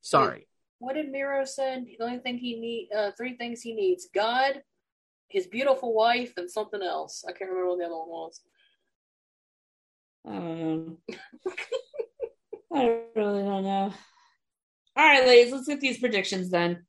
Sorry. 0.00 0.46
What 0.78 0.94
did 0.94 1.10
Miro 1.10 1.44
said? 1.44 1.84
The 1.86 2.04
only 2.04 2.18
thing 2.18 2.38
he 2.38 2.58
need, 2.58 2.88
uh, 2.96 3.10
three 3.16 3.36
things 3.36 3.60
he 3.60 3.74
needs: 3.74 4.08
God, 4.14 4.62
his 5.30 5.46
beautiful 5.46 5.94
wife, 5.94 6.34
and 6.36 6.50
something 6.50 6.82
else. 6.82 7.24
I 7.26 7.32
can't 7.32 7.50
remember 7.50 7.70
what 7.70 7.78
the 7.78 7.84
other 7.84 7.96
one 7.96 8.08
was. 8.08 8.40
I 10.26 10.32
don't. 10.32 10.98
I 12.72 13.00
really 13.16 13.42
don't 13.42 13.64
know. 13.64 13.92
All 14.96 15.06
right, 15.06 15.26
ladies, 15.26 15.52
let's 15.52 15.66
get 15.66 15.80
these 15.80 15.98
predictions 15.98 16.50
then. 16.50 16.84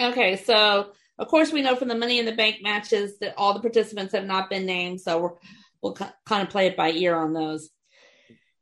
Okay, 0.00 0.36
so 0.36 0.92
of 1.18 1.28
course, 1.28 1.52
we 1.52 1.62
know 1.62 1.76
from 1.76 1.88
the 1.88 1.94
Money 1.94 2.18
in 2.18 2.26
the 2.26 2.32
Bank 2.32 2.56
matches 2.62 3.18
that 3.18 3.34
all 3.36 3.54
the 3.54 3.60
participants 3.60 4.12
have 4.12 4.26
not 4.26 4.50
been 4.50 4.66
named, 4.66 5.00
so 5.00 5.18
we're, 5.20 5.30
we'll 5.82 5.92
kind 5.92 6.42
of 6.42 6.50
play 6.50 6.66
it 6.66 6.76
by 6.76 6.90
ear 6.90 7.16
on 7.16 7.32
those. 7.32 7.70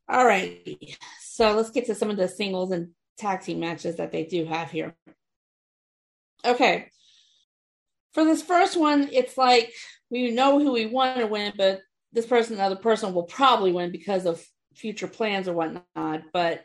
All 0.08 0.24
right, 0.24 0.88
so 1.22 1.54
let's 1.54 1.70
get 1.70 1.86
to 1.86 1.94
some 1.94 2.10
of 2.10 2.16
the 2.16 2.28
singles 2.28 2.70
and 2.70 2.90
tag 3.16 3.40
team 3.40 3.60
matches 3.60 3.96
that 3.96 4.12
they 4.12 4.24
do 4.24 4.44
have 4.44 4.70
here. 4.70 4.94
Okay, 6.44 6.90
for 8.12 8.24
this 8.24 8.42
first 8.42 8.76
one, 8.76 9.08
it's 9.12 9.36
like 9.36 9.72
we 10.10 10.30
know 10.30 10.58
who 10.58 10.72
we 10.72 10.86
want 10.86 11.18
to 11.18 11.26
win, 11.26 11.52
but 11.56 11.80
this 12.12 12.26
person, 12.26 12.56
the 12.56 12.62
other 12.62 12.76
person, 12.76 13.14
will 13.14 13.22
probably 13.24 13.72
win 13.72 13.90
because 13.90 14.26
of 14.26 14.44
future 14.74 15.08
plans 15.08 15.48
or 15.48 15.54
whatnot. 15.54 16.22
But 16.32 16.64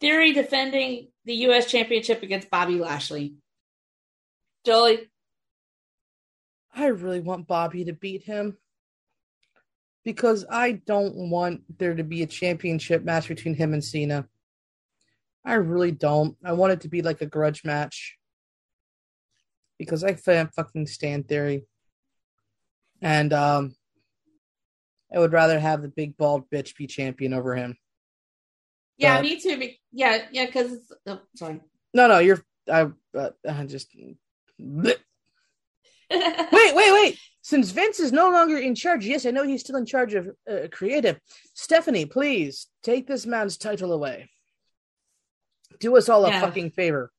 Theory 0.00 0.32
defending 0.32 1.08
the 1.26 1.34
U.S. 1.34 1.66
Championship 1.70 2.22
against 2.22 2.50
Bobby 2.50 2.78
Lashley. 2.78 3.34
Jolie. 4.64 5.10
I 6.74 6.86
really 6.86 7.20
want 7.20 7.46
Bobby 7.46 7.84
to 7.84 7.92
beat 7.92 8.24
him 8.24 8.56
because 10.04 10.46
I 10.50 10.72
don't 10.72 11.30
want 11.30 11.62
there 11.78 11.94
to 11.94 12.04
be 12.04 12.22
a 12.22 12.26
championship 12.26 13.04
match 13.04 13.28
between 13.28 13.54
him 13.54 13.74
and 13.74 13.84
Cena. 13.84 14.26
I 15.44 15.54
really 15.54 15.92
don't. 15.92 16.36
I 16.44 16.52
want 16.52 16.72
it 16.72 16.80
to 16.82 16.88
be 16.88 17.02
like 17.02 17.20
a 17.20 17.26
grudge 17.26 17.64
match 17.64 18.16
because 19.80 20.04
I 20.04 20.14
fucking 20.14 20.86
stand 20.86 21.26
theory. 21.26 21.64
And 23.00 23.32
um 23.32 23.74
I 25.12 25.18
would 25.18 25.32
rather 25.32 25.58
have 25.58 25.82
the 25.82 25.88
big 25.88 26.16
bald 26.16 26.48
bitch 26.50 26.76
be 26.76 26.86
champion 26.86 27.32
over 27.32 27.56
him. 27.56 27.76
Yeah, 28.96 29.16
but, 29.16 29.22
me 29.22 29.40
too. 29.40 29.70
Yeah, 29.92 30.24
yeah, 30.30 30.46
because 30.46 30.92
oh, 31.06 31.20
sorry. 31.34 31.60
No, 31.94 32.06
no, 32.06 32.18
you're. 32.18 32.44
I, 32.70 32.88
uh, 33.18 33.30
I 33.48 33.64
just 33.64 33.88
wait, 34.58 34.98
wait, 36.10 36.74
wait. 36.74 37.18
Since 37.40 37.70
Vince 37.70 37.98
is 37.98 38.12
no 38.12 38.30
longer 38.30 38.58
in 38.58 38.74
charge, 38.74 39.06
yes, 39.06 39.24
I 39.24 39.30
know 39.30 39.44
he's 39.44 39.60
still 39.60 39.76
in 39.76 39.86
charge 39.86 40.14
of 40.14 40.28
uh, 40.48 40.68
creative. 40.70 41.18
Stephanie, 41.54 42.04
please 42.04 42.66
take 42.82 43.06
this 43.08 43.24
man's 43.24 43.56
title 43.56 43.92
away. 43.92 44.28
Do 45.80 45.96
us 45.96 46.10
all 46.10 46.26
a 46.26 46.32
fucking 46.32 46.72
favor. 46.72 47.10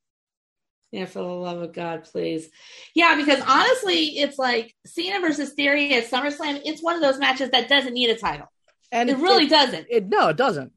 Yeah, 0.92 1.06
for 1.06 1.20
the 1.20 1.26
love 1.26 1.62
of 1.62 1.74
God, 1.74 2.04
please. 2.04 2.50
Yeah, 2.94 3.16
because 3.16 3.42
honestly, 3.48 4.20
it's 4.20 4.38
like 4.38 4.76
Cena 4.86 5.22
versus 5.22 5.54
Theory 5.54 5.94
at 5.94 6.10
SummerSlam. 6.10 6.62
It's 6.66 6.84
one 6.84 6.96
of 6.96 7.02
those 7.02 7.18
matches 7.18 7.50
that 7.52 7.70
doesn't 7.70 7.94
need 7.94 8.10
a 8.10 8.18
title. 8.18 8.48
And 8.92 9.10
It 9.10 9.18
really 9.18 9.48
doesn't. 9.48 9.88
It, 9.90 10.10
no, 10.10 10.30
it 10.30 10.38
doesn't. 10.38 10.74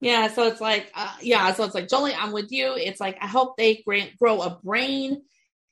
Yeah, 0.00 0.28
so 0.28 0.48
it's 0.48 0.60
like, 0.60 0.90
uh, 0.94 1.14
yeah, 1.20 1.52
so 1.52 1.64
it's 1.64 1.74
like, 1.74 1.88
Jolie, 1.88 2.14
I'm 2.14 2.32
with 2.32 2.50
you. 2.50 2.74
It's 2.74 3.00
like, 3.00 3.18
I 3.20 3.26
hope 3.26 3.56
they 3.56 3.82
grant, 3.86 4.18
grow 4.18 4.40
a 4.40 4.58
brain, 4.64 5.22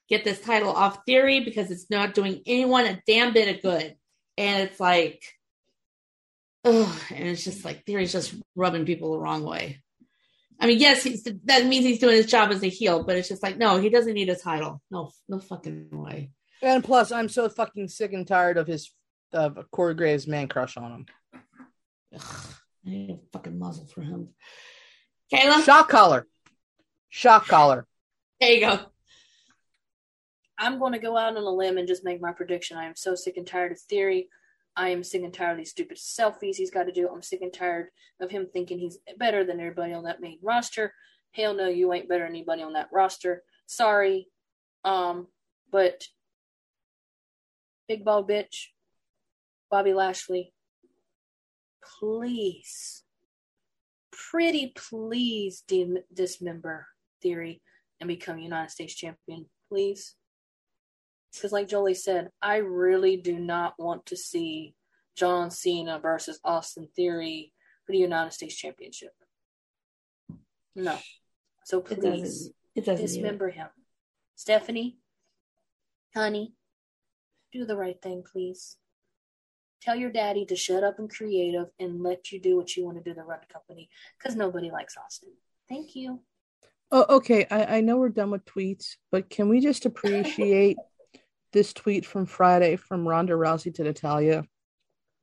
get 0.09 0.23
this 0.23 0.41
title 0.41 0.71
off 0.71 1.01
Theory 1.07 1.41
because 1.41 1.71
it's 1.71 1.91
not 1.91 2.15
doing 2.15 2.43
anyone 2.47 2.85
a 2.85 3.03
damn 3.07 3.33
bit 3.33 3.57
of 3.57 3.63
good. 3.63 3.97
And 4.37 4.69
it's 4.69 4.79
like, 4.79 5.25
ugh, 6.65 7.01
and 7.11 7.29
it's 7.29 7.43
just 7.43 7.65
like 7.65 7.85
Theory's 7.85 8.13
just 8.13 8.35
rubbing 8.55 8.85
people 8.85 9.13
the 9.13 9.19
wrong 9.19 9.45
way. 9.45 9.83
I 10.61 10.67
mean, 10.67 10.81
yes, 10.81 11.05
he's, 11.05 11.23
that 11.45 11.67
means 11.67 11.85
he's 11.85 12.01
doing 12.01 12.17
his 12.17 12.27
job 12.27 12.51
as 12.51 12.63
a 12.63 12.69
heel, 12.69 13.05
but 13.05 13.17
it's 13.17 13.29
just 13.29 13.43
like, 13.43 13.59
no, 13.59 13.81
he 13.81 13.91
doesn't 13.91 14.15
need 14.15 14.29
a 14.29 14.37
title. 14.37 14.83
No, 14.91 15.13
no 15.29 15.39
fucking 15.39 15.89
way. 15.93 16.31
And 16.63 16.83
plus, 16.83 17.13
I'm 17.13 17.29
so 17.29 17.49
fucking 17.49 17.89
sick 17.89 18.13
and 18.13 18.27
tired 18.27 18.57
of 18.57 18.67
his 18.67 18.93
of 19.33 19.59
Corey 19.71 19.95
Graves' 19.95 20.27
man 20.27 20.49
crush 20.49 20.77
on 20.77 20.91
him. 20.91 21.07
Ugh, 22.15 22.47
I 22.87 22.91
need 22.91 23.11
a 23.11 23.19
fucking 23.33 23.59
muzzle 23.59 23.87
for 23.87 24.01
him. 24.03 24.31
Kayla, 25.33 25.65
Shock 25.65 25.89
collar. 25.91 26.27
Shock 27.11 27.47
collar. 27.47 27.87
there 28.41 28.53
you 28.53 28.61
go. 28.61 28.81
I'm 30.59 30.79
going 30.79 30.95
to 30.95 30.99
go 30.99 31.17
out 31.17 31.37
on 31.37 31.43
a 31.43 31.51
limb 31.51 31.79
and 31.79 31.87
just 31.87 32.05
make 32.05 32.21
my 32.21 32.33
prediction. 32.33 32.77
I 32.77 32.87
am 32.87 32.97
so 32.97 33.15
sick 33.15 33.37
and 33.37 33.47
tired 33.47 33.71
of 33.73 33.81
Theory. 33.81 34.29
I 34.79 34.91
am 34.91 35.03
sick 35.03 35.25
and 35.25 35.35
tired 35.35 35.53
of 35.53 35.59
these 35.59 35.73
stupid 35.73 35.97
selfies 35.99 36.55
he's 36.55 36.71
got 36.71 36.85
to 36.85 36.93
do. 36.93 37.09
I'm 37.09 37.21
sick 37.21 37.43
and 37.43 37.53
tired 37.53 37.89
of 38.21 38.31
him 38.31 38.47
thinking 38.53 38.79
he's 38.79 38.99
better 39.19 39.45
than 39.45 39.59
everybody 39.59 39.93
on 39.93 40.05
that 40.05 40.21
main 40.21 40.39
roster. 40.41 40.95
Hell 41.33 41.53
no, 41.53 41.67
you 41.67 41.93
ain't 41.93 42.09
better 42.09 42.23
than 42.23 42.33
anybody 42.33 42.63
on 42.63 42.75
that 42.75 42.89
roster. 42.93 43.43
Sorry. 43.67 44.29
Um, 44.85 45.27
but 45.73 46.05
big 47.89 48.05
ball 48.05 48.25
bitch, 48.25 48.69
Bobby 49.69 49.95
Lashley, 49.95 50.53
please, 51.99 53.03
pretty 54.13 54.73
please 54.77 55.65
dismember 56.15 56.87
Theory 57.21 57.61
and 58.01 58.07
become 58.07 58.39
United 58.39 58.71
States 58.71 58.95
champion, 58.95 59.47
please. 59.69 60.15
Because, 61.39 61.53
like 61.53 61.69
Jolie 61.69 61.95
said, 61.95 62.31
I 62.43 62.57
really 62.57 63.17
do 63.17 63.39
not 63.39 63.75
want 63.79 64.07
to 64.07 64.17
see 64.17 64.75
John 65.17 65.51
Cena 65.51 65.99
versus 65.99 66.41
Austin 66.45 66.89
Theory 66.97 67.53
for 67.87 67.93
the 67.93 67.99
United 67.99 68.33
States 68.33 68.57
Championship. 68.57 69.13
No. 70.75 70.99
So 71.65 71.79
It 71.79 71.87
please 71.87 72.01
doesn't. 72.03 72.55
It 72.75 72.85
doesn't. 72.85 73.07
dismember 73.07 73.51
him. 73.51 73.69
Stephanie, 74.37 74.99
honey, 76.15 76.55
do 77.53 77.65
the 77.65 77.77
right 77.77 78.01
thing, 78.01 78.23
please. 78.31 78.77
Tell 79.81 79.97
your 79.97 80.11
daddy 80.11 80.45
to 80.47 80.57
shut 80.57 80.83
up 80.83 80.99
and 80.99 81.09
creative 81.11 81.67
and 81.79 82.03
let 82.03 82.33
you 82.33 82.41
do 82.41 82.57
what 82.57 82.77
you 82.77 82.85
want 82.85 82.97
to 82.99 83.03
do 83.03 83.15
to 83.15 83.23
run 83.23 83.39
the 83.47 83.53
company 83.53 83.89
because 84.19 84.37
nobody 84.37 84.71
likes 84.71 84.97
Austin. 84.97 85.31
Thank 85.69 85.95
you. 85.95 86.21
Oh, 86.91 87.07
okay. 87.17 87.47
I, 87.51 87.77
I 87.77 87.81
know 87.81 87.97
we're 87.97 88.09
done 88.09 88.31
with 88.31 88.45
tweets, 88.45 88.97
but 89.13 89.29
can 89.31 89.49
we 89.49 89.61
just 89.61 89.87
appreciate 89.87 90.77
this 91.53 91.73
tweet 91.73 92.07
from 92.07 92.27
Friday 92.27 92.77
from 92.77 93.07
Ronda 93.07 93.35
Rousey 93.35 93.75
to 93.75 93.85
Natalya? 93.85 94.45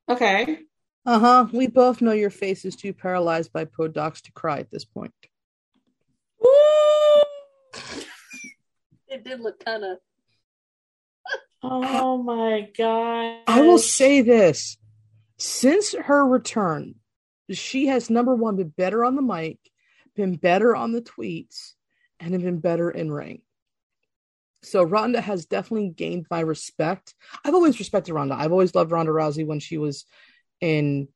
Okay. 0.08 0.60
Uh 1.04 1.18
huh. 1.18 1.46
We 1.52 1.66
both 1.66 2.00
know 2.00 2.12
your 2.12 2.30
face 2.30 2.64
is 2.64 2.76
too 2.76 2.92
paralyzed 2.92 3.52
by 3.52 3.64
Botox 3.64 4.22
to 4.22 4.32
cry 4.32 4.58
at 4.58 4.70
this 4.70 4.84
point. 4.84 5.12
It 9.08 9.24
did 9.24 9.40
look 9.40 9.64
kind 9.64 9.84
of. 9.84 9.98
Oh 11.62 12.22
my 12.22 12.68
god. 12.76 13.40
I 13.46 13.62
will 13.62 13.78
say 13.78 14.20
this 14.20 14.76
since 15.38 15.94
her 15.94 16.26
return, 16.26 16.96
she 17.50 17.86
has 17.86 18.10
number 18.10 18.34
one 18.34 18.56
been 18.56 18.68
better 18.68 19.04
on 19.04 19.16
the 19.16 19.22
mic, 19.22 19.58
been 20.14 20.36
better 20.36 20.74
on 20.74 20.92
the 20.92 21.02
tweets, 21.02 21.72
and 22.20 22.32
have 22.32 22.42
been 22.42 22.58
better 22.58 22.90
in 22.90 23.10
ring. 23.10 23.42
So 24.66 24.82
Ronda 24.82 25.20
has 25.20 25.46
definitely 25.46 25.90
gained 25.90 26.26
my 26.30 26.40
respect. 26.40 27.14
I've 27.44 27.54
always 27.54 27.78
respected 27.78 28.14
Ronda. 28.14 28.34
I've 28.34 28.50
always 28.50 28.74
loved 28.74 28.90
Ronda 28.90 29.12
Rousey 29.12 29.46
when 29.46 29.60
she 29.60 29.78
was 29.78 30.04
in 30.60 31.08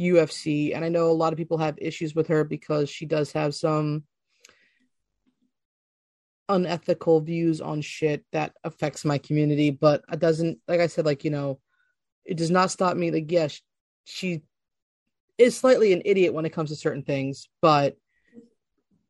UFC, 0.00 0.74
and 0.74 0.84
I 0.84 0.90
know 0.90 1.10
a 1.10 1.12
lot 1.12 1.32
of 1.32 1.38
people 1.38 1.58
have 1.58 1.78
issues 1.78 2.14
with 2.14 2.28
her 2.28 2.44
because 2.44 2.90
she 2.90 3.06
does 3.06 3.32
have 3.32 3.54
some 3.54 4.04
unethical 6.50 7.20
views 7.20 7.60
on 7.60 7.80
shit 7.80 8.24
that 8.32 8.52
affects 8.62 9.04
my 9.04 9.18
community, 9.18 9.70
but 9.70 10.02
it 10.12 10.18
doesn't 10.18 10.58
like 10.68 10.80
I 10.80 10.86
said, 10.86 11.06
like, 11.06 11.24
you 11.24 11.30
know, 11.30 11.60
it 12.24 12.36
does 12.36 12.50
not 12.50 12.70
stop 12.70 12.96
me. 12.96 13.10
Like, 13.10 13.30
yes, 13.30 13.60
she 14.04 14.42
is 15.38 15.56
slightly 15.56 15.94
an 15.94 16.02
idiot 16.04 16.34
when 16.34 16.44
it 16.44 16.52
comes 16.52 16.70
to 16.70 16.76
certain 16.76 17.02
things, 17.02 17.48
but 17.62 17.96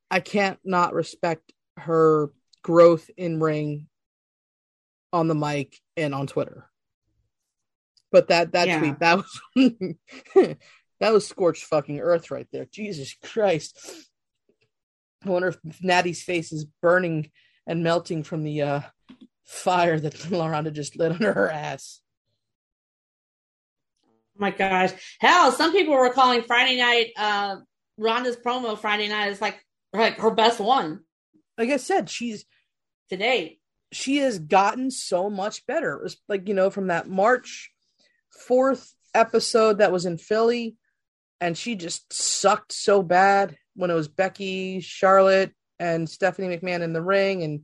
I 0.09 0.21
can't 0.21 0.59
not 0.65 0.95
respect 0.95 1.53
her 1.77 2.31
growth 2.63 3.11
in 3.17 3.41
ring 3.41 3.87
on 5.13 5.29
the 5.29 5.35
mic 5.35 5.79
and 5.97 6.15
on 6.15 6.27
Twitter. 6.27 6.69
But 8.11 8.29
that 8.29 8.53
that 8.53 8.69
Yeah. 8.69 8.79
tweet 8.79 8.99
that 9.01 9.19
was 9.19 9.41
that 11.01 11.13
was 11.13 11.27
scorched 11.27 11.65
fucking 11.65 12.01
earth 12.01 12.31
right 12.31 12.47
there. 12.53 12.67
Jesus 12.67 13.15
Christ. 13.23 13.79
I 15.25 15.31
wonder 15.31 15.49
if 15.49 15.59
Natty's 15.83 16.23
face 16.23 16.53
is 16.53 16.65
burning 16.81 17.31
and 17.67 17.83
melting 17.83 18.23
from 18.23 18.45
the 18.45 18.63
uh, 18.63 18.81
fire 19.45 19.99
that 19.99 20.15
Loranda 20.31 20.73
just 20.73 20.97
lit 20.97 21.13
under 21.13 21.33
her 21.33 21.51
ass. 21.51 22.01
Oh 24.07 24.41
my 24.41 24.51
gosh. 24.51 24.93
Hell, 25.21 25.53
some 25.53 25.73
people 25.73 25.95
were 25.95 26.11
calling 26.11 26.43
Friday 26.43 26.77
night 26.79 27.09
uh 27.17 27.57
Ronda's 27.99 28.37
promo 28.37 28.79
Friday 28.79 29.09
night 29.09 29.33
is 29.33 29.41
like 29.41 29.61
like 29.93 30.19
her 30.19 30.31
best 30.31 30.61
one 30.61 31.01
Like 31.59 31.71
I 31.71 31.77
said, 31.77 32.09
she's 32.09 32.45
today 33.11 33.59
she 33.93 34.19
has 34.19 34.39
gotten 34.39 34.91
so 34.91 35.31
much 35.31 35.67
better. 35.67 35.95
It 35.95 36.03
was 36.03 36.17
like, 36.29 36.49
you 36.49 36.55
know, 36.55 36.71
from 36.71 36.89
that 36.89 37.09
March 37.09 37.71
4th 38.49 38.93
episode 39.15 39.79
that 39.79 39.93
was 39.93 40.07
in 40.07 40.19
Philly, 40.19 40.77
and 41.41 41.57
she 41.57 41.75
just 41.75 42.13
sucked 42.13 42.73
so 42.73 43.03
bad 43.03 43.57
when 43.75 43.91
it 43.91 43.95
was 43.95 44.09
Becky, 44.09 44.81
Charlotte, 44.81 45.53
and 45.79 46.09
Stephanie 46.09 46.57
McMahon 46.57 46.83
in 46.83 46.93
the 46.93 47.03
ring. 47.03 47.43
And 47.43 47.63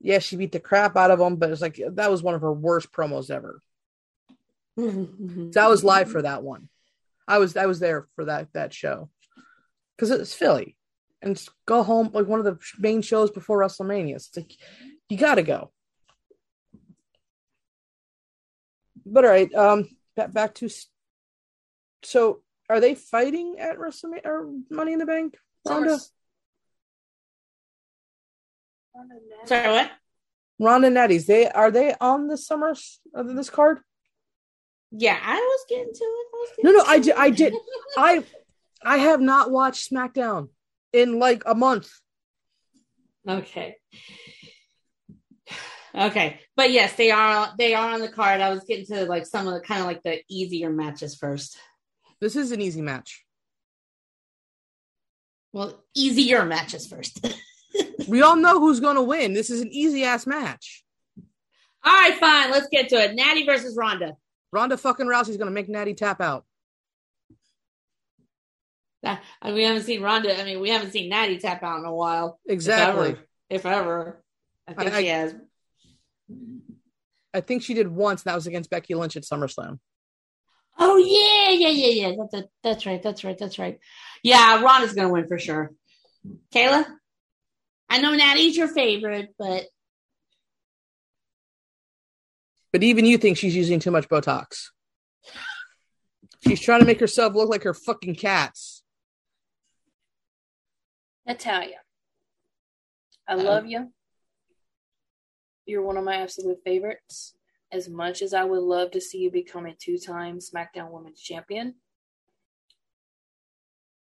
yeah, 0.00 0.18
she 0.18 0.36
beat 0.36 0.52
the 0.52 0.60
crap 0.60 0.96
out 0.96 1.10
of 1.10 1.18
them, 1.18 1.36
but 1.36 1.50
it's 1.50 1.60
like 1.60 1.80
that 1.92 2.10
was 2.10 2.22
one 2.22 2.34
of 2.34 2.40
her 2.40 2.52
worst 2.52 2.90
promos 2.92 3.30
ever. 3.30 3.60
So 4.76 5.52
I 5.60 5.68
was 5.68 5.84
live 5.84 6.10
for 6.10 6.22
that 6.22 6.42
one. 6.42 6.68
I 7.28 7.38
was 7.38 7.56
I 7.56 7.66
was 7.66 7.78
there 7.78 8.08
for 8.16 8.24
that 8.24 8.52
that 8.54 8.74
show 8.74 9.08
because 9.96 10.10
it's 10.10 10.34
Philly, 10.34 10.76
and 11.24 11.42
go 11.66 11.82
home 11.82 12.10
like 12.12 12.26
one 12.26 12.38
of 12.38 12.44
the 12.44 12.58
main 12.78 13.02
shows 13.02 13.30
before 13.30 13.58
WrestleMania. 13.58 14.16
It's 14.16 14.36
like 14.36 14.52
you 15.08 15.16
got 15.16 15.36
to 15.36 15.42
go. 15.42 15.70
But 19.06 19.24
all 19.24 19.30
right, 19.30 19.52
um, 19.54 19.88
back 20.16 20.32
back 20.32 20.54
to 20.56 20.68
so 22.02 22.42
are 22.68 22.80
they 22.80 22.94
fighting 22.94 23.56
at 23.58 23.78
WrestleMania 23.78 24.24
or 24.26 24.50
Money 24.70 24.92
in 24.92 24.98
the 24.98 25.06
Bank? 25.06 25.36
Ronda, 25.66 25.98
Sorry, 29.46 29.68
what? 29.70 29.90
Ronda 30.60 30.88
Netties, 30.88 31.26
they 31.26 31.48
are 31.50 31.70
they 31.70 31.94
on 32.00 32.28
the 32.28 32.36
summer 32.36 32.74
of 33.14 33.34
this 33.34 33.50
card? 33.50 33.80
Yeah, 34.90 35.18
I 35.20 35.36
was 35.36 35.64
getting 35.68 35.92
to 35.92 36.04
it. 36.04 36.26
Was 36.32 36.50
No, 36.62 36.70
getting 36.72 36.76
no, 36.78 36.84
I 36.86 36.98
did-. 36.98 37.14
I 37.16 37.30
did. 37.30 37.54
I 37.96 38.24
I 38.82 38.98
have 38.98 39.20
not 39.20 39.50
watched 39.50 39.90
SmackDown 39.90 40.48
in 40.94 41.18
like 41.18 41.42
a 41.44 41.54
month. 41.54 41.90
Okay. 43.28 43.76
Okay, 45.96 46.40
but 46.56 46.72
yes, 46.72 46.94
they 46.94 47.12
are 47.12 47.52
they 47.56 47.72
are 47.74 47.92
on 47.92 48.00
the 48.00 48.08
card. 48.08 48.40
I 48.40 48.50
was 48.50 48.64
getting 48.64 48.86
to 48.86 49.04
like 49.04 49.26
some 49.26 49.46
of 49.46 49.54
the 49.54 49.60
kind 49.60 49.80
of 49.80 49.86
like 49.86 50.02
the 50.02 50.22
easier 50.28 50.70
matches 50.70 51.14
first. 51.14 51.56
This 52.20 52.34
is 52.34 52.50
an 52.50 52.60
easy 52.60 52.82
match. 52.82 53.24
Well, 55.52 55.84
easier 55.94 56.44
matches 56.44 56.86
first. 56.86 57.24
We 58.08 58.22
all 58.22 58.36
know 58.36 58.60
who's 58.60 58.80
going 58.80 58.96
to 58.96 59.02
win. 59.02 59.32
This 59.32 59.50
is 59.50 59.60
an 59.60 59.68
easy 59.68 60.04
ass 60.04 60.26
match. 60.26 60.84
All 61.84 61.92
right, 61.92 62.16
fine. 62.18 62.50
Let's 62.50 62.68
get 62.68 62.88
to 62.90 62.96
it. 62.96 63.14
Natty 63.14 63.44
versus 63.44 63.76
Ronda. 63.76 64.16
Ronda 64.52 64.76
fucking 64.76 65.06
Rousey's 65.06 65.36
going 65.36 65.48
to 65.48 65.54
make 65.54 65.68
Natty 65.68 65.94
tap 65.94 66.20
out. 66.20 66.44
That- 69.04 69.22
I 69.40 69.46
mean, 69.48 69.54
we 69.54 69.64
haven't 69.64 69.82
seen 69.84 70.02
Ronda. 70.02 70.38
I 70.38 70.44
mean, 70.44 70.60
we 70.60 70.70
haven't 70.70 70.92
seen 70.92 71.08
Natty 71.08 71.38
tap 71.38 71.62
out 71.62 71.78
in 71.78 71.84
a 71.84 71.94
while. 71.94 72.40
Exactly. 72.48 73.16
If 73.50 73.64
ever. 73.64 73.64
If 73.66 73.66
ever. 73.66 74.24
I 74.66 74.74
think 74.74 74.94
I- 74.94 75.00
she 75.00 75.08
has. 75.08 75.34
I 77.32 77.40
think 77.40 77.62
she 77.62 77.74
did 77.74 77.88
once. 77.88 78.22
And 78.22 78.30
that 78.30 78.36
was 78.36 78.46
against 78.46 78.70
Becky 78.70 78.94
Lynch 78.94 79.16
at 79.16 79.24
SummerSlam. 79.24 79.78
Oh 80.78 80.96
yeah, 80.96 81.50
yeah, 81.50 81.68
yeah, 81.68 82.08
yeah. 82.08 82.16
That, 82.16 82.28
that, 82.32 82.48
that's 82.62 82.86
right. 82.86 83.00
That's 83.02 83.22
right. 83.22 83.38
That's 83.38 83.58
right. 83.58 83.78
Yeah, 84.22 84.60
Ronda's 84.62 84.92
gonna 84.94 85.08
win 85.08 85.28
for 85.28 85.38
sure. 85.38 85.70
Kayla, 86.52 86.84
I 87.88 88.00
know 88.00 88.14
Natty's 88.14 88.56
your 88.56 88.68
favorite, 88.68 89.34
but 89.38 89.66
But 92.72 92.82
even 92.82 93.04
you 93.04 93.18
think 93.18 93.36
she's 93.36 93.54
using 93.54 93.78
too 93.78 93.92
much 93.92 94.08
Botox. 94.08 94.70
She's 96.44 96.60
trying 96.60 96.80
to 96.80 96.86
make 96.86 96.98
herself 96.98 97.34
look 97.34 97.48
like 97.48 97.62
her 97.62 97.74
fucking 97.74 98.16
cats. 98.16 98.73
Natalya, 101.26 101.80
I 103.26 103.34
Oh. 103.34 103.42
love 103.42 103.66
you. 103.66 103.92
You're 105.66 105.82
one 105.82 105.96
of 105.96 106.04
my 106.04 106.16
absolute 106.16 106.62
favorites. 106.62 107.34
As 107.72 107.88
much 107.88 108.22
as 108.22 108.34
I 108.34 108.44
would 108.44 108.62
love 108.62 108.90
to 108.92 109.00
see 109.00 109.18
you 109.18 109.30
become 109.30 109.66
a 109.66 109.74
two 109.74 109.98
time 109.98 110.38
SmackDown 110.38 110.90
Women's 110.90 111.20
Champion, 111.20 111.80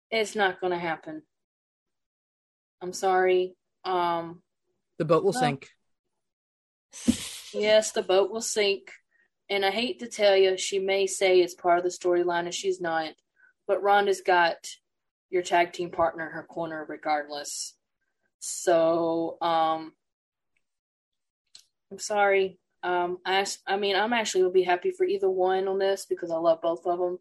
it's 0.09 0.35
not 0.35 0.59
going 0.59 0.71
to 0.71 0.79
happen. 0.79 1.23
I'm 2.81 2.93
sorry. 2.93 3.55
Um, 3.85 4.41
The 4.97 5.05
boat 5.05 5.23
will 5.23 5.33
sink. 5.33 5.69
yes, 7.53 7.91
the 7.91 8.03
boat 8.03 8.31
will 8.31 8.41
sink. 8.41 8.91
And 9.49 9.63
I 9.63 9.71
hate 9.71 9.99
to 9.99 10.07
tell 10.07 10.35
you, 10.35 10.57
she 10.57 10.79
may 10.79 11.05
say 11.07 11.39
it's 11.39 11.53
part 11.53 11.77
of 11.77 11.83
the 11.83 11.89
storyline 11.89 12.45
and 12.45 12.53
she's 12.53 12.81
not. 12.81 13.13
But 13.67 13.81
Ronda's 13.83 14.21
got 14.21 14.57
your 15.33 15.41
tag 15.41 15.73
team 15.73 15.89
partner 15.89 16.27
in 16.27 16.31
her 16.31 16.43
corner 16.43 16.85
regardless. 16.87 17.75
So, 18.39 19.37
um, 19.41 19.93
I'm 21.91 21.97
sorry. 21.97 22.59
Um, 22.83 23.17
I, 23.25 23.45
I 23.65 23.77
mean, 23.77 23.95
I'm 23.95 24.13
actually 24.13 24.43
would 24.43 24.53
be 24.53 24.63
happy 24.63 24.91
for 24.91 25.05
either 25.05 25.29
one 25.29 25.67
on 25.67 25.79
this 25.79 26.05
because 26.05 26.29
I 26.29 26.35
love 26.35 26.61
both 26.61 26.85
of 26.85 26.99
them. 26.99 27.17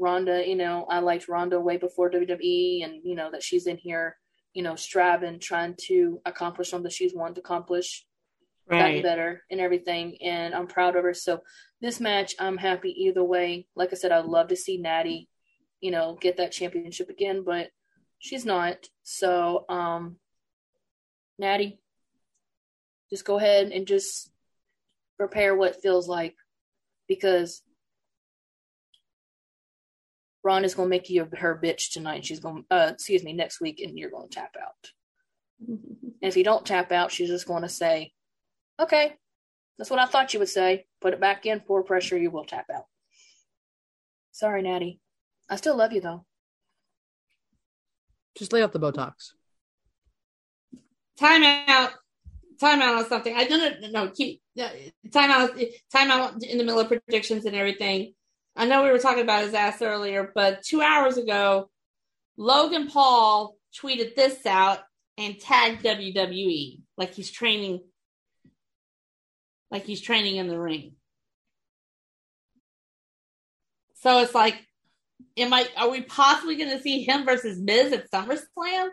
Ronda, 0.00 0.44
you 0.46 0.56
know, 0.56 0.86
I 0.90 0.98
liked 0.98 1.28
Ronda 1.28 1.60
way 1.60 1.76
before 1.76 2.10
WWE, 2.10 2.84
and 2.84 3.00
you 3.04 3.14
know 3.14 3.30
that 3.30 3.42
she's 3.42 3.66
in 3.66 3.76
here, 3.76 4.16
you 4.54 4.62
know, 4.62 4.76
striving, 4.76 5.40
trying 5.40 5.74
to 5.86 6.20
accomplish 6.24 6.70
something 6.70 6.90
she's 6.90 7.14
wanted 7.14 7.34
to 7.34 7.40
accomplish 7.40 8.06
right. 8.68 9.02
better 9.02 9.42
and 9.50 9.60
everything, 9.60 10.16
and 10.22 10.54
I'm 10.54 10.68
proud 10.68 10.96
of 10.96 11.04
her. 11.04 11.14
So 11.14 11.42
this 11.80 12.00
match, 12.00 12.34
I'm 12.38 12.56
happy 12.56 12.90
either 12.90 13.24
way. 13.24 13.66
Like 13.74 13.92
I 13.92 13.96
said, 13.96 14.12
I'd 14.12 14.24
love 14.24 14.48
to 14.48 14.56
see 14.56 14.78
Natty, 14.78 15.28
you 15.80 15.90
know, 15.90 16.16
get 16.20 16.36
that 16.38 16.52
championship 16.52 17.08
again, 17.08 17.42
but 17.44 17.68
she's 18.18 18.44
not. 18.44 18.86
So, 19.02 19.64
um, 19.68 20.16
Natty, 21.38 21.80
just 23.10 23.24
go 23.24 23.36
ahead 23.36 23.70
and 23.72 23.86
just 23.86 24.30
prepare 25.18 25.54
what 25.54 25.80
feels 25.80 26.08
like, 26.08 26.36
because 27.06 27.62
Ron 30.44 30.64
is 30.64 30.74
gonna 30.74 30.88
make 30.88 31.10
you 31.10 31.28
her 31.38 31.60
bitch 31.62 31.92
tonight. 31.92 32.24
She's 32.24 32.40
gonna, 32.40 32.62
uh, 32.70 32.90
excuse 32.92 33.24
me, 33.24 33.32
next 33.32 33.60
week, 33.60 33.80
and 33.80 33.98
you're 33.98 34.10
gonna 34.10 34.28
tap 34.28 34.54
out. 34.60 34.90
And 36.20 36.28
if 36.28 36.36
you 36.36 36.42
don't 36.42 36.66
tap 36.66 36.90
out, 36.90 37.12
she's 37.12 37.28
just 37.28 37.46
gonna 37.46 37.68
say, 37.68 38.12
Okay, 38.80 39.14
that's 39.76 39.90
what 39.90 40.00
I 40.00 40.06
thought 40.06 40.32
you 40.32 40.40
would 40.40 40.48
say. 40.48 40.86
Put 41.00 41.14
it 41.14 41.20
back 41.20 41.46
in 41.46 41.60
for 41.60 41.82
pressure, 41.82 42.18
you 42.18 42.30
will 42.30 42.44
tap 42.44 42.66
out. 42.74 42.86
Sorry, 44.32 44.62
Natty. 44.62 45.00
I 45.48 45.56
still 45.56 45.76
love 45.76 45.92
you 45.92 46.00
though. 46.00 46.24
Just 48.36 48.52
lay 48.52 48.62
off 48.62 48.72
the 48.72 48.80
Botox. 48.80 49.32
time 51.18 51.42
out. 51.68 51.92
Time 52.60 52.82
out 52.82 52.96
on 52.96 53.08
something. 53.08 53.34
I 53.34 53.44
don't 53.44 53.80
know. 53.80 53.88
No, 54.04 54.10
keep 54.10 54.42
time 54.56 55.30
out. 55.30 55.50
Time 55.92 56.10
out 56.10 56.42
in 56.42 56.58
the 56.58 56.64
middle 56.64 56.80
of 56.80 56.88
predictions 56.88 57.44
and 57.44 57.54
everything. 57.54 58.14
I 58.56 58.66
know 58.66 58.82
we 58.82 58.90
were 58.90 58.98
talking 58.98 59.22
about 59.22 59.44
his 59.44 59.54
ass 59.54 59.80
earlier, 59.80 60.32
but 60.34 60.62
two 60.62 60.82
hours 60.82 61.16
ago, 61.16 61.70
Logan 62.36 62.88
Paul 62.88 63.56
tweeted 63.80 64.16
this 64.16 64.44
out 64.46 64.80
and 65.16 65.38
tagged 65.38 65.84
WWE 65.84 66.80
like 66.96 67.14
he's 67.14 67.30
training, 67.30 67.80
like 69.70 69.84
he's 69.84 70.00
training 70.00 70.36
in 70.36 70.48
the 70.48 70.58
ring. 70.58 70.94
So 73.94 74.20
it's 74.20 74.34
like, 74.34 74.56
am 75.38 75.52
I? 75.52 75.68
Are 75.76 75.90
we 75.90 76.02
possibly 76.02 76.56
going 76.56 76.70
to 76.70 76.82
see 76.82 77.04
him 77.04 77.24
versus 77.24 77.58
Miz 77.60 77.92
at 77.92 78.10
SummerSlam? 78.10 78.88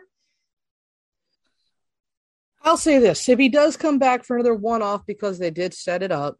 I'll 2.62 2.76
say 2.76 2.98
this: 2.98 3.28
if 3.28 3.38
he 3.38 3.48
does 3.48 3.76
come 3.76 3.98
back 3.98 4.24
for 4.24 4.36
another 4.36 4.54
one-off 4.54 5.06
because 5.06 5.38
they 5.38 5.50
did 5.50 5.74
set 5.74 6.02
it 6.02 6.10
up, 6.10 6.38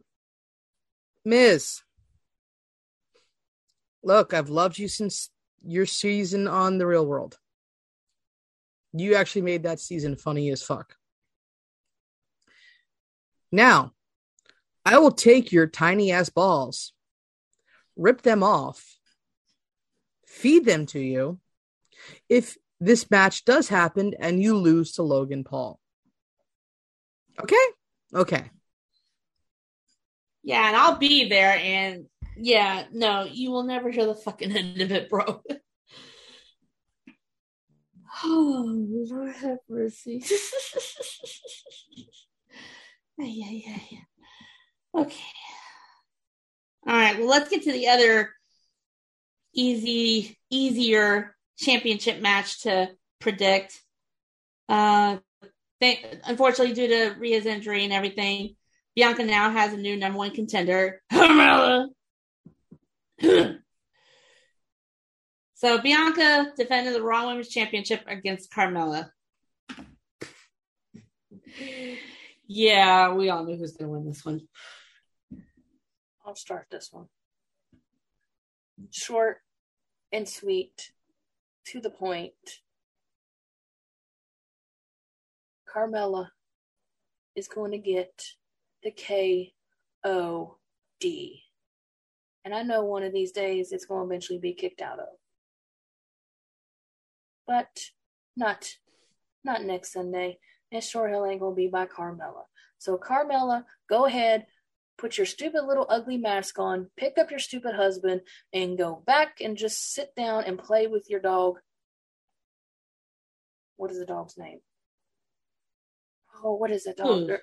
Miz, 1.25 1.83
look, 4.03 4.35
I've 4.35 4.49
loved 4.49 4.79
you 4.79 4.89
since 4.89 5.31
your 5.65 5.87
season 5.87 6.49
on 6.49 6.79
the 6.79 6.87
Real 6.87 7.07
World. 7.07 7.39
You 8.93 9.15
actually 9.15 9.43
made 9.43 9.65
that 9.65 9.81
season 9.81 10.17
funny 10.17 10.51
as 10.51 10.63
fuck. 10.63 10.97
Now, 13.53 13.93
I 14.85 14.99
will 14.99 15.11
take 15.11 15.53
your 15.53 15.67
tiny 15.67 16.13
ass 16.13 16.29
balls, 16.29 16.93
rip 17.97 18.23
them 18.23 18.43
off, 18.43 18.95
feed 20.37 20.64
them 20.66 20.87
to 20.87 21.01
you 21.01 21.41
if 22.28 22.57
this 22.78 23.11
match 23.11 23.45
does 23.45 23.68
happen 23.68 24.14
and 24.20 24.43
you 24.43 24.57
lose 24.57 24.93
to 24.93 25.03
Logan 25.03 25.45
Paul. 25.45 25.80
Okay. 27.41 27.57
Okay. 28.14 28.51
Yeah, 30.43 30.68
and 30.68 30.76
I'll 30.76 30.99
be 30.99 31.28
there. 31.28 31.57
And 31.59 32.07
yeah, 32.37 32.84
no, 32.93 33.24
you 33.24 33.51
will 33.51 33.64
never 33.64 33.91
hear 33.91 34.07
the 34.07 34.14
fucking 34.14 34.55
end 34.55 34.80
of 34.82 34.93
it, 34.93 35.09
bro. 35.09 35.43
oh, 38.24 38.87
Lord 39.11 39.34
have 39.37 39.59
mercy. 39.68 40.22
yeah, 43.18 43.51
yeah, 43.51 43.78
yeah. 43.91 43.99
Okay. 44.95 45.32
All 46.87 46.95
right. 46.95 47.18
Well, 47.18 47.28
let's 47.28 47.51
get 47.51 47.64
to 47.64 47.72
the 47.72 47.89
other 47.89 48.36
easy, 49.57 50.39
easier 50.51 51.35
championship 51.59 52.21
match 52.21 52.63
to 52.63 52.91
predict. 53.21 53.81
Uh, 54.69 55.17
th- 55.81 56.05
unfortunately, 56.25 56.75
due 56.75 56.89
to 56.89 57.15
Rhea's 57.19 57.47
injury 57.47 57.83
and 57.85 57.93
everything, 57.93 58.55
Bianca 58.95 59.25
now 59.25 59.51
has 59.51 59.73
a 59.73 59.77
new 59.77 59.97
number 59.97 60.19
one 60.19 60.31
contender, 60.31 61.03
Carmella. 61.13 61.89
so 65.55 65.81
Bianca 65.81 66.53
defended 66.57 66.95
the 66.95 67.03
Raw 67.03 67.27
Women's 67.27 67.49
Championship 67.49 68.05
against 68.07 68.53
Carmella. 68.53 69.09
Yeah, 72.47 73.15
we 73.15 73.29
all 73.31 73.45
knew 73.45 73.57
who's 73.57 73.73
going 73.73 73.89
to 73.89 73.93
win 73.93 74.07
this 74.07 74.25
one. 74.25 74.43
I'll 76.25 76.37
start 76.37 76.67
this 76.71 76.89
one. 76.93 77.07
Short 78.91 79.39
and 80.13 80.29
sweet, 80.29 80.93
to 81.67 81.81
the 81.81 81.91
point. 81.91 82.33
Carmella 85.73 86.29
is 87.35 87.49
going 87.49 87.73
to 87.73 87.79
get 87.79 88.23
the 88.83 88.91
K 88.91 89.53
O 90.05 90.57
D. 91.01 91.43
And 92.45 92.55
I 92.55 92.63
know 92.63 92.85
one 92.85 93.03
of 93.03 93.13
these 93.13 93.33
days 93.33 93.73
it's 93.73 93.85
going 93.85 94.03
to 94.03 94.07
eventually 94.07 94.39
be 94.39 94.55
kicked 94.55 94.81
out 94.81 95.01
of. 95.01 95.09
But 97.47 97.81
not 98.37 98.69
not 99.45 99.65
next 99.65 99.93
Sunday. 99.93 100.39
And 100.73 100.83
Short 100.83 101.11
Hill 101.11 101.27
ain't 101.27 101.41
gonna 101.41 101.55
be 101.55 101.69
by 101.69 101.87
Carmella. 101.87 102.45
So 102.79 102.99
Carmella, 102.99 103.65
go 103.89 104.07
ahead, 104.07 104.47
put 104.99 105.18
your 105.18 105.26
stupid 105.26 105.64
little 105.64 105.86
ugly 105.88 106.16
mask 106.16 106.59
on, 106.59 106.90
pick 106.97 107.18
up 107.18 107.30
your 107.30 107.40
stupid 107.40 107.74
husband, 107.74 108.22
and 108.53 108.78
go 108.78 109.03
back 109.07 109.40
and 109.40 109.57
just 109.57 109.92
sit 109.92 110.14
down 110.14 110.44
and 110.44 110.59
play 110.59 110.86
with 110.86 111.09
your 111.09 111.20
dog. 111.20 111.59
What 113.76 113.90
is 113.90 113.99
the 113.99 114.07
dog's 114.07 114.38
name? 114.38 114.61
Oh, 116.42 116.55
what 116.55 116.70
is 116.70 116.84
that 116.84 116.97
dog? 116.97 117.07
Who? 117.07 117.30
Er, 117.30 117.42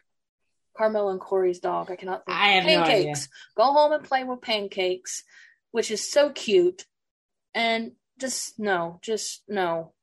Carmel 0.75 1.09
and 1.09 1.19
Corey's 1.19 1.59
dog. 1.59 1.91
I 1.91 1.95
cannot 1.95 2.25
think. 2.25 2.37
I 2.37 2.47
have 2.49 2.65
no 2.65 2.83
pancakes. 2.83 3.29
Go 3.55 3.71
home 3.71 3.91
and 3.91 4.03
play 4.03 4.23
with 4.23 4.41
pancakes, 4.41 5.23
which 5.71 5.91
is 5.91 6.09
so 6.09 6.31
cute. 6.31 6.85
And 7.53 7.91
just 8.19 8.59
no, 8.59 8.99
just 9.01 9.43
no. 9.47 9.93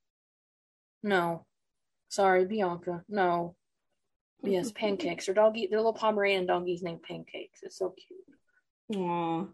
No. 1.03 1.47
Sorry, 2.09 2.45
Bianca. 2.45 3.05
No. 3.09 3.57
Yes, 4.43 4.73
pancakes. 4.75 5.27
Their 5.27 5.35
doggy 5.35 5.67
their 5.69 5.79
little 5.79 5.93
Pomeranian 5.93 6.47
doggy's 6.47 6.83
named 6.83 7.03
Pancakes. 7.03 7.61
It's 7.63 7.79
so 7.79 7.91
cute. 7.91 9.01
Aw. 9.01 9.47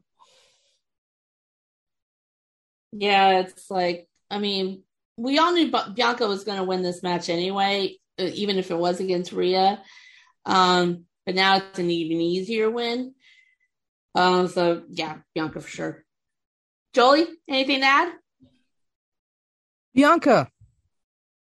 Yeah, 2.92 3.40
it's 3.40 3.70
like, 3.70 4.08
I 4.30 4.38
mean, 4.38 4.82
we 5.16 5.38
all 5.38 5.52
knew 5.52 5.70
Bianca 5.70 6.26
was 6.26 6.44
going 6.44 6.58
to 6.58 6.64
win 6.64 6.82
this 6.82 7.02
match 7.02 7.28
anyway, 7.28 7.96
uh, 8.18 8.24
even 8.34 8.58
if 8.58 8.70
it 8.70 8.78
was 8.78 9.00
against 9.00 9.32
Rhea. 9.32 9.82
Um, 10.46 11.04
but 11.26 11.34
now 11.34 11.56
it's 11.56 11.78
an 11.78 11.90
even 11.90 12.20
easier 12.20 12.70
win. 12.70 13.14
Um, 14.14 14.48
so 14.48 14.84
yeah, 14.88 15.18
Bianca 15.34 15.60
for 15.60 15.68
sure. 15.68 16.04
Jolie, 16.94 17.26
anything 17.48 17.80
to 17.80 17.86
add? 17.86 18.12
Bianca. 19.94 20.50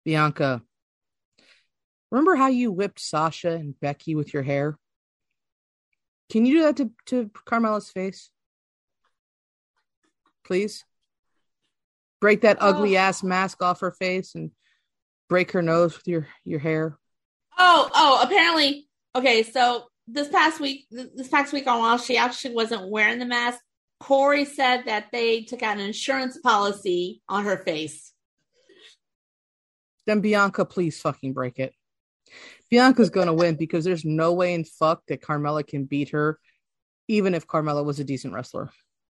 Bianca. 0.04 0.64
Remember 2.12 2.36
how 2.36 2.48
you 2.48 2.72
whipped 2.72 3.00
Sasha 3.00 3.52
and 3.52 3.80
Becky 3.80 4.16
with 4.16 4.34
your 4.34 4.44
hair? 4.44 4.78
Can 6.32 6.46
you 6.46 6.58
do 6.58 6.64
that 6.64 6.78
to, 6.78 6.92
to 7.08 7.32
Carmella's 7.46 7.90
face? 7.90 8.30
Please? 10.46 10.86
Break 12.20 12.42
that 12.42 12.58
oh. 12.62 12.70
ugly 12.70 12.98
ass 12.98 13.24
mask 13.24 13.62
off 13.62 13.82
her 13.82 13.92
face 13.92 14.36
and 14.36 14.52
break 15.30 15.52
her 15.52 15.62
nose 15.62 15.98
with 15.98 16.08
your, 16.08 16.28
your 16.44 16.60
hair. 16.60 16.98
Oh, 17.58 17.90
oh, 17.94 18.22
apparently. 18.24 18.88
Okay, 19.16 19.44
so 19.44 19.86
this 20.08 20.30
past 20.30 20.60
week, 20.60 20.86
this 20.92 21.28
past 21.28 21.52
week 21.52 21.68
on 21.68 21.80
while 21.80 21.98
she 21.98 22.18
actually 22.18 22.56
wasn't 22.56 22.90
wearing 22.90 23.20
the 23.20 23.26
mask. 23.26 23.60
Corey 24.00 24.46
said 24.46 24.84
that 24.86 25.08
they 25.12 25.42
took 25.42 25.64
out 25.64 25.78
an 25.78 25.84
insurance 25.84 26.38
policy 26.38 27.22
on 27.28 27.46
her 27.46 27.58
face. 27.58 28.14
Then 30.06 30.22
Bianca, 30.22 30.66
please 30.66 31.02
fucking 31.02 31.34
break 31.34 31.60
it. 31.60 31.74
Bianca's 32.70 33.10
gonna 33.10 33.34
win 33.34 33.56
because 33.56 33.86
there's 33.86 34.06
no 34.06 34.34
way 34.34 34.54
in 34.54 34.64
fuck 34.64 35.06
that 35.08 35.22
Carmella 35.22 35.66
can 35.66 35.86
beat 35.86 36.10
her, 36.10 36.40
even 37.08 37.34
if 37.34 37.48
Carmella 37.48 37.84
was 37.84 38.00
a 38.00 38.04
decent 38.04 38.34
wrestler. 38.34 38.70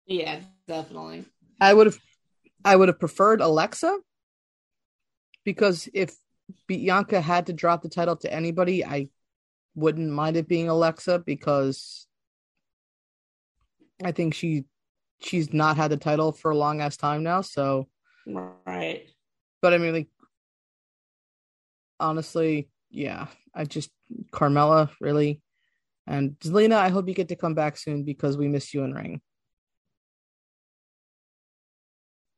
Yeah, 0.07 0.40
definitely. 0.66 1.24
I 1.61 1.74
would 1.74 1.86
have, 1.86 1.98
I 2.64 2.76
would 2.76 2.88
have 2.88 3.01
preferred 3.01 3.40
Alexa 3.40 3.98
because 5.44 5.88
if 5.92 6.14
Bianca 6.66 7.20
had 7.20 7.46
to 7.46 7.53
drop 7.53 7.82
the 7.82 7.88
title 7.88 8.16
to 8.16 8.32
anybody, 8.32 8.84
I 8.84 9.09
wouldn't 9.74 10.11
mind 10.11 10.36
it 10.36 10.48
being 10.48 10.68
Alexa 10.68 11.20
because 11.20 12.07
I 14.03 14.12
think 14.12 14.34
she 14.34 14.64
she's 15.22 15.53
not 15.53 15.76
had 15.76 15.90
the 15.90 15.96
title 15.96 16.32
for 16.32 16.51
a 16.51 16.57
long 16.57 16.80
ass 16.80 16.96
time 16.96 17.22
now. 17.22 17.42
So 17.42 17.88
right. 18.26 19.07
But 19.62 19.74
I 19.74 19.78
mean, 19.78 19.92
like 19.92 20.09
honestly, 21.98 22.68
yeah, 22.91 23.26
I 23.55 23.64
just 23.64 23.91
Carmella 24.32 24.91
really, 25.01 25.41
and 26.07 26.32
Zelina. 26.41 26.74
I 26.74 26.88
hope 26.88 27.09
you 27.09 27.14
get 27.14 27.28
to 27.28 27.36
come 27.36 27.55
back 27.55 27.76
soon 27.76 28.05
because 28.05 28.36
we 28.36 28.49
miss 28.49 28.74
you 28.74 28.82
in 28.84 28.93
ring. 28.93 29.20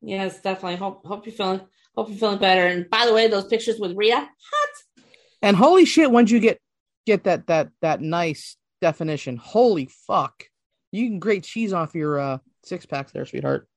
Yes, 0.01 0.41
definitely. 0.41 0.75
Hope 0.75 1.05
hope 1.05 1.25
you're 1.25 1.35
feeling 1.35 1.61
hope 1.95 2.09
you're 2.09 2.17
feeling 2.17 2.39
better. 2.39 2.65
And 2.65 2.89
by 2.89 3.05
the 3.05 3.13
way, 3.13 3.27
those 3.27 3.45
pictures 3.45 3.79
with 3.79 3.95
Rhea, 3.95 4.15
hot. 4.15 5.03
And 5.41 5.55
holy 5.55 5.85
shit, 5.85 6.11
when'd 6.11 6.29
you 6.29 6.39
get 6.39 6.59
get 7.05 7.23
that 7.23 7.47
that 7.47 7.69
that 7.81 8.01
nice 8.01 8.57
definition? 8.81 9.37
Holy 9.37 9.89
fuck! 10.07 10.45
You 10.91 11.07
can 11.07 11.19
grate 11.19 11.43
cheese 11.43 11.73
off 11.73 11.95
your 11.95 12.19
uh, 12.19 12.37
six 12.63 12.85
packs 12.85 13.11
there, 13.11 13.25
sweetheart. 13.25 13.67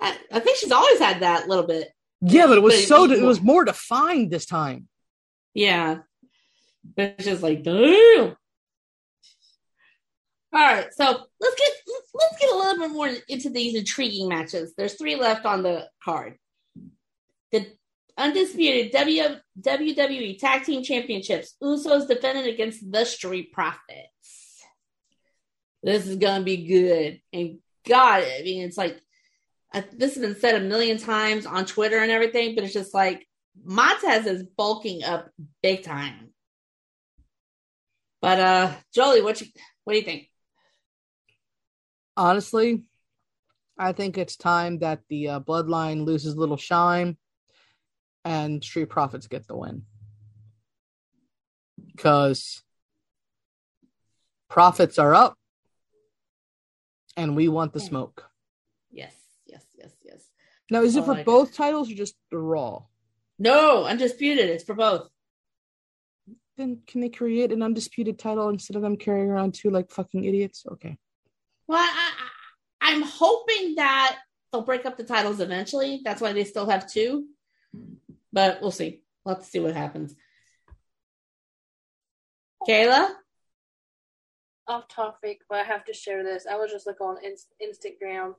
I, 0.00 0.16
I 0.30 0.40
think 0.40 0.58
she's 0.58 0.72
always 0.72 0.98
had 0.98 1.20
that 1.20 1.48
little 1.48 1.66
bit. 1.66 1.88
Yeah, 2.20 2.46
but 2.46 2.58
it 2.58 2.62
was 2.62 2.74
but 2.74 2.84
so 2.84 3.04
it 3.10 3.22
was 3.22 3.40
more 3.40 3.64
defined 3.64 4.30
this 4.30 4.46
time. 4.46 4.88
Yeah, 5.56 6.00
but 6.94 7.14
it's 7.16 7.24
just 7.24 7.42
like 7.42 7.62
damn. 7.62 8.36
All 10.52 10.62
right, 10.62 10.86
so 10.92 11.04
let's 11.40 11.56
get 11.56 11.72
let's 12.14 12.38
get 12.38 12.52
a 12.52 12.56
little 12.56 12.78
bit 12.78 12.90
more 12.90 13.10
into 13.28 13.48
these 13.48 13.74
intriguing 13.74 14.28
matches. 14.28 14.74
There's 14.76 14.98
three 14.98 15.16
left 15.16 15.46
on 15.46 15.62
the 15.62 15.88
card. 16.04 16.36
The 17.52 17.68
undisputed 18.18 18.92
WWE 18.92 20.38
Tag 20.38 20.64
Team 20.64 20.82
Championships. 20.82 21.56
Usos 21.62 22.06
defended 22.06 22.52
against 22.52 22.92
the 22.92 23.06
Street 23.06 23.50
Profits. 23.50 24.62
This 25.82 26.06
is 26.06 26.16
gonna 26.16 26.44
be 26.44 26.66
good, 26.66 27.22
and 27.32 27.60
God, 27.88 28.24
I 28.24 28.42
mean, 28.44 28.64
it's 28.64 28.76
like 28.76 29.00
this 29.92 30.16
has 30.16 30.22
been 30.22 30.38
said 30.38 30.54
a 30.56 30.60
million 30.60 30.98
times 30.98 31.46
on 31.46 31.64
Twitter 31.64 31.96
and 31.98 32.10
everything, 32.10 32.54
but 32.54 32.64
it's 32.64 32.74
just 32.74 32.92
like 32.92 33.25
Montez 33.64 34.26
is 34.26 34.42
bulking 34.42 35.04
up 35.04 35.30
big 35.62 35.82
time. 35.82 36.30
But 38.20 38.40
uh 38.40 38.72
Jolie, 38.94 39.22
what 39.22 39.40
you 39.40 39.46
what 39.84 39.92
do 39.92 39.98
you 39.98 40.04
think? 40.04 40.30
Honestly, 42.16 42.82
I 43.78 43.92
think 43.92 44.16
it's 44.16 44.36
time 44.36 44.78
that 44.78 45.00
the 45.08 45.28
uh, 45.28 45.40
bloodline 45.40 46.04
loses 46.04 46.34
a 46.34 46.40
little 46.40 46.56
shine 46.56 47.18
and 48.24 48.64
Street 48.64 48.88
Profits 48.88 49.26
get 49.26 49.46
the 49.46 49.56
win. 49.56 49.82
Because 51.94 52.62
profits 54.48 54.98
are 54.98 55.14
up 55.14 55.36
and 57.16 57.36
we 57.36 57.48
want 57.48 57.72
the 57.72 57.80
smoke. 57.80 58.24
Yes, 58.90 59.14
yes, 59.46 59.64
yes, 59.74 59.92
yes. 60.02 60.30
Now, 60.70 60.82
is 60.82 60.96
it 60.96 61.04
for 61.04 61.22
both 61.22 61.54
titles 61.54 61.90
or 61.90 61.94
just 61.94 62.14
the 62.30 62.38
Raw? 62.38 62.82
No, 63.38 63.84
undisputed. 63.84 64.48
It's 64.48 64.64
for 64.64 64.74
both. 64.74 65.08
Then 66.56 66.80
can 66.86 67.02
they 67.02 67.10
create 67.10 67.52
an 67.52 67.62
undisputed 67.62 68.18
title 68.18 68.48
instead 68.48 68.76
of 68.76 68.82
them 68.82 68.96
carrying 68.96 69.30
around 69.30 69.54
two 69.54 69.70
like 69.70 69.90
fucking 69.90 70.24
idiots? 70.24 70.64
Okay. 70.72 70.96
Well, 71.68 71.78
I, 71.78 72.12
I, 72.80 72.92
I'm 72.92 73.02
hoping 73.02 73.74
that 73.76 74.18
they'll 74.52 74.62
break 74.62 74.86
up 74.86 74.96
the 74.96 75.04
titles 75.04 75.40
eventually. 75.40 76.00
That's 76.04 76.22
why 76.22 76.32
they 76.32 76.44
still 76.44 76.68
have 76.68 76.90
two. 76.90 77.26
But 78.32 78.60
we'll 78.62 78.70
see. 78.70 79.02
Let's 79.24 79.48
see 79.48 79.60
what 79.60 79.74
happens. 79.74 80.14
Kayla? 82.66 83.10
Off 84.68 84.88
topic, 84.88 85.40
but 85.48 85.58
I 85.58 85.62
have 85.62 85.84
to 85.84 85.92
share 85.92 86.24
this. 86.24 86.46
I 86.50 86.56
was 86.56 86.70
just 86.70 86.86
looking 86.86 87.06
on 87.06 87.18
Instagram. 87.62 88.34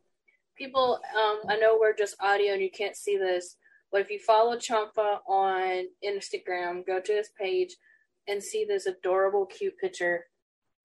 People, 0.58 1.00
um, 1.16 1.40
I 1.50 1.58
know 1.58 1.78
we're 1.80 1.96
just 1.96 2.16
audio 2.20 2.54
and 2.54 2.62
you 2.62 2.72
can't 2.72 2.96
see 2.96 3.18
this, 3.18 3.56
but 3.92 4.02
if 4.02 4.10
you 4.10 4.20
follow 4.20 4.56
Ciampa 4.58 5.20
on 5.28 5.86
Instagram, 6.06 6.86
go 6.86 7.00
to 7.00 7.14
his 7.14 7.30
page 7.40 7.76
and 8.28 8.44
see 8.44 8.66
this 8.66 8.86
adorable, 8.86 9.46
cute 9.46 9.78
picture. 9.78 10.26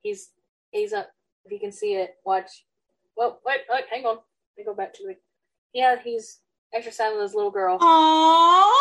He's 0.02 0.30
he's 0.70 0.92
up. 0.92 1.10
If 1.44 1.52
you 1.52 1.58
can 1.58 1.72
see 1.72 1.94
it, 1.94 2.14
watch. 2.24 2.64
Well, 3.16 3.40
wait, 3.44 3.60
wait, 3.68 3.84
hang 3.90 4.04
on. 4.06 4.16
Let 4.16 4.24
me 4.58 4.64
go 4.64 4.74
back 4.74 4.94
to 4.94 5.02
the. 5.04 5.16
Yeah, 5.72 5.96
he's 6.02 6.40
exercising 6.72 7.16
with 7.16 7.24
his 7.24 7.34
little 7.34 7.50
girl. 7.50 7.78
Aww. 7.78 8.72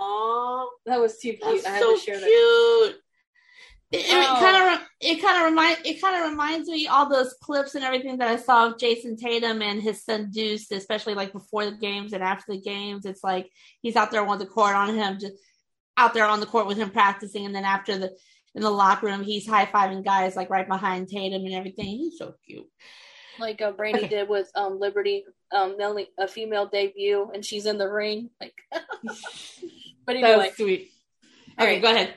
Aww. 0.00 0.66
that 0.86 1.00
was 1.00 1.18
too 1.18 1.32
cute. 1.34 1.40
That's 1.42 1.66
I 1.66 1.70
had 1.70 1.82
so 1.82 1.94
to 1.94 2.00
share 2.00 2.18
cute. 2.18 2.26
that. 2.26 2.94
It, 3.92 4.06
oh. 4.08 4.36
kind 4.38 4.74
of 4.74 4.88
it 5.00 5.20
kind 5.20 5.38
of 5.38 5.50
remind 5.50 5.78
it 5.84 6.00
kind 6.00 6.22
of 6.22 6.30
reminds 6.30 6.68
me 6.68 6.86
all 6.86 7.08
those 7.08 7.34
clips 7.42 7.74
and 7.74 7.82
everything 7.82 8.18
that 8.18 8.28
I 8.28 8.36
saw 8.36 8.68
of 8.68 8.78
Jayson 8.78 9.16
Tatum 9.16 9.62
and 9.62 9.82
his 9.82 10.04
son 10.04 10.30
Deuce, 10.30 10.70
especially 10.70 11.14
like 11.14 11.32
before 11.32 11.64
the 11.64 11.72
games 11.72 12.12
and 12.12 12.22
after 12.22 12.52
the 12.52 12.60
games. 12.60 13.04
It's 13.04 13.24
like 13.24 13.50
he's 13.82 13.96
out 13.96 14.12
there 14.12 14.24
on 14.24 14.38
the 14.38 14.46
court 14.46 14.76
on 14.76 14.94
him, 14.94 15.18
just 15.18 15.34
out 15.96 16.14
there 16.14 16.26
on 16.26 16.38
the 16.38 16.46
court 16.46 16.68
with 16.68 16.78
him 16.78 16.90
practicing, 16.90 17.46
and 17.46 17.54
then 17.54 17.64
after 17.64 17.98
the 17.98 18.16
in 18.54 18.62
the 18.62 18.70
locker 18.70 19.06
room, 19.06 19.24
he's 19.24 19.46
high 19.46 19.66
fiving 19.66 20.04
guys 20.04 20.36
like 20.36 20.50
right 20.50 20.68
behind 20.68 21.08
Tatum 21.08 21.44
and 21.44 21.54
everything. 21.54 21.86
He's 21.86 22.18
so 22.18 22.34
cute, 22.46 22.68
like 23.40 23.60
uh, 23.60 23.72
Brandi 23.72 24.08
did 24.08 24.28
with 24.28 24.50
um, 24.54 24.78
Liberty, 24.78 25.24
um, 25.52 25.76
a 26.16 26.28
female 26.28 26.66
debut, 26.66 27.28
and 27.34 27.44
she's 27.44 27.66
in 27.66 27.76
the 27.76 27.90
ring. 27.90 28.30
Like, 28.40 28.54
but 30.06 30.14
anyway, 30.14 30.52
sweet. 30.54 30.90
Okay, 31.58 31.72
okay, 31.72 31.80
go 31.80 31.90
ahead. 31.90 32.14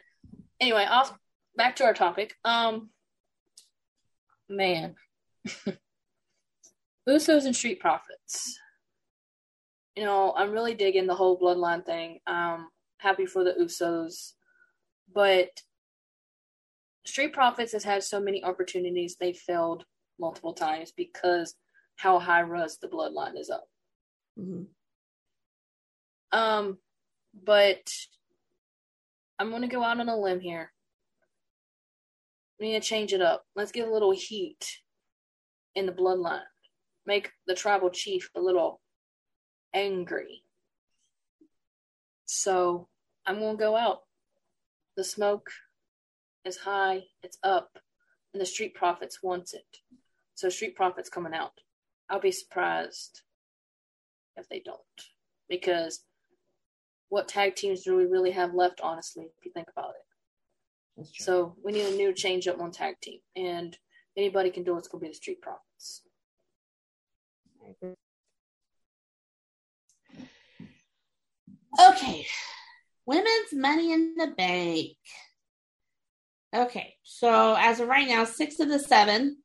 Anyway, 0.60 0.86
off 0.88 1.18
back 1.56 1.76
to 1.78 1.86
our 1.86 1.94
topic. 1.94 2.36
Um, 2.44 2.90
man, 4.50 4.96
Usos 7.10 7.46
and 7.46 7.56
Street 7.56 7.80
Profits. 7.80 8.60
You 9.96 10.06
know, 10.06 10.34
I'm 10.36 10.52
really 10.52 10.74
digging 10.74 11.08
the 11.08 11.16
whole 11.16 11.40
bloodline 11.40 11.86
thing. 11.86 12.20
Um, 12.26 12.70
happy 12.98 13.26
for 13.26 13.44
the 13.44 13.54
Usos, 13.54 14.34
but 15.14 15.50
Street 17.06 17.34
Profits 17.34 17.74
has 17.74 17.84
had 17.84 18.04
so 18.04 18.20
many 18.20 18.44
opportunities 18.44 19.16
they 19.16 19.34
failed 19.34 19.86
multiple 20.20 20.54
times 20.54 20.92
because 20.96 21.56
how 21.96 22.20
high 22.20 22.40
res 22.40 22.78
the 22.78 22.88
bloodline 22.88 23.38
is 23.40 23.50
up. 23.50 23.66
Mm-hmm. 24.40 24.64
Um, 26.38 26.78
but 27.44 27.92
I'm 29.38 29.52
gonna 29.52 29.68
go 29.68 29.84
out 29.84 30.00
on 30.00 30.10
a 30.10 30.20
limb 30.20 30.40
here. 30.40 30.73
We 32.64 32.70
need 32.70 32.82
to 32.82 32.88
change 32.88 33.12
it 33.12 33.22
up. 33.22 33.44
Let's 33.58 33.74
get 33.74 33.90
a 33.90 33.92
little 33.92 34.14
heat 34.14 34.80
in 35.76 35.86
the 35.86 35.92
bloodline. 35.92 36.46
Make 37.06 37.30
the 37.46 37.56
tribal 37.56 37.90
chief 37.90 38.30
a 38.38 38.40
little 38.40 38.80
angry. 39.74 40.46
So 42.24 42.88
I'm 43.26 43.42
gonna 43.42 43.58
go 43.58 43.76
out. 43.76 44.04
The 44.96 45.04
smoke 45.04 45.50
is 46.46 46.56
high, 46.56 47.04
it's 47.22 47.38
up, 47.44 47.80
and 48.34 48.40
the 48.40 48.46
street 48.46 48.76
profits 48.76 49.22
wants 49.22 49.54
it. 49.54 49.80
So 50.36 50.48
street 50.48 50.78
profits 50.78 51.10
coming 51.10 51.34
out. 51.34 51.60
I'll 52.10 52.22
be 52.22 52.32
surprised 52.32 53.24
if 54.38 54.48
they 54.48 54.62
don't. 54.64 54.80
Because 55.50 56.06
what 57.10 57.28
tag 57.28 57.58
teams 57.58 57.84
do 57.84 57.98
we 57.98 58.06
really 58.06 58.32
have 58.32 58.54
left, 58.54 58.80
honestly, 58.80 59.26
if 59.26 59.46
you 59.46 59.52
think 59.52 59.68
about 59.76 59.96
it. 59.96 60.03
So 61.02 61.56
we 61.64 61.72
need 61.72 61.86
a 61.86 61.96
new 61.96 62.14
change 62.14 62.48
up 62.48 62.60
on 62.60 62.72
tag 62.72 62.96
team. 63.02 63.20
And 63.36 63.76
anybody 64.16 64.52
can 64.52 64.64
do 64.64 64.76
it, 64.76 64.80
it's 64.80 64.88
gonna 64.88 65.02
be 65.02 65.08
the 65.10 65.14
Street 65.14 65.42
Profits. 65.42 66.04
Okay. 71.80 72.26
Women's 73.06 73.54
Money 73.54 73.92
in 73.92 74.16
the 74.16 74.28
Bank. 74.28 74.98
Okay. 76.56 76.96
So 77.04 77.56
as 77.58 77.80
of 77.80 77.88
right 77.88 78.08
now, 78.08 78.26
six 78.26 78.60
of 78.60 78.70
the 78.70 78.80
seven. 78.80 79.38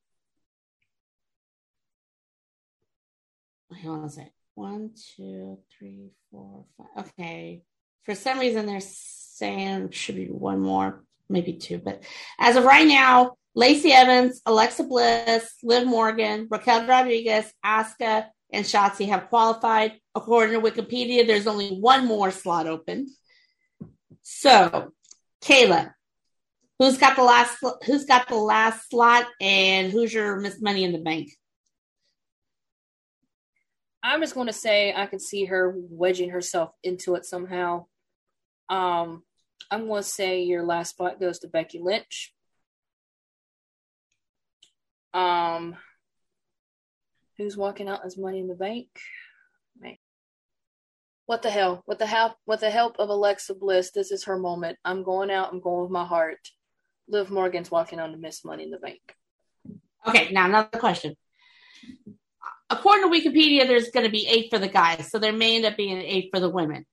Hold 3.82 3.98
on 4.00 4.04
a 4.04 4.10
second. 4.10 4.32
One, 4.54 4.90
two, 5.16 5.58
three, 5.78 6.10
four, 6.30 6.66
five. 6.76 7.06
Okay. 7.06 7.62
For 8.02 8.14
some 8.14 8.38
reason, 8.38 8.66
they're 8.66 8.80
saying 8.80 9.90
should 9.90 10.16
be 10.16 10.26
one 10.26 10.60
more, 10.60 11.04
maybe 11.28 11.54
two. 11.54 11.78
But 11.78 12.02
as 12.38 12.56
of 12.56 12.64
right 12.64 12.86
now, 12.86 13.36
Lacey 13.54 13.92
Evans, 13.92 14.40
Alexa 14.46 14.84
Bliss, 14.84 15.50
Liv 15.62 15.86
Morgan, 15.86 16.46
Raquel 16.50 16.86
Rodriguez, 16.86 17.52
Asuka, 17.64 18.26
and 18.52 18.64
Shotzi 18.64 19.08
have 19.08 19.28
qualified. 19.28 19.92
According 20.14 20.54
to 20.54 20.70
Wikipedia, 20.70 21.26
there's 21.26 21.46
only 21.46 21.70
one 21.70 22.06
more 22.06 22.30
slot 22.30 22.66
open. 22.66 23.08
So, 24.22 24.92
Kayla, 25.42 25.92
who's 26.78 26.98
got 26.98 27.16
the 27.16 27.22
last 27.22 27.58
who's 27.84 28.04
got 28.04 28.28
the 28.28 28.36
last 28.36 28.90
slot 28.90 29.26
and 29.40 29.90
who's 29.90 30.12
your 30.12 30.40
Miss 30.40 30.60
Money 30.60 30.84
in 30.84 30.92
the 30.92 30.98
Bank? 30.98 31.30
I'm 34.02 34.20
just 34.20 34.34
going 34.34 34.46
to 34.46 34.52
say 34.52 34.94
I 34.94 35.06
can 35.06 35.18
see 35.18 35.46
her 35.46 35.74
wedging 35.76 36.30
herself 36.30 36.70
into 36.82 37.16
it 37.16 37.26
somehow. 37.26 37.86
Um, 38.68 39.22
I'm 39.70 39.86
going 39.86 40.02
to 40.02 40.08
say 40.08 40.42
your 40.42 40.64
last 40.64 40.90
spot 40.90 41.20
goes 41.20 41.40
to 41.40 41.48
Becky 41.48 41.80
Lynch. 41.82 42.32
Um, 45.12 45.76
who's 47.36 47.56
walking 47.56 47.88
out 47.88 48.04
as 48.04 48.16
Money 48.16 48.40
in 48.40 48.48
the 48.48 48.54
Bank? 48.54 48.88
What 51.28 51.42
the 51.42 51.50
hell? 51.50 51.84
With 51.86 51.98
the 51.98 52.06
help, 52.06 52.36
with 52.46 52.60
the 52.60 52.70
help 52.70 52.96
of 52.98 53.10
Alexa 53.10 53.54
Bliss, 53.54 53.90
this 53.90 54.10
is 54.10 54.24
her 54.24 54.38
moment. 54.38 54.78
I'm 54.82 55.02
going 55.02 55.30
out. 55.30 55.52
I'm 55.52 55.60
going 55.60 55.82
with 55.82 55.90
my 55.90 56.06
heart. 56.06 56.38
Liv 57.06 57.30
Morgan's 57.30 57.70
walking 57.70 58.00
on 58.00 58.12
to 58.12 58.16
Miss 58.16 58.46
Money 58.46 58.64
in 58.64 58.70
the 58.70 58.78
Bank. 58.78 59.00
Okay, 60.06 60.32
now 60.32 60.46
another 60.46 60.78
question. 60.78 61.16
According 62.70 63.12
to 63.12 63.20
Wikipedia, 63.20 63.66
there's 63.66 63.90
going 63.90 64.06
to 64.06 64.10
be 64.10 64.26
eight 64.26 64.48
for 64.48 64.58
the 64.58 64.68
guys, 64.68 65.10
so 65.10 65.18
there 65.18 65.34
may 65.34 65.56
end 65.56 65.66
up 65.66 65.76
being 65.76 65.98
eight 65.98 66.30
for 66.32 66.40
the 66.40 66.48
women. 66.48 66.86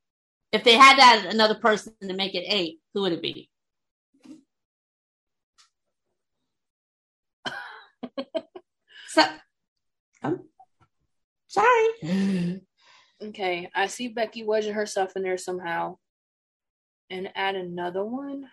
If 0.51 0.63
they 0.63 0.75
had 0.75 0.95
to 0.95 1.03
add 1.03 1.25
another 1.33 1.55
person 1.55 1.93
to 2.01 2.13
make 2.13 2.35
it 2.35 2.45
eight, 2.47 2.79
who 2.93 3.01
would 3.01 3.13
it 3.13 3.21
be? 3.21 3.49
so, 9.07 9.23
I'm 10.23 10.39
sorry. 11.47 12.61
Okay, 13.23 13.69
I 13.73 13.87
see 13.87 14.09
Becky 14.09 14.43
wedging 14.43 14.73
herself 14.73 15.13
in 15.15 15.23
there 15.23 15.37
somehow. 15.37 15.97
And 17.09 17.29
add 17.35 17.55
another 17.55 18.03
one. 18.03 18.49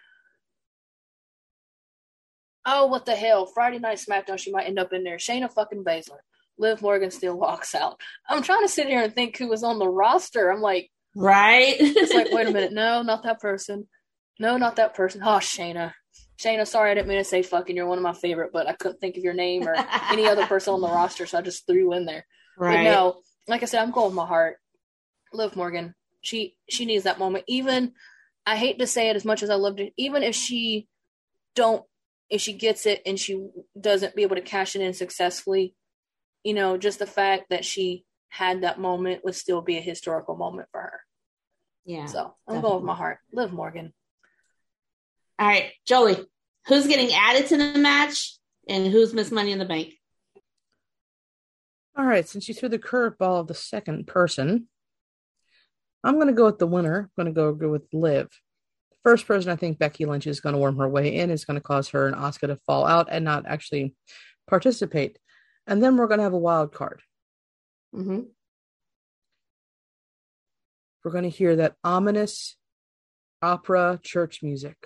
Oh, 2.65 2.87
what 2.87 3.07
the 3.07 3.17
hell? 3.17 3.47
Friday 3.47 3.79
Night 3.79 3.99
SmackDown, 3.99 4.39
she 4.39 4.53
might 4.53 4.67
end 4.67 4.79
up 4.79 4.93
in 4.93 5.05
there. 5.05 5.17
Shayna 5.17 5.53
fucking 5.53 5.85
Baszler. 5.85 6.19
Liv 6.59 6.83
Morgan 6.83 7.11
still 7.11 7.37
walks 7.37 7.75
out. 7.75 8.01
I'm 8.29 8.43
trying 8.43 8.63
to 8.63 8.69
sit 8.69 8.87
here 8.87 9.03
and 9.03 9.13
think 9.15 9.37
who 9.37 9.49
was 9.49 9.65
on 9.65 9.79
the 9.79 9.89
roster. 9.89 10.51
I'm 10.51 10.61
like, 10.61 10.91
right? 11.15 11.75
it's 11.79 12.15
like, 12.15 12.33
wait 12.33 12.47
a 12.49 12.53
minute. 12.53 12.73
No, 12.83 13.03
not 13.03 13.25
that 13.25 13.41
person. 13.41 13.89
No, 14.39 14.57
not 14.57 14.77
that 14.77 14.95
person. 14.95 15.23
Oh, 15.23 15.39
Shayna. 15.39 15.93
Shayna, 16.43 16.67
sorry, 16.67 16.91
I 16.91 16.95
didn't 16.95 17.09
mean 17.09 17.19
to 17.19 17.25
say 17.25 17.43
fucking. 17.43 17.77
You're 17.77 17.87
one 17.87 17.99
of 17.99 18.05
my 18.05 18.15
favorite, 18.15 18.51
but 18.53 18.67
I 18.67 18.73
couldn't 18.73 19.01
think 19.01 19.17
of 19.17 19.23
your 19.23 19.35
name 19.35 19.67
or 19.69 19.77
any 20.11 20.27
other 20.27 20.47
person 20.47 20.75
on 20.75 20.81
the 20.81 20.89
roster, 20.89 21.27
so 21.27 21.39
I 21.39 21.43
just 21.43 21.67
threw 21.67 21.77
you 21.77 21.93
in 21.93 22.07
there. 22.07 22.27
Right. 22.59 22.79
But 22.79 22.83
no, 22.85 23.21
like 23.47 23.63
I 23.63 23.67
said, 23.67 23.83
I'm 23.83 23.93
going 23.93 24.07
with 24.07 24.15
my 24.15 24.27
heart. 24.27 24.57
Liv 25.33 25.57
Morgan. 25.57 25.95
She 26.21 26.57
she 26.69 26.85
needs 26.85 27.05
that 27.05 27.19
moment. 27.19 27.45
Even 27.49 27.93
I 28.47 28.57
hate 28.57 28.79
to 28.79 28.87
say 28.87 29.09
it 29.09 29.17
as 29.17 29.25
much 29.25 29.43
as 29.43 29.51
I 29.51 29.55
loved 29.55 29.81
it, 29.81 29.93
even 29.97 30.23
if 30.23 30.35
she 30.35 30.89
don't 31.55 31.85
if 32.31 32.41
she 32.41 32.55
gets 32.55 32.87
it 32.87 33.03
and 33.05 33.19
she 33.19 33.47
doesn't 33.79 34.17
be 34.17 34.23
able 34.23 34.37
to 34.37 34.43
cash 34.43 34.75
it 34.75 34.83
in 34.83 34.95
successfully, 34.95 35.75
you 36.45 36.55
know, 36.55 36.79
just 36.79 36.99
the 36.99 37.07
fact 37.07 37.51
that 37.51 37.65
she 37.65 38.05
had 38.31 38.63
that 38.63 38.81
moment 38.81 39.23
would 39.25 39.35
still 39.35 39.61
be 39.61 39.77
a 39.77 39.83
historical 39.83 40.37
moment 40.37 40.69
for 40.73 40.81
her. 40.81 41.01
Yeah. 41.85 42.07
So 42.07 42.35
I'm 42.47 42.55
definitely. 42.57 42.63
going 42.63 42.75
with 42.77 42.87
my 42.87 42.95
heart. 42.95 43.19
Liv 43.33 43.53
Morgan. 43.53 43.93
All 45.39 45.49
right, 45.49 45.73
Jolie, 45.87 46.25
who's 46.69 46.87
getting 46.87 47.13
added 47.13 47.49
to 47.49 47.57
the 47.57 47.79
match 47.79 48.37
and 48.69 48.87
who's 48.87 49.13
Miss 49.13 49.31
Money 49.31 49.53
in 49.53 49.59
the 49.59 49.65
Bank? 49.65 49.95
All 51.97 52.05
right, 52.05 52.29
since 52.29 52.49
you 52.49 52.55
threw 52.55 52.69
the 52.69 52.79
curveball 52.79 53.41
of 53.41 53.49
the 53.49 53.55
second 53.55 54.07
person, 54.07 54.69
I'm 56.05 56.15
going 56.15 56.29
to 56.29 56.33
go 56.33 56.47
with 56.47 56.59
the 56.59 56.67
winner. 56.67 57.11
I'm 57.19 57.25
going 57.25 57.35
to 57.35 57.39
go, 57.39 57.53
go 57.53 57.71
with 57.71 57.87
Liv. 57.93 58.29
First 59.03 59.27
person 59.27 59.51
I 59.51 59.57
think 59.57 59.79
Becky 59.79 60.05
Lynch 60.05 60.27
is 60.27 60.41
going 60.41 60.55
to 60.55 60.61
worm 60.61 60.77
her 60.77 60.89
way 60.89 61.17
in 61.17 61.31
is 61.31 61.45
going 61.45 61.57
to 61.57 61.61
cause 61.61 61.89
her 61.89 62.07
and 62.07 62.17
Asuka 62.17 62.47
to 62.47 62.57
fall 62.67 62.87
out 62.87 63.09
and 63.11 63.25
not 63.25 63.45
actually 63.47 63.95
participate. 64.49 65.19
And 65.67 65.83
then 65.83 65.97
we're 65.97 66.07
going 66.07 66.19
to 66.19 66.25
have 66.25 66.33
a 66.33 66.39
wild 66.39 66.73
card. 66.73 67.03
Mm-hmm. 67.95 68.21
We're 71.05 71.11
going 71.13 71.25
to 71.25 71.31
hear 71.31 71.57
that 71.57 71.75
ominous 71.83 72.57
opera 73.41 73.99
church 74.03 74.43
music. 74.43 74.77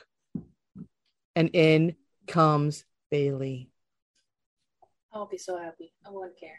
And 1.34 1.50
in 1.52 1.96
comes 2.26 2.84
Bayley. 3.10 3.70
I'll 5.12 5.26
be 5.26 5.38
so 5.38 5.58
happy. 5.58 5.92
I 6.06 6.10
won't 6.10 6.38
care. 6.38 6.58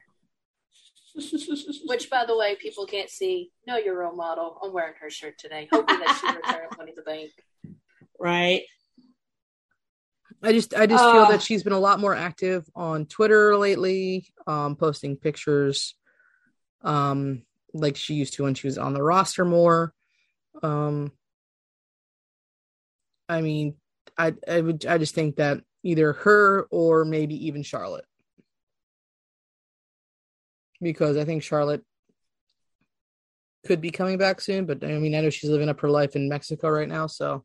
Which, 1.85 2.09
by 2.11 2.25
the 2.25 2.37
way, 2.37 2.55
people 2.55 2.85
can't 2.85 3.09
see. 3.09 3.51
Know 3.65 3.77
your 3.77 3.97
role 3.97 4.15
model. 4.15 4.59
I'm 4.63 4.71
wearing 4.71 4.93
her 5.01 5.09
shirt 5.09 5.39
today, 5.39 5.67
hoping 5.71 5.99
that 5.99 6.17
she 6.21 6.27
returns 6.35 6.77
Money 6.77 6.91
in 6.91 6.95
the 6.95 7.01
Bank. 7.01 7.31
Right. 8.19 8.61
I 10.43 10.53
just 10.53 10.75
I 10.75 10.85
just 10.85 11.03
feel 11.03 11.23
Uh. 11.23 11.31
that 11.31 11.41
she's 11.41 11.63
been 11.63 11.73
a 11.73 11.79
lot 11.79 11.99
more 11.99 12.13
active 12.13 12.69
on 12.75 13.07
Twitter 13.07 13.57
lately, 13.57 14.27
um, 14.45 14.75
posting 14.75 15.17
pictures, 15.17 15.95
um, 16.83 17.41
like 17.79 17.95
she 17.95 18.15
used 18.15 18.33
to 18.35 18.43
when 18.43 18.53
she 18.53 18.67
was 18.67 18.77
on 18.77 18.93
the 18.93 19.03
roster 19.03 19.45
more. 19.45 19.93
Um, 20.61 21.11
I 23.29 23.41
mean, 23.41 23.75
I 24.17 24.33
I 24.47 24.61
would 24.61 24.85
I 24.85 24.97
just 24.97 25.15
think 25.15 25.37
that 25.37 25.61
either 25.83 26.13
her 26.13 26.67
or 26.71 27.05
maybe 27.05 27.47
even 27.47 27.63
Charlotte, 27.63 28.05
because 30.81 31.17
I 31.17 31.25
think 31.25 31.43
Charlotte 31.43 31.83
could 33.65 33.81
be 33.81 33.91
coming 33.91 34.17
back 34.17 34.41
soon. 34.41 34.65
But 34.65 34.83
I 34.83 34.97
mean, 34.99 35.15
I 35.15 35.21
know 35.21 35.29
she's 35.29 35.49
living 35.49 35.69
up 35.69 35.81
her 35.81 35.89
life 35.89 36.15
in 36.15 36.29
Mexico 36.29 36.69
right 36.69 36.87
now, 36.87 37.07
so 37.07 37.43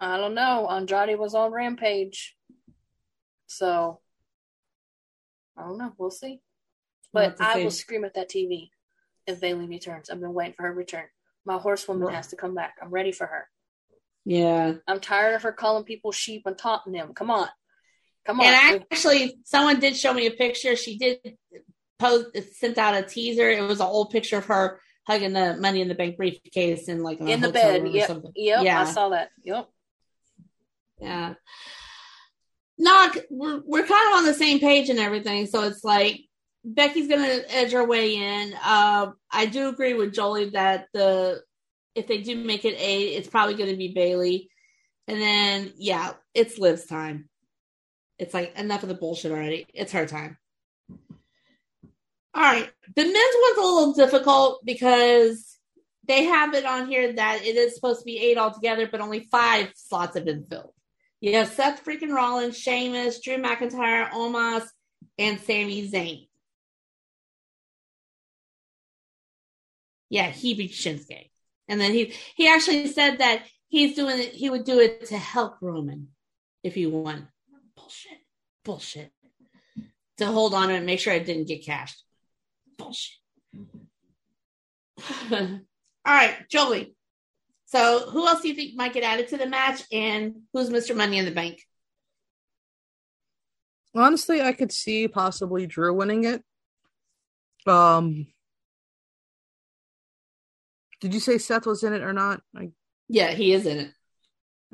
I 0.00 0.16
don't 0.16 0.34
know. 0.34 0.68
Andrade 0.68 1.18
was 1.18 1.34
on 1.34 1.52
Rampage. 1.52 2.36
So, 3.46 4.00
I 5.56 5.62
don't 5.62 5.78
know. 5.78 5.92
We'll 5.96 6.10
see. 6.10 6.40
We'll 7.12 7.30
But 7.30 7.40
I 7.40 7.62
will 7.62 7.70
scream 7.70 8.04
at 8.04 8.14
that 8.14 8.28
TV 8.28 8.70
if 9.26 9.40
Bayley 9.40 9.66
returns. 9.66 10.10
I've 10.10 10.20
been 10.20 10.34
waiting 10.34 10.54
for 10.54 10.64
her 10.64 10.72
return. 10.72 11.04
My 11.44 11.58
horsewoman 11.58 12.12
has 12.14 12.28
to 12.28 12.36
come 12.36 12.54
back. 12.54 12.74
I'm 12.82 12.90
ready 12.90 13.12
for 13.12 13.26
her. 13.26 13.48
Yeah. 14.24 14.74
I'm 14.88 15.00
tired 15.00 15.34
of 15.34 15.42
her 15.42 15.52
calling 15.52 15.84
people 15.84 16.12
sheep 16.12 16.42
and 16.46 16.56
taunting 16.56 16.92
them. 16.94 17.12
Come 17.14 17.30
on. 17.30 17.48
Come 18.24 18.40
on. 18.40 18.46
And 18.46 18.84
actually, 18.90 19.38
someone 19.44 19.80
did 19.80 19.96
show 19.96 20.14
me 20.14 20.26
a 20.26 20.30
picture. 20.30 20.76
She 20.76 20.96
did 20.96 21.36
post, 21.98 22.28
sent 22.54 22.78
out 22.78 22.94
a 22.94 23.02
teaser. 23.02 23.50
It 23.50 23.60
was 23.62 23.80
an 23.80 23.86
old 23.86 24.10
picture 24.10 24.38
of 24.38 24.46
her 24.46 24.80
hugging 25.06 25.34
the 25.34 25.56
Money 25.58 25.82
in 25.82 25.88
the 25.88 25.94
Bank 25.94 26.16
briefcase 26.16 26.88
in 26.88 27.02
like 27.02 27.20
in 27.20 27.40
the 27.40 27.52
bed. 27.52 27.82
or 27.82 27.86
Yep. 27.88 28.06
something. 28.06 28.32
Yep. 28.34 28.64
Yeah. 28.64 28.80
I 28.80 28.84
saw 28.84 29.10
that. 29.10 29.28
Yep. 29.44 29.68
Yeah. 31.00 31.34
No, 32.78 33.10
we're 33.30 33.60
we're 33.64 33.86
kind 33.86 34.08
of 34.10 34.16
on 34.18 34.24
the 34.24 34.34
same 34.34 34.58
page 34.58 34.88
and 34.88 34.98
everything. 34.98 35.46
So 35.46 35.62
it's 35.64 35.84
like 35.84 36.20
Becky's 36.64 37.08
gonna 37.08 37.42
edge 37.48 37.72
her 37.72 37.84
way 37.84 38.16
in. 38.16 38.54
Uh, 38.54 39.12
I 39.30 39.46
do 39.46 39.68
agree 39.68 39.94
with 39.94 40.14
Jolie 40.14 40.50
that 40.50 40.86
the 40.94 41.42
if 41.94 42.06
they 42.06 42.22
do 42.22 42.34
make 42.36 42.64
it 42.64 42.76
eight, 42.78 43.16
it's 43.16 43.28
probably 43.28 43.54
gonna 43.54 43.76
be 43.76 43.92
Bayley. 43.92 44.50
And 45.06 45.20
then 45.20 45.72
yeah, 45.76 46.12
it's 46.32 46.58
Liv's 46.58 46.86
time. 46.86 47.28
It's 48.18 48.32
like 48.32 48.58
enough 48.58 48.82
of 48.82 48.88
the 48.88 48.94
bullshit 48.94 49.32
already. 49.32 49.66
It's 49.74 49.92
her 49.92 50.06
time. 50.06 50.38
All 52.34 52.42
right. 52.42 52.70
The 52.96 53.02
men's 53.02 53.14
one's 53.14 53.58
a 53.58 53.60
little 53.60 53.92
difficult 53.92 54.64
because 54.64 55.56
they 56.06 56.24
have 56.24 56.54
it 56.54 56.64
on 56.64 56.88
here 56.88 57.12
that 57.12 57.42
it 57.44 57.56
is 57.56 57.74
supposed 57.74 58.00
to 58.00 58.04
be 58.04 58.18
eight 58.18 58.38
altogether, 58.38 58.88
but 58.90 59.00
only 59.00 59.28
five 59.30 59.70
slots 59.74 60.16
have 60.16 60.24
been 60.24 60.44
filled. 60.44 60.72
You 61.20 61.36
have 61.36 61.48
Seth 61.48 61.84
freaking 61.84 62.14
Rollins, 62.14 62.58
Sheamus, 62.58 63.20
Drew 63.20 63.38
McIntyre, 63.38 64.10
Omos, 64.10 64.66
and 65.18 65.40
Sami 65.40 65.88
Zayn. 65.88 66.26
Yeah, 70.10 70.30
he 70.30 70.54
beat 70.54 70.72
Shinsuke. 70.72 71.30
And 71.68 71.80
then 71.80 71.92
he 71.92 72.12
he 72.36 72.48
actually 72.48 72.86
said 72.88 73.18
that 73.18 73.42
he's 73.68 73.96
doing 73.96 74.18
it. 74.18 74.32
He 74.32 74.50
would 74.50 74.64
do 74.64 74.80
it 74.80 75.06
to 75.06 75.18
help 75.18 75.56
Roman 75.60 76.08
if 76.62 76.74
he 76.74 76.86
won. 76.86 77.28
Bullshit. 77.76 78.18
Bullshit. 78.64 79.12
To 80.18 80.26
hold 80.26 80.54
on 80.54 80.68
to 80.68 80.74
and 80.74 80.86
make 80.86 81.00
sure 81.00 81.12
I 81.12 81.18
didn't 81.18 81.48
get 81.48 81.64
cashed. 81.64 82.02
Bullshit. 82.78 83.16
All 85.32 85.58
right, 86.04 86.36
Jolie. 86.50 86.94
So, 87.66 88.08
who 88.10 88.26
else 88.28 88.42
do 88.42 88.48
you 88.48 88.54
think 88.54 88.76
might 88.76 88.92
get 88.92 89.02
added 89.02 89.28
to 89.28 89.36
the 89.36 89.46
match, 89.46 89.82
and 89.90 90.42
who's 90.52 90.70
Mr. 90.70 90.94
Money 90.94 91.18
in 91.18 91.24
the 91.24 91.30
Bank? 91.30 91.60
Honestly, 93.94 94.40
I 94.40 94.52
could 94.52 94.70
see 94.70 95.08
possibly 95.08 95.66
Drew 95.66 95.94
winning 95.94 96.24
it. 96.24 96.42
Um, 97.66 98.26
did 101.04 101.12
you 101.12 101.20
say 101.20 101.36
Seth 101.36 101.66
was 101.66 101.82
in 101.84 101.92
it 101.92 102.00
or 102.00 102.14
not? 102.14 102.40
Yeah, 103.08 103.32
he 103.32 103.52
is 103.52 103.66
in 103.66 103.78
it. 103.78 103.90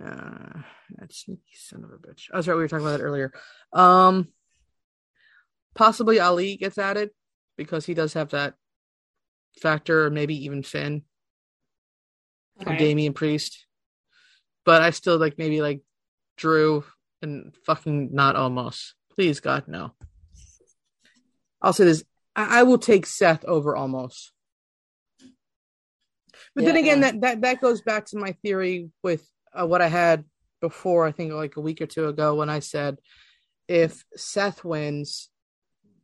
uh, 0.00 0.60
that 0.98 1.12
sneaky 1.12 1.42
son 1.56 1.82
of 1.82 1.90
a 1.90 1.96
bitch. 1.96 2.26
I 2.32 2.36
was 2.36 2.46
right. 2.46 2.54
We 2.54 2.60
were 2.60 2.68
talking 2.68 2.86
about 2.86 2.98
that 2.98 3.04
earlier. 3.04 3.32
Um, 3.72 4.28
possibly 5.74 6.20
Ali 6.20 6.56
gets 6.56 6.78
added 6.78 7.10
because 7.56 7.84
he 7.84 7.94
does 7.94 8.12
have 8.12 8.28
that 8.30 8.54
factor, 9.60 10.06
or 10.06 10.10
maybe 10.10 10.44
even 10.44 10.62
Finn 10.62 11.02
or 12.64 12.68
Okay. 12.74 12.78
Damian 12.78 13.12
Priest. 13.12 13.66
But 14.64 14.82
I 14.82 14.90
still 14.90 15.18
like 15.18 15.36
maybe 15.36 15.60
like 15.60 15.80
Drew 16.36 16.84
and 17.22 17.52
fucking 17.66 18.10
not 18.14 18.36
Omos. 18.36 18.92
Please 19.16 19.40
God, 19.40 19.64
no. 19.66 19.94
I'll 21.60 21.72
say 21.72 21.86
this. 21.86 22.04
I, 22.36 22.60
I 22.60 22.62
will 22.62 22.78
take 22.78 23.04
Seth 23.04 23.44
over 23.46 23.74
Omos. 23.74 24.28
But 26.60 26.66
then 26.66 26.76
Yeah. 26.76 26.80
again, 26.82 27.00
that, 27.00 27.20
that 27.22 27.40
that 27.40 27.60
goes 27.60 27.80
back 27.80 28.04
to 28.06 28.18
my 28.18 28.32
theory 28.42 28.90
with 29.02 29.26
uh, 29.54 29.66
what 29.66 29.80
I 29.80 29.88
had 29.88 30.24
before. 30.60 31.06
I 31.06 31.12
think 31.12 31.32
like 31.32 31.56
a 31.56 31.60
week 31.60 31.80
or 31.80 31.86
two 31.86 32.06
ago 32.06 32.34
when 32.34 32.50
I 32.50 32.58
said 32.58 32.98
if 33.66 34.04
Seth 34.14 34.62
wins, 34.62 35.30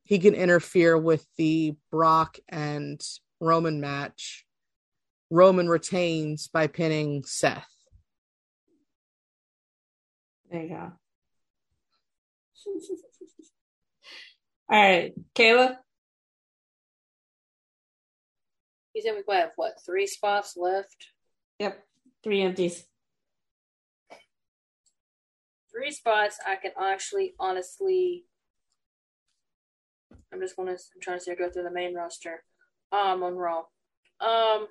he 0.05 0.19
can 0.19 0.35
interfere 0.35 0.97
with 0.97 1.27
the 1.37 1.75
Brock 1.91 2.39
and 2.49 3.05
Roman 3.39 3.81
match. 3.81 4.47
Roman 5.31 5.69
retains 5.69 6.49
by 6.49 6.69
pinning 6.69 7.25
Seth. 7.25 7.69
There 10.51 10.63
you 10.63 10.69
go. 10.71 10.93
All 14.71 14.81
right, 14.81 15.13
Kayla. 15.35 15.77
He 18.97 19.03
said 19.03 19.13
we 19.15 19.35
have 19.37 19.51
what 19.57 19.75
three 19.85 20.07
spots 20.07 20.57
left? 20.57 21.09
Yep, 21.59 21.85
three 22.25 22.41
empties. 22.41 22.87
Three 25.71 25.91
spots. 25.91 26.39
I 26.49 26.57
can 26.57 26.71
actually, 26.81 27.35
honestly. 27.39 28.25
I'm 30.33 30.41
just 30.41 30.57
gonna. 30.57 30.71
I'm 30.71 31.01
trying 31.03 31.19
to 31.19 31.25
see. 31.25 31.31
I 31.31 31.35
go 31.35 31.51
through 31.51 31.65
the 31.65 31.71
main 31.71 31.95
roster. 31.95 32.43
Um, 32.91 33.23
on 33.23 33.37
Raw. 33.37 33.65
Um, 34.19 34.67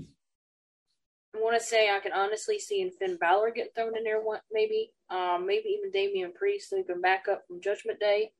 I 0.00 1.36
want 1.36 1.56
to 1.56 1.64
say 1.64 1.90
I 1.94 2.00
can 2.00 2.12
honestly 2.12 2.58
see 2.58 2.90
Finn 2.98 3.18
Balor 3.20 3.52
get 3.52 3.72
thrown 3.76 3.96
in 3.96 4.02
there. 4.02 4.20
One 4.20 4.40
maybe. 4.50 4.90
Um, 5.10 5.46
maybe 5.46 5.68
even 5.78 5.92
Damian 5.92 6.32
Priest 6.32 6.70
so 6.70 6.76
he 6.76 6.82
can 6.82 7.00
back 7.00 7.26
up 7.30 7.44
from 7.46 7.60
Judgment 7.60 8.00
Day. 8.00 8.32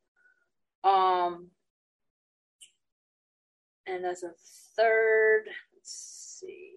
Um, 0.82 1.50
and 3.86 4.04
as 4.04 4.22
a 4.22 4.32
third, 4.76 5.44
let's 5.74 6.40
see. 6.40 6.72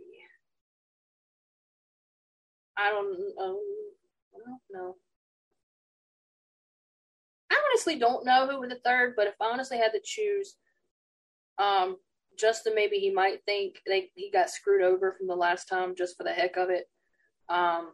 I 2.78 2.90
don't 2.90 3.18
know. 3.38 3.60
I 4.34 4.38
don't 4.46 4.62
know. 4.72 4.96
I 7.52 7.62
honestly 7.72 7.98
don't 7.98 8.26
know 8.26 8.48
who 8.48 8.68
the 8.68 8.80
third, 8.84 9.14
but 9.16 9.28
if 9.28 9.36
I 9.42 9.46
honestly 9.46 9.78
had 9.78 9.94
to 9.94 10.02
choose, 10.04 10.56
um, 11.58 11.98
Justin 12.38 12.76
maybe 12.76 12.98
he 12.98 13.12
might 13.12 13.46
think 13.46 13.76
they 13.88 14.10
he 14.16 14.30
got 14.30 14.50
screwed 14.50 14.82
over 14.82 15.14
from 15.14 15.28
the 15.28 15.36
last 15.36 15.70
time 15.70 15.96
just 15.96 16.18
for 16.18 16.24
the 16.24 16.34
heck 16.34 16.58
of 16.58 16.70
it. 16.70 16.86
Um, 17.48 17.94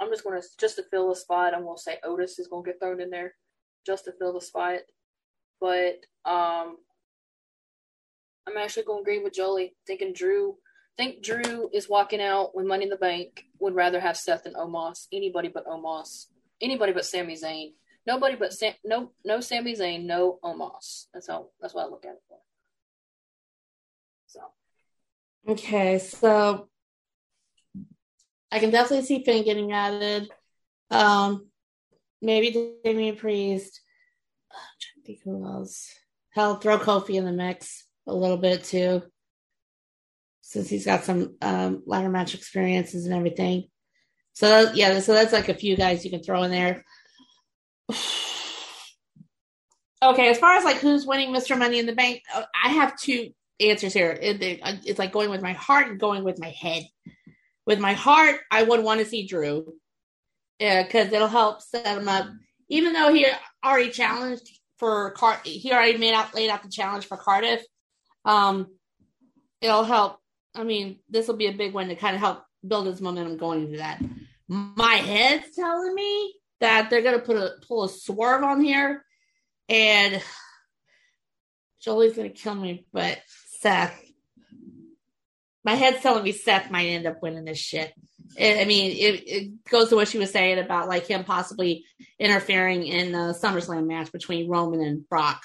I'm 0.00 0.10
just 0.10 0.22
gonna 0.22 0.42
just 0.60 0.76
to 0.76 0.84
fill 0.84 1.08
the 1.08 1.16
spot. 1.16 1.54
I'm 1.54 1.64
gonna 1.64 1.78
say 1.78 1.98
Otis 2.04 2.38
is 2.38 2.48
gonna 2.48 2.62
get 2.64 2.78
thrown 2.80 3.00
in 3.00 3.10
there 3.10 3.34
just 3.86 4.04
to 4.04 4.12
fill 4.12 4.34
the 4.34 4.40
spot. 4.40 4.80
But 5.60 6.04
um, 6.24 6.76
I'm 8.46 8.56
actually 8.56 8.84
gonna 8.84 9.00
agree 9.00 9.18
with 9.20 9.32
Jolie, 9.32 9.74
thinking 9.86 10.12
Drew. 10.12 10.56
Think 10.96 11.22
Drew 11.22 11.70
is 11.72 11.88
walking 11.88 12.20
out 12.20 12.54
with 12.54 12.66
Money 12.66 12.84
in 12.84 12.90
the 12.90 12.96
Bank. 12.96 13.44
Would 13.58 13.74
rather 13.74 13.98
have 14.00 14.16
Seth 14.16 14.44
than 14.44 14.54
Omos. 14.54 15.06
Anybody 15.12 15.48
but 15.48 15.66
Omos. 15.66 16.26
Anybody 16.60 16.92
but 16.92 17.04
Sami 17.04 17.34
Zayn. 17.34 17.72
Nobody 18.06 18.36
but 18.36 18.52
Sam. 18.52 18.74
No, 18.84 19.10
no 19.24 19.40
Sami 19.40 19.74
Zayn. 19.74 20.04
No 20.04 20.38
Omos. 20.44 21.06
That's 21.12 21.26
how. 21.26 21.48
That's 21.60 21.74
what 21.74 21.86
I 21.86 21.90
look 21.90 22.04
at 22.04 22.12
it 22.12 22.22
for. 22.28 22.38
So 24.26 24.40
Okay, 25.48 25.98
so 25.98 26.68
I 28.52 28.60
can 28.60 28.70
definitely 28.70 29.04
see 29.04 29.24
Finn 29.24 29.44
getting 29.44 29.72
added. 29.72 30.30
Um, 30.90 31.48
maybe 32.22 32.78
Damian 32.84 33.16
Priest. 33.16 33.80
I'm 34.52 34.58
trying 34.80 35.02
to 35.02 35.06
think 35.06 35.22
who 35.24 35.44
else. 35.44 35.92
Hell, 36.30 36.56
throw 36.56 36.78
Kofi 36.78 37.14
in 37.14 37.24
the 37.24 37.32
mix 37.32 37.84
a 38.06 38.14
little 38.14 38.36
bit 38.36 38.64
too, 38.64 39.02
since 40.42 40.68
he's 40.68 40.84
got 40.86 41.04
some 41.04 41.36
um, 41.40 41.82
ladder 41.86 42.08
match 42.08 42.34
experiences 42.34 43.06
and 43.06 43.14
everything. 43.14 43.64
So 44.34 44.72
yeah, 44.74 44.98
so 45.00 45.14
that's 45.14 45.32
like 45.32 45.48
a 45.48 45.54
few 45.54 45.76
guys 45.76 46.04
you 46.04 46.10
can 46.10 46.22
throw 46.22 46.42
in 46.42 46.50
there. 46.50 46.84
Okay, 50.02 50.28
as 50.28 50.38
far 50.38 50.54
as 50.56 50.64
like 50.64 50.76
who's 50.76 51.06
winning 51.06 51.32
Mr. 51.32 51.58
Money 51.58 51.78
in 51.78 51.86
the 51.86 51.94
Bank, 51.94 52.20
uh, 52.34 52.42
I 52.62 52.68
have 52.70 52.94
two 52.98 53.30
answers 53.58 53.94
here. 53.94 54.10
It- 54.10 54.42
it- 54.42 54.60
It's 54.84 54.98
like 54.98 55.12
going 55.12 55.30
with 55.30 55.40
my 55.40 55.54
heart 55.54 55.88
and 55.88 55.98
going 55.98 56.24
with 56.24 56.38
my 56.38 56.50
head. 56.50 56.82
With 57.66 57.78
my 57.78 57.94
heart, 57.94 58.40
I 58.50 58.64
would 58.64 58.84
want 58.84 59.00
to 59.00 59.06
see 59.06 59.26
Drew 59.26 59.74
because 60.58 61.10
it'll 61.10 61.28
help 61.28 61.62
set 61.62 61.86
him 61.96 62.06
up. 62.08 62.26
Even 62.68 62.92
though 62.92 63.14
he 63.14 63.26
already 63.64 63.90
challenged 63.90 64.46
for 64.76 65.12
Car, 65.12 65.40
he 65.44 65.72
already 65.72 65.96
made 65.96 66.12
out 66.12 66.34
laid 66.34 66.50
out 66.50 66.62
the 66.62 66.68
challenge 66.68 67.06
for 67.06 67.16
Cardiff. 67.16 67.62
Um, 68.24 68.68
it'll 69.60 69.84
help. 69.84 70.18
I 70.54 70.64
mean, 70.64 71.00
this 71.08 71.26
will 71.26 71.36
be 71.36 71.46
a 71.46 71.52
big 71.52 71.74
one 71.74 71.88
to 71.88 71.96
kind 71.96 72.14
of 72.14 72.20
help 72.20 72.44
build 72.66 72.86
his 72.86 73.00
momentum 73.00 73.36
going 73.36 73.64
into 73.64 73.78
that. 73.78 74.00
My 74.48 74.94
head's 74.94 75.54
telling 75.54 75.94
me 75.94 76.34
that 76.60 76.90
they're 76.90 77.02
gonna 77.02 77.18
put 77.18 77.36
a 77.36 77.54
pull 77.66 77.84
a 77.84 77.88
swerve 77.88 78.42
on 78.44 78.60
here, 78.60 79.04
and 79.68 80.22
Jolie's 81.82 82.16
gonna 82.16 82.30
kill 82.30 82.54
me, 82.54 82.86
but 82.92 83.18
Seth. 83.60 84.00
My 85.64 85.74
head's 85.74 86.02
telling 86.02 86.24
me 86.24 86.32
Seth 86.32 86.70
might 86.70 86.86
end 86.86 87.06
up 87.06 87.22
winning 87.22 87.46
this 87.46 87.58
shit. 87.58 87.92
I 88.38 88.60
I 88.60 88.64
mean, 88.66 88.90
it, 88.92 89.22
it 89.26 89.64
goes 89.64 89.88
to 89.88 89.96
what 89.96 90.08
she 90.08 90.18
was 90.18 90.30
saying 90.30 90.58
about 90.58 90.88
like 90.88 91.06
him 91.06 91.24
possibly 91.24 91.84
interfering 92.18 92.86
in 92.86 93.12
the 93.12 93.36
SummerSlam 93.40 93.86
match 93.86 94.12
between 94.12 94.48
Roman 94.48 94.82
and 94.82 95.08
Brock. 95.08 95.42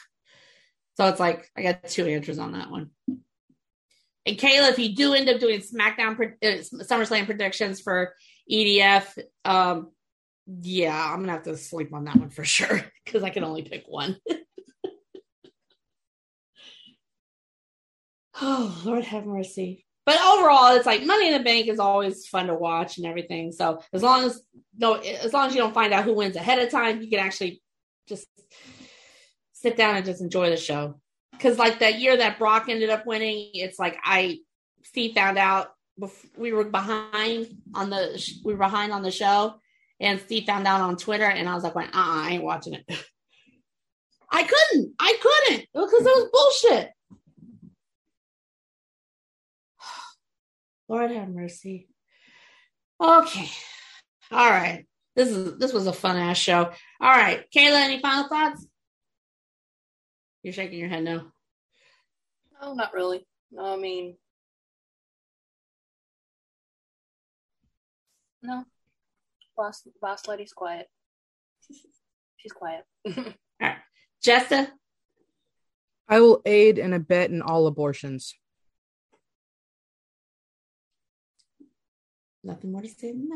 So 1.00 1.08
it's 1.08 1.20
like 1.20 1.50
I 1.56 1.62
got 1.62 1.88
two 1.88 2.08
answers 2.08 2.40
on 2.40 2.52
that 2.52 2.70
one. 2.70 2.90
And 3.08 4.38
Kayla, 4.38 4.72
if 4.72 4.80
you 4.80 4.94
do 4.94 5.14
end 5.14 5.30
up 5.30 5.40
doing 5.40 5.62
SmackDown 5.62 6.20
uh, 6.20 6.58
SummerSlam 6.84 7.26
predictions 7.26 7.80
for 7.80 8.14
EDF, 8.52 9.18
um, 9.46 9.92
yeah, 10.46 11.02
I'm 11.02 11.22
gonna 11.22 11.32
have 11.32 11.44
to 11.44 11.56
sleep 11.56 11.94
on 11.94 12.04
that 12.04 12.18
one 12.18 12.32
for 12.32 12.44
sure 12.44 12.84
because 13.06 13.24
I 13.24 13.30
can 13.30 13.46
only 13.46 13.62
pick 13.62 13.86
one. 13.88 14.18
oh 18.42 18.82
Lord 18.84 19.06
have 19.06 19.26
mercy. 19.26 19.86
But 20.06 20.20
overall, 20.20 20.76
it's 20.76 20.86
like 20.86 21.06
Money 21.06 21.28
in 21.28 21.34
the 21.38 21.46
Bank 21.46 21.70
is 21.70 21.80
always 21.80 22.28
fun 22.28 22.48
to 22.48 22.56
watch 22.56 22.98
and 22.98 23.08
everything. 23.08 23.54
So 23.54 23.82
as 23.94 24.04
long 24.04 24.26
as 24.26 24.42
no, 24.78 24.96
as 24.96 25.32
long 25.32 25.48
as 25.48 25.56
you 25.56 25.62
don't 25.62 25.74
find 25.74 25.94
out 25.94 26.04
who 26.04 26.14
wins 26.14 26.36
ahead 26.36 26.60
of 26.60 26.70
time, 26.70 27.02
you 27.02 27.10
can 27.10 27.20
actually 27.20 27.62
just 28.06 28.28
sit 29.62 29.76
down 29.76 29.96
and 29.96 30.06
just 30.06 30.22
enjoy 30.22 30.50
the 30.50 30.58
show. 30.58 31.00
Because 31.32 31.58
like 31.58 31.80
that 31.80 32.00
year 32.00 32.18
that 32.18 32.40
Brock 32.40 32.66
ended 32.70 32.90
up 32.90 33.06
winning, 33.06 33.50
it's 33.54 33.80
like 33.80 33.98
I 34.04 34.40
Steve 34.84 35.16
found 35.16 35.38
out 35.38 35.70
we 36.38 36.54
were 36.54 36.66
behind 36.66 37.48
on 37.74 37.90
the 37.90 38.40
we 38.44 38.54
were 38.54 38.60
behind 38.60 38.92
on 38.92 39.02
the 39.02 39.12
show, 39.12 39.56
and 40.00 40.20
Steve 40.22 40.46
found 40.46 40.68
out 40.68 40.82
on 40.82 40.98
Twitter, 40.98 41.26
and 41.26 41.48
I 41.48 41.56
was 41.56 41.64
like, 41.64 41.76
"Uh, 41.76 41.80
uh 41.80 41.90
I 41.94 42.30
ain't 42.32 42.44
watching 42.44 42.74
it." 42.74 42.86
I 44.32 44.44
couldn't. 44.44 44.94
I 45.00 45.18
couldn't 45.22 45.68
because 45.74 46.06
it 46.06 46.30
was 46.32 46.62
bullshit. 46.62 46.92
Lord 50.90 51.12
have 51.12 51.30
mercy. 51.30 51.88
Okay. 53.02 53.50
All 54.32 54.50
right. 54.50 54.86
This 55.16 55.30
is 55.30 55.58
this 55.58 55.74
was 55.74 55.88
a 55.88 55.94
fun 55.94 56.18
ass 56.18 56.38
show. 56.38 56.72
All 57.02 57.10
right. 57.10 57.46
Kayla, 57.56 57.84
any 57.84 58.00
final 58.00 58.28
thoughts? 58.30 58.66
You're 60.50 60.56
shaking 60.56 60.80
your 60.80 60.90
head 60.90 61.04
no. 61.04 61.26
No, 62.60 62.74
not 62.74 62.92
really. 62.96 63.24
No, 63.52 63.72
I 63.72 63.76
mean, 63.76 64.18
no. 68.42 68.66
Boss, 69.56 69.88
boss 70.02 70.28
lady's 70.28 70.52
quiet. 70.52 70.88
She's 72.38 72.52
quiet. 72.52 72.84
all 73.16 73.24
right, 73.62 73.78
Jessa. 74.26 74.72
I 76.08 76.20
will 76.20 76.42
aid 76.48 76.80
and 76.80 76.96
abet 76.96 77.30
in 77.30 77.44
all 77.44 77.68
abortions. 77.68 78.34
Nothing 82.44 82.72
more 82.72 82.82
to 82.82 82.90
say 82.90 83.12
than 83.12 83.30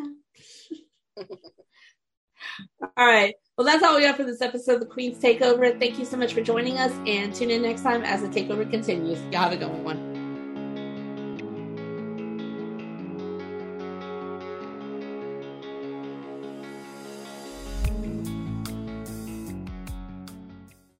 that. 1.17 1.27
all 2.97 3.05
right. 3.05 3.35
Well, 3.55 3.67
that's 3.67 3.83
all 3.83 3.95
we 3.95 4.03
have 4.05 4.15
for 4.15 4.23
this 4.23 4.41
episode 4.41 4.75
of 4.75 4.79
the 4.79 4.87
Queen's 4.87 5.21
Takeover. 5.21 5.79
Thank 5.79 5.99
you 5.99 6.05
so 6.05 6.17
much 6.17 6.33
for 6.33 6.41
joining 6.41 6.79
us 6.79 6.91
and 7.05 7.35
tune 7.35 7.51
in 7.51 7.61
next 7.61 7.83
time 7.83 8.03
as 8.03 8.21
the 8.21 8.27
takeover 8.27 8.67
continues. 8.67 9.21
Y'all 9.31 9.41
have 9.41 9.51
a 9.51 9.57
good 9.57 9.83
one. 9.83 10.12